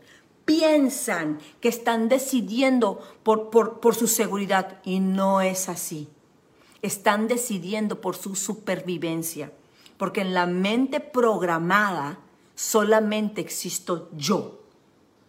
piensan 0.44 1.40
que 1.60 1.68
están 1.68 2.08
decidiendo 2.08 3.00
por, 3.22 3.50
por, 3.50 3.80
por 3.80 3.94
su 3.94 4.06
seguridad 4.06 4.78
y 4.84 5.00
no 5.00 5.40
es 5.40 5.68
así. 5.68 6.08
Están 6.80 7.26
decidiendo 7.28 8.00
por 8.00 8.16
su 8.16 8.36
supervivencia 8.36 9.52
porque 9.98 10.22
en 10.22 10.32
la 10.32 10.46
mente 10.46 11.00
programada 11.00 12.18
solamente 12.54 13.40
existo 13.40 14.08
yo 14.16 14.60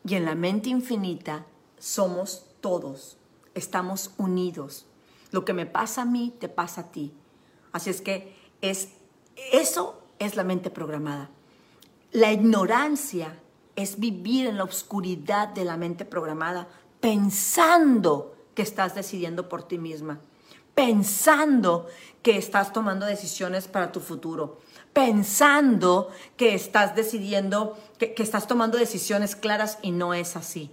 y 0.06 0.16
en 0.16 0.26
la 0.26 0.36
mente 0.36 0.70
infinita 0.70 1.46
somos 1.78 2.46
todos, 2.62 3.18
estamos 3.56 4.12
unidos. 4.18 4.86
Lo 5.32 5.44
que 5.44 5.54
me 5.54 5.66
pasa 5.66 6.04
a 6.04 6.06
mí, 6.06 6.34
te 6.40 6.50
pasa 6.50 6.82
a 6.82 6.92
ti. 6.92 7.12
Así 7.72 7.90
es 7.90 8.02
que 8.02 8.36
es, 8.62 8.90
eso 9.52 10.02
es 10.20 10.36
la 10.36 10.44
mente 10.44 10.70
programada. 10.70 11.30
La 12.12 12.32
ignorancia 12.32 13.40
es 13.76 14.00
vivir 14.00 14.48
en 14.48 14.58
la 14.58 14.64
oscuridad 14.64 15.50
de 15.50 15.66
la 15.66 15.78
mente 15.78 16.06
programada 16.06 16.68
pensando 17.00 18.36
que 18.56 18.62
estás 18.62 18.96
decidiendo 18.96 19.48
por 19.48 19.64
ti 19.64 19.78
misma 19.78 20.20
pensando 20.80 21.88
que 22.22 22.38
estás 22.38 22.72
tomando 22.72 23.06
decisiones 23.06 23.68
para 23.68 23.92
tu 23.92 24.00
futuro, 24.00 24.62
pensando 24.94 26.10
que 26.38 26.54
estás 26.54 26.96
decidiendo, 26.96 27.78
que, 27.98 28.16
estás 28.18 28.48
tomando 28.48 28.78
decisiones 28.78 29.36
claras 29.36 29.78
y 29.82 29.92
no 29.92 30.14
es 30.14 30.38
así. 30.38 30.72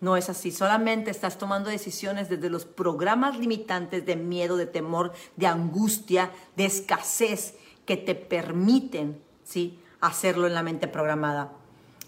No 0.00 0.16
es 0.16 0.28
así, 0.28 0.50
solamente 0.50 1.12
estás 1.12 1.38
tomando 1.38 1.70
decisiones 1.70 2.28
desde 2.28 2.50
los 2.50 2.64
programas 2.64 3.38
limitantes 3.38 4.04
de 4.04 4.16
miedo, 4.16 4.56
de 4.56 4.66
temor, 4.66 5.12
de 5.36 5.46
angustia, 5.46 6.32
de 6.56 6.64
escasez 6.64 7.54
que 7.86 7.96
te 7.96 8.16
permiten 8.16 9.22
¿sí? 9.44 9.78
hacerlo 10.00 10.48
en 10.48 10.54
la 10.54 10.64
mente 10.64 10.88
programada. 10.88 11.52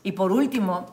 Y 0.03 0.13
por 0.13 0.33
último, 0.33 0.87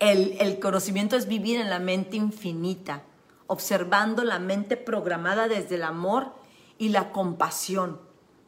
el, 0.00 0.36
el 0.40 0.58
conocimiento 0.58 1.14
es 1.14 1.28
vivir 1.28 1.60
en 1.60 1.70
la 1.70 1.78
mente 1.78 2.16
infinita 2.16 3.04
observando 3.50 4.22
la 4.22 4.38
mente 4.38 4.76
programada 4.76 5.48
desde 5.48 5.74
el 5.74 5.82
amor 5.82 6.32
y 6.78 6.90
la 6.90 7.10
compasión, 7.10 8.00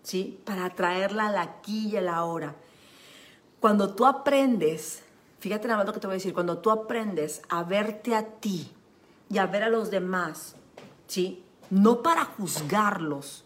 ¿sí? 0.05 0.41
Para 0.45 0.71
traerla 0.71 1.27
a 1.27 1.33
la 1.33 1.43
aquí 1.43 1.89
y 1.89 1.97
a 1.97 2.01
la 2.01 2.25
hora. 2.25 2.55
Cuando 3.59 3.95
tú 3.97 4.07
aprendes, 4.07 5.03
fíjate 5.41 5.67
nada 5.67 5.79
más 5.79 5.87
lo 5.87 5.93
que 5.93 5.99
te 5.99 6.07
voy 6.07 6.15
a 6.15 6.19
decir, 6.19 6.33
cuando 6.33 6.59
tú 6.59 6.71
aprendes 6.71 7.43
a 7.49 7.65
verte 7.65 8.15
a 8.15 8.25
ti 8.25 8.71
y 9.29 9.39
a 9.39 9.47
ver 9.47 9.65
a 9.65 9.69
los 9.69 9.91
demás, 9.91 10.55
¿sí? 11.09 11.45
No 11.69 12.01
para 12.01 12.25
juzgarlos 12.25 13.45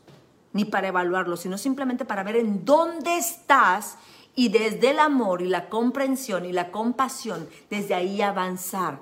ni 0.53 0.67
para 0.67 0.89
evaluarlos, 0.89 1.41
sino 1.41 1.57
simplemente 1.57 2.05
para 2.05 2.23
ver 2.23 2.37
en 2.37 2.67
dónde 2.67 3.17
estás 3.17 3.97
y 4.35 4.51
desde 4.51 4.91
el 4.91 4.99
amor 4.99 5.41
y 5.41 5.49
la 5.49 5.71
comprensión 5.71 6.45
y 6.45 6.53
la 6.53 6.71
compasión, 6.71 7.49
desde 7.71 7.95
ahí 7.95 8.21
avanzar. 8.21 9.01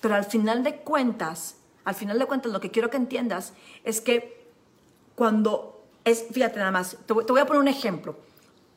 Pero 0.00 0.14
al 0.14 0.24
final 0.24 0.62
de 0.62 0.76
cuentas, 0.76 1.56
al 1.84 1.94
final 1.94 2.18
de 2.18 2.26
cuentas, 2.26 2.52
lo 2.52 2.60
que 2.60 2.70
quiero 2.70 2.90
que 2.90 2.96
entiendas 2.96 3.52
es 3.84 4.00
que 4.00 4.46
cuando 5.14 5.84
es, 6.04 6.26
fíjate 6.32 6.58
nada 6.58 6.70
más, 6.70 6.96
te 7.06 7.12
voy, 7.12 7.40
a 7.40 7.46
poner 7.46 7.60
un 7.60 7.68
ejemplo. 7.68 8.16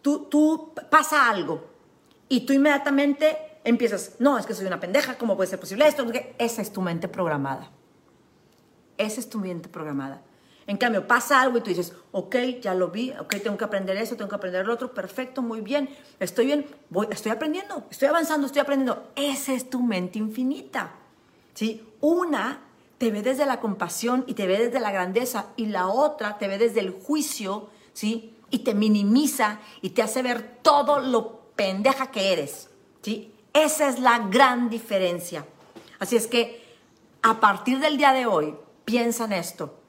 Tú, 0.01 0.27
tú 0.29 0.73
pasa 0.89 1.29
algo 1.29 1.65
y 2.29 2.41
tú 2.41 2.53
inmediatamente 2.53 3.37
empiezas, 3.63 4.15
no, 4.19 4.37
es 4.37 4.45
que 4.45 4.53
soy 4.53 4.65
una 4.65 4.79
pendeja, 4.79 5.17
¿cómo 5.17 5.35
puede 5.35 5.49
ser 5.49 5.59
posible 5.59 5.87
esto? 5.87 6.03
Porque 6.03 6.35
esa 6.37 6.61
es 6.61 6.71
tu 6.71 6.81
mente 6.81 7.07
programada. 7.07 7.71
Esa 8.97 9.19
es 9.19 9.29
tu 9.29 9.39
mente 9.39 9.69
programada. 9.69 10.21
En 10.65 10.77
cambio, 10.77 11.07
pasa 11.07 11.41
algo 11.41 11.57
y 11.57 11.61
tú 11.61 11.69
dices, 11.69 11.93
ok, 12.13 12.35
ya 12.61 12.73
lo 12.73 12.89
vi, 12.89 13.11
ok, 13.19 13.35
tengo 13.43 13.57
que 13.57 13.65
aprender 13.65 13.97
eso, 13.97 14.15
tengo 14.15 14.29
que 14.29 14.35
aprender 14.35 14.65
lo 14.65 14.73
otro, 14.73 14.93
perfecto, 14.93 15.41
muy 15.41 15.59
bien, 15.59 15.89
estoy 16.19 16.45
bien, 16.45 16.65
voy, 16.89 17.07
estoy 17.11 17.33
aprendiendo, 17.33 17.85
estoy 17.89 18.07
avanzando, 18.07 18.47
estoy 18.47 18.61
aprendiendo. 18.61 19.11
Esa 19.15 19.53
es 19.53 19.69
tu 19.69 19.81
mente 19.81 20.19
infinita. 20.19 20.91
¿sí? 21.53 21.85
Una 22.01 22.59
te 23.03 23.11
ve 23.11 23.21
desde 23.21 23.45
la 23.45 23.59
compasión 23.59 24.23
y 24.27 24.33
te 24.33 24.47
ve 24.47 24.57
desde 24.57 24.79
la 24.79 24.89
grandeza 24.89 25.47
y 25.57 25.65
la 25.65 25.87
otra 25.87 26.37
te 26.37 26.47
ve 26.47 26.57
desde 26.57 26.79
el 26.79 26.91
juicio, 26.91 27.67
¿sí? 27.91 28.33
Y 28.49 28.59
te 28.59 28.73
minimiza 28.73 29.59
y 29.81 29.89
te 29.89 30.01
hace 30.01 30.21
ver 30.21 30.59
todo 30.61 31.01
lo 31.01 31.41
pendeja 31.53 32.11
que 32.11 32.31
eres, 32.31 32.69
¿sí? 33.01 33.33
Esa 33.51 33.89
es 33.89 33.99
la 33.99 34.19
gran 34.29 34.69
diferencia. 34.69 35.45
Así 35.99 36.15
es 36.15 36.27
que 36.27 36.63
a 37.21 37.41
partir 37.41 37.79
del 37.79 37.97
día 37.97 38.13
de 38.13 38.25
hoy, 38.25 38.55
piensa 38.85 39.25
en 39.25 39.33
esto. 39.33 39.81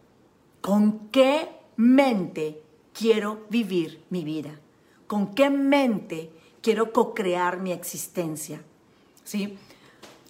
¿Con 0.61 1.11
qué 1.11 1.51
mente 1.77 2.65
quiero 2.93 3.45
vivir 3.49 4.03
mi 4.11 4.25
vida? 4.25 4.59
¿Con 5.07 5.37
qué 5.37 5.51
mente 5.51 6.33
quiero 6.61 6.93
co-crear 6.93 7.61
mi 7.61 7.71
existencia? 7.71 8.61
¿sí? 9.23 9.57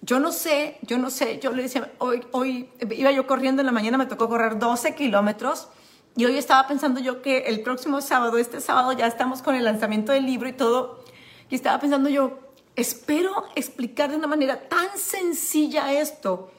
Yo 0.05 0.21
no 0.21 0.33
sé, 0.33 0.77
yo 0.83 0.99
no 0.99 1.09
sé, 1.09 1.39
yo 1.39 1.51
le 1.53 1.63
decía, 1.63 1.91
hoy, 1.97 2.23
hoy 2.33 2.69
iba 2.91 3.11
yo 3.11 3.27
corriendo 3.27 3.63
en 3.63 3.67
la 3.67 3.73
mañana, 3.73 3.97
me 3.97 4.05
tocó 4.05 4.29
correr 4.29 4.59
12 4.59 4.95
kilómetros 4.95 5.69
y 6.15 6.27
hoy 6.27 6.37
estaba 6.37 6.67
pensando 6.69 7.01
yo 7.01 7.23
que 7.23 7.39
el 7.47 7.63
próximo 7.63 8.03
sábado, 8.03 8.37
este 8.37 8.61
sábado, 8.61 8.93
ya 8.93 9.07
estamos 9.07 9.41
con 9.41 9.55
el 9.55 9.65
lanzamiento 9.65 10.13
del 10.13 10.27
libro 10.27 10.47
y 10.47 10.53
todo, 10.53 11.03
y 11.49 11.55
estaba 11.55 11.81
pensando 11.81 12.11
yo, 12.11 12.39
espero 12.77 13.47
explicar 13.55 14.11
de 14.11 14.17
una 14.17 14.27
manera 14.27 14.69
tan 14.69 14.99
sencilla 14.99 15.91
esto, 15.95 16.51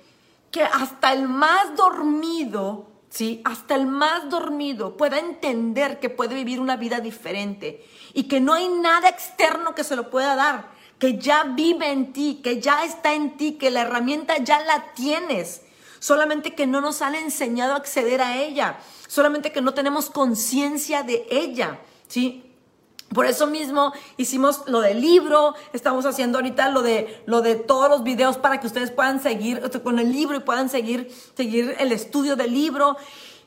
que 0.49 0.63
hasta 0.63 1.13
el 1.13 1.27
más 1.27 1.75
dormido, 1.75 2.87
¿sí? 3.11 3.41
Hasta 3.45 3.75
el 3.75 3.85
más 3.85 4.27
dormido 4.27 4.97
pueda 4.97 5.19
entender 5.19 5.99
que 5.99 6.09
puede 6.09 6.33
vivir 6.33 6.59
una 6.59 6.77
vida 6.77 6.99
diferente 6.99 7.85
y 8.15 8.23
que 8.23 8.41
no 8.41 8.55
hay 8.55 8.69
nada 8.69 9.07
externo 9.07 9.75
que 9.75 9.83
se 9.83 9.95
lo 9.95 10.09
pueda 10.09 10.35
dar 10.35 10.73
que 10.99 11.17
ya 11.17 11.43
vive 11.43 11.91
en 11.91 12.13
ti, 12.13 12.41
que 12.43 12.61
ya 12.61 12.83
está 12.83 13.13
en 13.13 13.37
ti, 13.37 13.53
que 13.53 13.71
la 13.71 13.81
herramienta 13.81 14.37
ya 14.37 14.61
la 14.63 14.93
tienes. 14.93 15.61
Solamente 15.99 16.55
que 16.55 16.67
no 16.67 16.81
nos 16.81 17.01
han 17.01 17.15
enseñado 17.15 17.73
a 17.73 17.77
acceder 17.77 18.21
a 18.21 18.37
ella, 18.37 18.77
solamente 19.07 19.51
que 19.51 19.61
no 19.61 19.73
tenemos 19.73 20.09
conciencia 20.09 21.03
de 21.03 21.25
ella, 21.31 21.79
¿sí? 22.07 22.45
Por 23.13 23.25
eso 23.25 23.47
mismo 23.47 23.93
hicimos 24.17 24.63
lo 24.67 24.81
del 24.81 24.99
libro, 24.99 25.53
estamos 25.73 26.05
haciendo 26.05 26.37
ahorita 26.37 26.69
lo 26.69 26.81
de, 26.81 27.23
lo 27.25 27.41
de 27.41 27.55
todos 27.55 27.89
los 27.89 28.03
videos 28.03 28.37
para 28.37 28.59
que 28.59 28.67
ustedes 28.67 28.91
puedan 28.91 29.21
seguir 29.21 29.61
con 29.83 29.99
el 29.99 30.11
libro 30.11 30.35
y 30.35 30.41
puedan 30.41 30.69
seguir, 30.69 31.11
seguir 31.35 31.75
el 31.79 31.91
estudio 31.91 32.35
del 32.35 32.53
libro. 32.53 32.97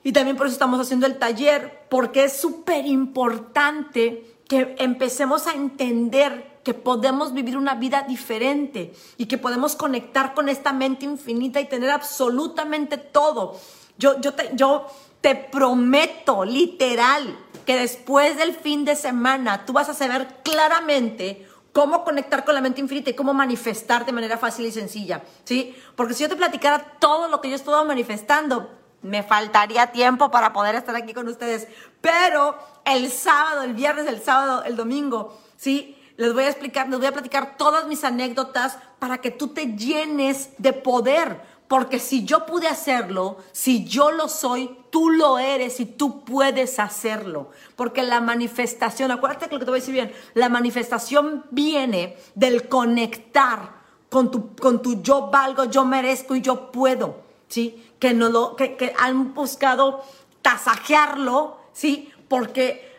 Y 0.05 0.13
también 0.13 0.37
por 0.37 0.47
eso 0.47 0.55
estamos 0.55 0.81
haciendo 0.81 1.07
el 1.07 1.19
taller, 1.19 1.87
porque 1.91 2.25
es 2.25 2.41
súper 2.41 2.87
importante 2.87 4.39
que 4.49 4.77
empecemos 4.79 5.47
a 5.47 5.53
entender 5.53 6.58
que 6.69 6.75
podemos 6.75 7.33
vivir 7.33 7.57
una 7.57 7.77
vida 7.77 8.03
diferente 8.03 8.93
y 9.17 9.25
que 9.25 9.39
podemos 9.39 9.75
conectar 9.75 10.35
con 10.35 10.51
esta 10.51 10.71
mente 10.71 11.07
infinita 11.07 11.63
y 11.63 11.65
tener 11.67 11.89
absolutamente 11.89 12.99
todo. 12.99 13.59
Yo, 13.97 14.21
yo, 14.21 14.35
te, 14.35 14.51
yo 14.53 14.87
te 15.23 15.35
prometo, 15.35 16.45
literal, 16.45 17.39
que 17.65 17.75
después 17.75 18.37
del 18.37 18.53
fin 18.53 18.85
de 18.85 18.97
semana 18.97 19.65
tú 19.65 19.73
vas 19.73 19.89
a 19.89 19.95
saber 19.95 20.43
claramente 20.45 21.49
cómo 21.73 22.05
conectar 22.05 22.45
con 22.45 22.55
la 22.55 22.61
mente 22.61 22.83
infinita 22.83 23.09
y 23.09 23.15
cómo 23.15 23.33
manifestar 23.33 24.05
de 24.05 24.13
manera 24.13 24.37
fácil 24.37 24.67
y 24.67 24.71
sencilla, 24.71 25.23
¿sí? 25.45 25.75
Porque 25.97 26.13
si 26.13 26.25
yo 26.25 26.29
te 26.29 26.37
platicara 26.37 26.99
todo 26.99 27.29
lo 27.29 27.41
que 27.41 27.49
yo 27.49 27.55
he 27.55 27.57
estado 27.57 27.83
manifestando, 27.87 28.69
me 29.01 29.23
faltaría 29.23 29.87
tiempo 29.87 30.31
para 30.31 30.53
poder 30.53 30.75
estar 30.75 30.95
aquí 30.95 31.15
con 31.15 31.29
ustedes. 31.29 31.67
Pero 32.03 32.59
el 32.85 33.11
sábado, 33.11 33.63
el 33.63 33.73
viernes, 33.73 34.07
el 34.07 34.21
sábado, 34.21 34.65
el 34.65 34.77
domingo, 34.77 35.39
¿sí? 35.57 35.95
Les 36.19 36.35
voy 36.35 36.43
a 36.43 36.49
explicar, 36.49 36.89
les 36.89 36.99
voy 36.99 37.07
a 37.07 37.13
platicar 37.13 37.57
todas 37.57 37.87
mis 37.87 38.03
anécdotas 38.03 38.77
para 38.99 39.19
que 39.19 39.31
tú 39.31 39.49
te 39.49 39.77
llenes 39.77 40.51
de 40.59 40.73
poder. 40.73 41.41
Porque 41.69 42.01
si 42.01 42.25
yo 42.25 42.45
pude 42.45 42.67
hacerlo, 42.67 43.37
si 43.53 43.85
yo 43.85 44.11
lo 44.11 44.29
soy, 44.29 44.77
tú 44.91 45.11
lo 45.11 45.39
eres 45.39 45.79
y 45.79 45.87
tú 45.87 46.25
puedes 46.25 46.81
hacerlo. 46.81 47.51
Porque 47.77 48.03
la 48.03 48.21
manifestación, 48.21 49.13
acuérdate 49.13 49.47
que 49.47 49.55
lo 49.55 49.59
que 49.61 49.65
te 49.65 49.71
voy 49.71 49.79
a 49.79 49.83
decir 49.83 49.95
bien, 49.95 50.13
la 50.35 50.49
manifestación 50.49 51.45
viene 51.53 52.17
del 52.35 52.69
conectar 52.69 53.77
con 54.11 54.33
tu, 54.33 54.57
con 54.57 54.83
tu 54.83 55.01
yo 55.03 55.29
valgo, 55.31 55.67
yo 55.67 55.85
merezco 55.85 56.35
y 56.35 56.41
yo 56.41 56.73
puedo. 56.73 57.21
¿Sí? 57.47 57.93
Que, 58.01 58.13
no 58.13 58.29
lo, 58.29 58.57
que, 58.57 58.77
que 58.77 58.93
han 58.99 59.35
buscado 59.35 60.03
tasajearlo, 60.43 61.59
¿sí? 61.73 62.11
Porque 62.29 62.99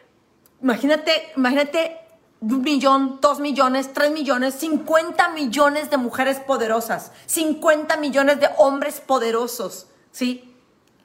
imagínate, 0.62 1.12
imagínate 1.36 2.09
un 2.42 2.62
millón, 2.62 3.20
dos 3.22 3.40
millones, 3.40 3.94
tres 3.94 4.12
millones, 4.12 4.56
50 4.56 5.30
millones 5.30 5.90
de 5.90 5.98
mujeres 5.98 6.40
poderosas, 6.40 7.12
50 7.26 7.98
millones 7.98 8.40
de 8.40 8.50
hombres 8.58 9.02
poderosos, 9.02 9.88
¿sí? 10.12 10.56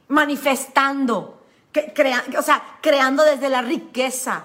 Manifestando, 0.08 1.42
que, 1.72 1.92
o 2.38 2.42
sea, 2.42 2.78
creando 2.80 3.24
desde 3.24 3.48
la 3.48 3.62
riqueza. 3.62 4.44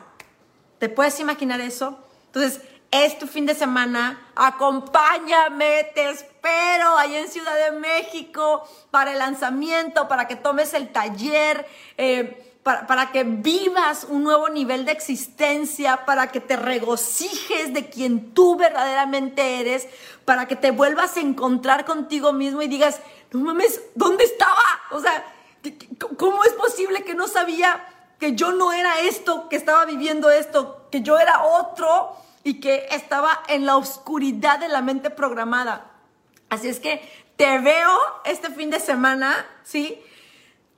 ¿Te 0.80 0.90
puedes 0.90 1.20
imaginar 1.20 1.62
eso? 1.62 2.00
Entonces, 2.28 2.62
es 2.92 3.20
tu 3.20 3.28
fin 3.28 3.46
de 3.46 3.54
semana, 3.54 4.32
acompáñame, 4.36 5.92
te 5.94 6.10
espero 6.10 6.98
ahí 6.98 7.18
en 7.18 7.28
Ciudad 7.28 7.56
de 7.70 7.78
México 7.78 8.68
para 8.90 9.12
el 9.12 9.20
lanzamiento, 9.20 10.08
para 10.08 10.28
que 10.28 10.36
tomes 10.36 10.74
el 10.74 10.92
taller. 10.92 11.68
Eh, 11.98 12.49
para, 12.64 13.12
que 13.12 13.24
vivas 13.24 14.06
un 14.10 14.24
nuevo 14.24 14.50
nivel 14.50 14.86
de 14.86 14.92
existencia, 14.92 16.06
para 16.06 16.28
que 16.32 16.40
te 16.40 16.56
regocijes 16.56 17.74
de 17.74 17.90
quien 17.90 18.34
tú 18.34 18.58
verdaderamente 18.58 19.60
eres, 19.60 19.88
para 20.26 20.48
que 20.48 20.56
te 20.56 20.72
vuelvas 20.72 21.18
a 21.18 21.22
encontrar 21.22 21.86
contigo 21.86 22.34
mismo 22.34 22.62
y 22.62 22.68
digas, 22.68 23.00
no 23.32 23.40
mames, 23.40 23.82
¿dónde 23.96 24.26
estaba? 24.26 24.64
O 24.92 25.00
sea, 25.00 25.26
¿cómo 26.18 26.44
es 26.44 26.54
posible 26.54 27.04
que 27.04 27.16
no 27.16 27.28
sabía 27.28 27.86
que 28.20 28.36
yo 28.36 28.52
no 28.52 28.74
era 28.74 29.00
esto, 29.02 29.48
que 29.50 29.56
estaba 29.56 29.86
viviendo 29.86 30.30
esto, 30.30 30.88
que 30.92 31.02
yo 31.02 31.18
era 31.18 31.44
otro 31.44 32.16
y 32.44 32.60
que 32.60 32.88
estaba 32.92 33.44
en 33.48 33.66
la 33.66 33.78
oscuridad 33.78 34.60
de 34.60 34.68
la 34.68 34.82
mente 34.82 35.10
programada? 35.10 35.90
Así 36.50 36.68
es 36.68 36.80
que 36.80 37.02
te 37.38 37.60
veo 37.60 37.98
este 38.26 38.50
fin 38.50 38.70
de 38.70 38.80
semana, 38.80 39.46
¿sí? 39.64 40.04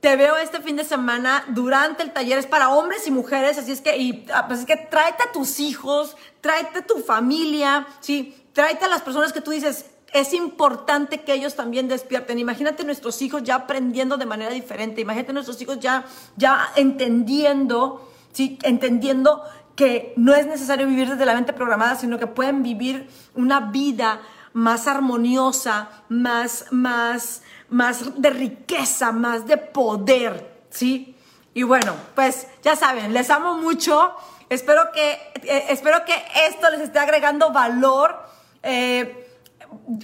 Te 0.02 0.16
veo 0.16 0.36
este 0.36 0.60
fin 0.60 0.74
de 0.74 0.82
semana 0.82 1.44
durante 1.46 2.02
el 2.02 2.12
taller, 2.12 2.36
es 2.36 2.46
para 2.46 2.70
hombres 2.70 3.06
y 3.06 3.12
mujeres, 3.12 3.56
así 3.56 3.70
es 3.70 3.80
que, 3.80 3.96
y, 3.96 4.26
ah, 4.34 4.48
pues 4.48 4.58
es 4.58 4.66
que 4.66 4.76
tráete 4.76 5.22
a 5.22 5.30
tus 5.30 5.60
hijos, 5.60 6.16
tráete 6.40 6.80
a 6.80 6.82
tu 6.84 6.98
familia, 6.98 7.86
¿sí? 8.00 8.34
Tráete 8.52 8.86
a 8.86 8.88
las 8.88 9.02
personas 9.02 9.32
que 9.32 9.40
tú 9.40 9.52
dices, 9.52 9.86
es 10.12 10.32
importante 10.32 11.20
que 11.20 11.32
ellos 11.34 11.54
también 11.54 11.86
despierten. 11.86 12.40
Imagínate 12.40 12.82
nuestros 12.82 13.22
hijos 13.22 13.44
ya 13.44 13.54
aprendiendo 13.54 14.16
de 14.16 14.26
manera 14.26 14.50
diferente, 14.50 15.00
imagínate 15.00 15.32
nuestros 15.32 15.62
hijos 15.62 15.78
ya, 15.78 16.04
ya 16.36 16.72
entendiendo, 16.74 18.10
¿sí? 18.32 18.58
Entendiendo 18.64 19.44
que 19.76 20.14
no 20.16 20.34
es 20.34 20.48
necesario 20.48 20.88
vivir 20.88 21.10
desde 21.10 21.26
la 21.26 21.34
mente 21.34 21.52
programada, 21.52 21.94
sino 21.94 22.18
que 22.18 22.26
pueden 22.26 22.64
vivir 22.64 23.08
una 23.36 23.60
vida 23.70 24.20
más 24.52 24.88
armoniosa, 24.88 25.90
más, 26.08 26.66
más, 26.72 27.41
más 27.72 28.20
de 28.20 28.30
riqueza, 28.30 29.12
más 29.12 29.46
de 29.46 29.56
poder, 29.56 30.64
¿sí? 30.70 31.16
Y 31.54 31.62
bueno, 31.62 31.94
pues 32.14 32.46
ya 32.62 32.76
saben, 32.76 33.12
les 33.12 33.30
amo 33.30 33.56
mucho. 33.56 34.14
Espero 34.50 34.92
que, 34.92 35.12
eh, 35.42 35.66
espero 35.70 36.04
que 36.04 36.14
esto 36.48 36.70
les 36.70 36.80
esté 36.80 36.98
agregando 36.98 37.50
valor. 37.50 38.14
Eh, 38.62 39.26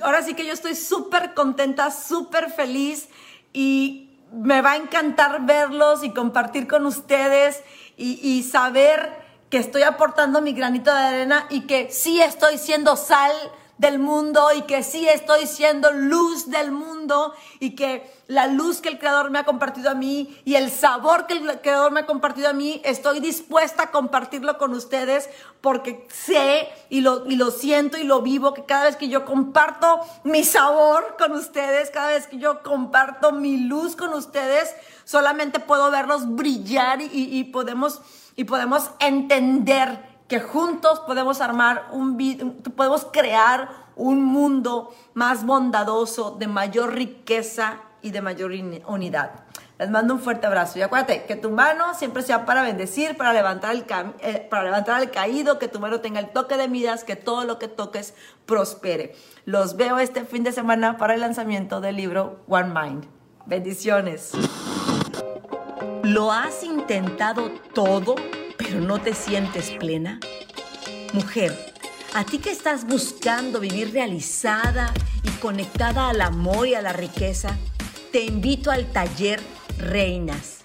ahora 0.03 0.23
sí 0.23 0.33
que 0.33 0.47
yo 0.47 0.55
estoy 0.55 0.75
súper 0.75 1.35
contenta, 1.35 1.91
súper 1.91 2.51
feliz 2.51 3.09
y 3.53 4.19
me 4.33 4.63
va 4.63 4.73
a 4.73 4.77
encantar 4.77 5.45
verlos 5.45 6.03
y 6.03 6.13
compartir 6.13 6.67
con 6.67 6.87
ustedes 6.87 7.63
y, 7.99 8.19
y 8.23 8.45
saber 8.45 9.13
que 9.51 9.59
estoy 9.59 9.83
aportando 9.83 10.41
mi 10.41 10.53
granito 10.55 10.93
de 10.95 11.01
arena 11.01 11.47
y 11.51 11.63
que 11.67 11.91
sí 11.91 12.21
estoy 12.21 12.57
siendo 12.57 12.97
sal 12.97 13.33
del 13.79 13.99
mundo 14.01 14.49
y 14.55 14.63
que 14.63 14.83
sí 14.83 15.09
estoy 15.09 15.47
siendo 15.47 15.93
luz 15.93 16.51
del 16.51 16.73
mundo 16.73 17.33
y 17.61 17.77
que 17.77 18.13
la 18.27 18.47
luz 18.49 18.81
que 18.81 18.89
el 18.89 18.99
Creador 18.99 19.31
me 19.31 19.39
ha 19.39 19.45
compartido 19.45 19.91
a 19.91 19.95
mí 19.95 20.37
y 20.45 20.57
el 20.57 20.71
sabor 20.71 21.27
que 21.27 21.35
el 21.35 21.61
Creador 21.61 21.93
me 21.93 22.01
ha 22.01 22.07
compartido 22.07 22.49
a 22.49 22.53
mí, 22.53 22.83
estoy 22.85 23.21
dispuesta 23.21 23.85
a 23.85 23.91
compartirlo 23.91 24.59
con 24.59 24.75
ustedes 24.75 25.31
porque 25.61 26.07
sé 26.13 26.69
y 26.91 27.01
lo, 27.01 27.25
y 27.27 27.37
lo 27.37 27.51
siento 27.51 27.97
y 27.97 28.05
lo 28.05 28.21
vivo 28.21 28.53
que 28.53 28.65
cada 28.65 28.85
vez 28.85 28.97
que 28.97 29.09
yo 29.09 29.25
comparto 29.25 30.01
mi 30.25 30.45
sabor 30.45 31.17
con 31.17 31.33
ustedes, 31.33 31.91
cada 31.91 32.09
vez 32.09 32.27
que 32.27 32.39
yo 32.39 32.63
comparto 32.63 33.33
mi 33.33 33.59
luz 33.59 33.95
con 33.95 34.13
ustedes, 34.13 34.75
solamente 35.05 35.61
puedo 35.61 35.91
verlos 35.91 36.35
brillar 36.35 37.01
y, 37.01 37.09
y 37.13 37.45
podemos, 37.45 38.01
y 38.35 38.45
podemos 38.45 38.91
entender 38.99 40.18
que 40.29 40.41
juntos 40.41 41.01
podemos 41.01 41.41
armar 41.41 41.89
un, 41.91 42.17
podemos 42.77 43.07
crear 43.11 43.71
un 43.97 44.23
mundo 44.23 44.95
más 45.15 45.45
bondadoso, 45.45 46.37
de 46.39 46.47
mayor 46.47 46.95
riqueza 46.95 47.81
y 48.03 48.13
de 48.13 48.21
mayor 48.21 48.53
unidad. 48.87 49.31
Les 49.79 49.91
mando 49.91 50.15
un 50.15 50.21
fuerte 50.21 50.47
abrazo 50.47 50.79
y 50.79 50.83
acuérdate 50.83 51.25
que 51.25 51.37
tu 51.37 51.51
mano 51.51 51.95
siempre 51.95 52.23
sea 52.23 52.45
para 52.45 52.63
bendecir, 52.63 53.17
para 53.17 53.33
levantar 53.33 53.75
el, 53.75 53.85
eh, 54.21 54.47
para 54.51 54.65
levantar 54.65 54.97
al 54.97 55.11
caído, 55.11 55.59
que 55.59 55.69
tu 55.69 55.81
mano 55.81 56.01
tenga 56.01 56.21
el 56.21 56.29
toque 56.31 56.57
de 56.57 56.69
midas, 56.69 57.05
que 57.05 57.17
todo 57.17 57.45
lo 57.45 57.59
que 57.59 57.69
toques 57.69 58.15
prospere. 58.45 59.17
Los 59.45 59.77
veo 59.77 59.99
este 59.99 60.25
fin 60.25 60.43
de 60.45 60.53
semana 60.53 60.99
para 60.99 61.15
el 61.15 61.21
lanzamiento 61.21 61.81
del 61.81 61.97
libro 61.97 62.41
One 62.49 62.73
Mind. 62.75 63.07
Bendiciones. 63.47 64.33
¿Lo 66.03 66.33
has 66.33 66.65
intentado 66.65 67.51
todo? 67.73 68.17
Pero 68.69 68.81
no 68.81 69.01
te 69.01 69.15
sientes 69.15 69.71
plena? 69.71 70.21
Mujer, 71.15 71.75
a 72.15 72.25
ti 72.25 72.39
que 72.39 72.51
estás 72.51 72.87
buscando 72.87 73.61
vivir 73.61 73.93
realizada 73.93 74.93
y 75.23 75.31
conectada 75.41 76.11
al 76.11 76.21
amor 76.21 76.69
y 76.69 76.75
a 76.75 76.83
la 76.83 76.93
riqueza, 76.93 77.57
te 78.13 78.25
invito 78.25 78.71
al 78.71 78.93
taller 78.93 79.41
Reinas. 79.79 80.59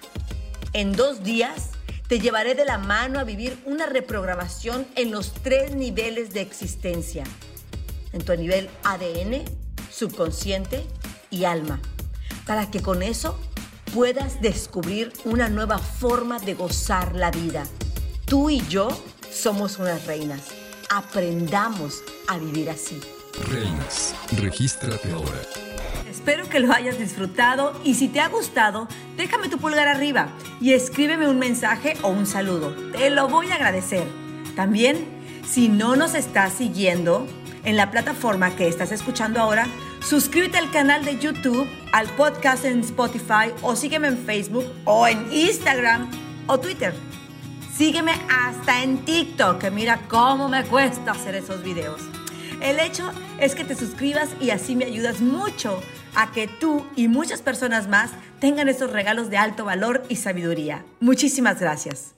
En 0.74 0.92
dos 0.92 1.24
días 1.24 1.70
te 2.08 2.20
llevaré 2.20 2.56
de 2.56 2.66
la 2.66 2.78
mano 2.78 3.20
a 3.20 3.24
vivir 3.24 3.58
una 3.66 3.86
reprogramación 3.86 4.86
en 4.96 5.12
los 5.12 5.34
tres 5.34 5.76
niveles 5.76 6.34
de 6.34 6.42
existencia. 6.42 7.24
en 8.12 8.24
tu 8.24 8.36
nivel 8.36 8.70
ADN, 8.84 9.44
subconsciente 9.92 10.86
y 11.32 11.46
alma, 11.46 11.80
para 12.46 12.70
que 12.70 12.80
con 12.80 13.02
eso 13.02 13.40
puedas 13.92 14.40
descubrir 14.40 15.12
una 15.26 15.50
nueva 15.50 15.80
forma 15.80 16.38
de 16.38 16.54
gozar 16.54 17.16
la 17.16 17.32
vida. 17.32 17.66
Tú 18.26 18.50
y 18.50 18.62
yo 18.68 18.88
somos 19.32 19.78
unas 19.80 20.06
reinas. 20.06 20.42
Aprendamos 20.90 22.02
a 22.28 22.38
vivir 22.38 22.70
así. 22.70 23.00
Reinas, 23.50 24.16
regístrate 24.38 25.12
ahora. 25.12 25.42
Espero 26.10 26.48
que 26.48 26.60
lo 26.60 26.72
hayas 26.72 26.98
disfrutado 26.98 27.74
y 27.84 27.96
si 27.96 28.08
te 28.08 28.22
ha 28.22 28.30
gustado, 28.30 28.88
déjame 29.18 29.50
tu 29.50 29.58
pulgar 29.58 29.88
arriba 29.88 30.30
y 30.62 30.74
escríbeme 30.74 31.28
un 31.28 31.38
mensaje 31.38 31.98
o 32.02 32.10
un 32.10 32.26
saludo. 32.26 32.74
Te 32.92 33.10
lo 33.10 33.28
voy 33.28 33.52
a 33.52 33.56
agradecer. 33.56 34.08
También, 34.56 35.06
si 35.46 35.68
no 35.68 35.96
nos 35.96 36.16
estás 36.16 36.54
siguiendo 36.54 37.28
en 37.66 37.76
la 37.76 37.92
plataforma 37.92 38.56
que 38.56 38.68
estás 38.68 38.92
escuchando 38.92 39.42
ahora, 39.42 39.68
suscríbete 40.02 40.58
al 40.58 40.72
canal 40.72 41.04
de 41.04 41.20
YouTube, 41.20 41.68
al 41.92 42.08
podcast 42.12 42.64
en 42.66 42.80
Spotify 42.80 43.52
o 43.62 43.76
sígueme 43.76 44.08
en 44.08 44.18
Facebook 44.18 44.66
o 44.86 45.08
en 45.08 45.32
Instagram 45.32 46.10
o 46.48 46.60
Twitter. 46.60 46.94
Sígueme 47.76 48.14
hasta 48.30 48.84
en 48.84 49.00
TikTok, 49.04 49.58
que 49.58 49.72
mira 49.72 50.02
cómo 50.08 50.48
me 50.48 50.64
cuesta 50.64 51.12
hacer 51.12 51.34
esos 51.34 51.64
videos. 51.64 52.02
El 52.62 52.80
hecho 52.80 53.12
es 53.40 53.56
que 53.56 53.66
te 53.66 53.76
suscribas 53.76 54.30
y 54.40 54.52
así 54.52 54.76
me 54.76 54.86
ayudas 54.86 55.22
mucho 55.22 55.82
a 56.14 56.32
que 56.32 56.48
tú 56.48 56.86
y 56.96 57.08
muchas 57.08 57.42
personas 57.42 57.88
más 57.88 58.12
tengan 58.40 58.70
esos 58.70 58.92
regalos 58.92 59.32
de 59.32 59.38
alto 59.38 59.66
valor 59.66 60.04
y 60.08 60.18
sabiduría. 60.18 60.86
Muchísimas 61.00 61.60
gracias. 61.60 62.14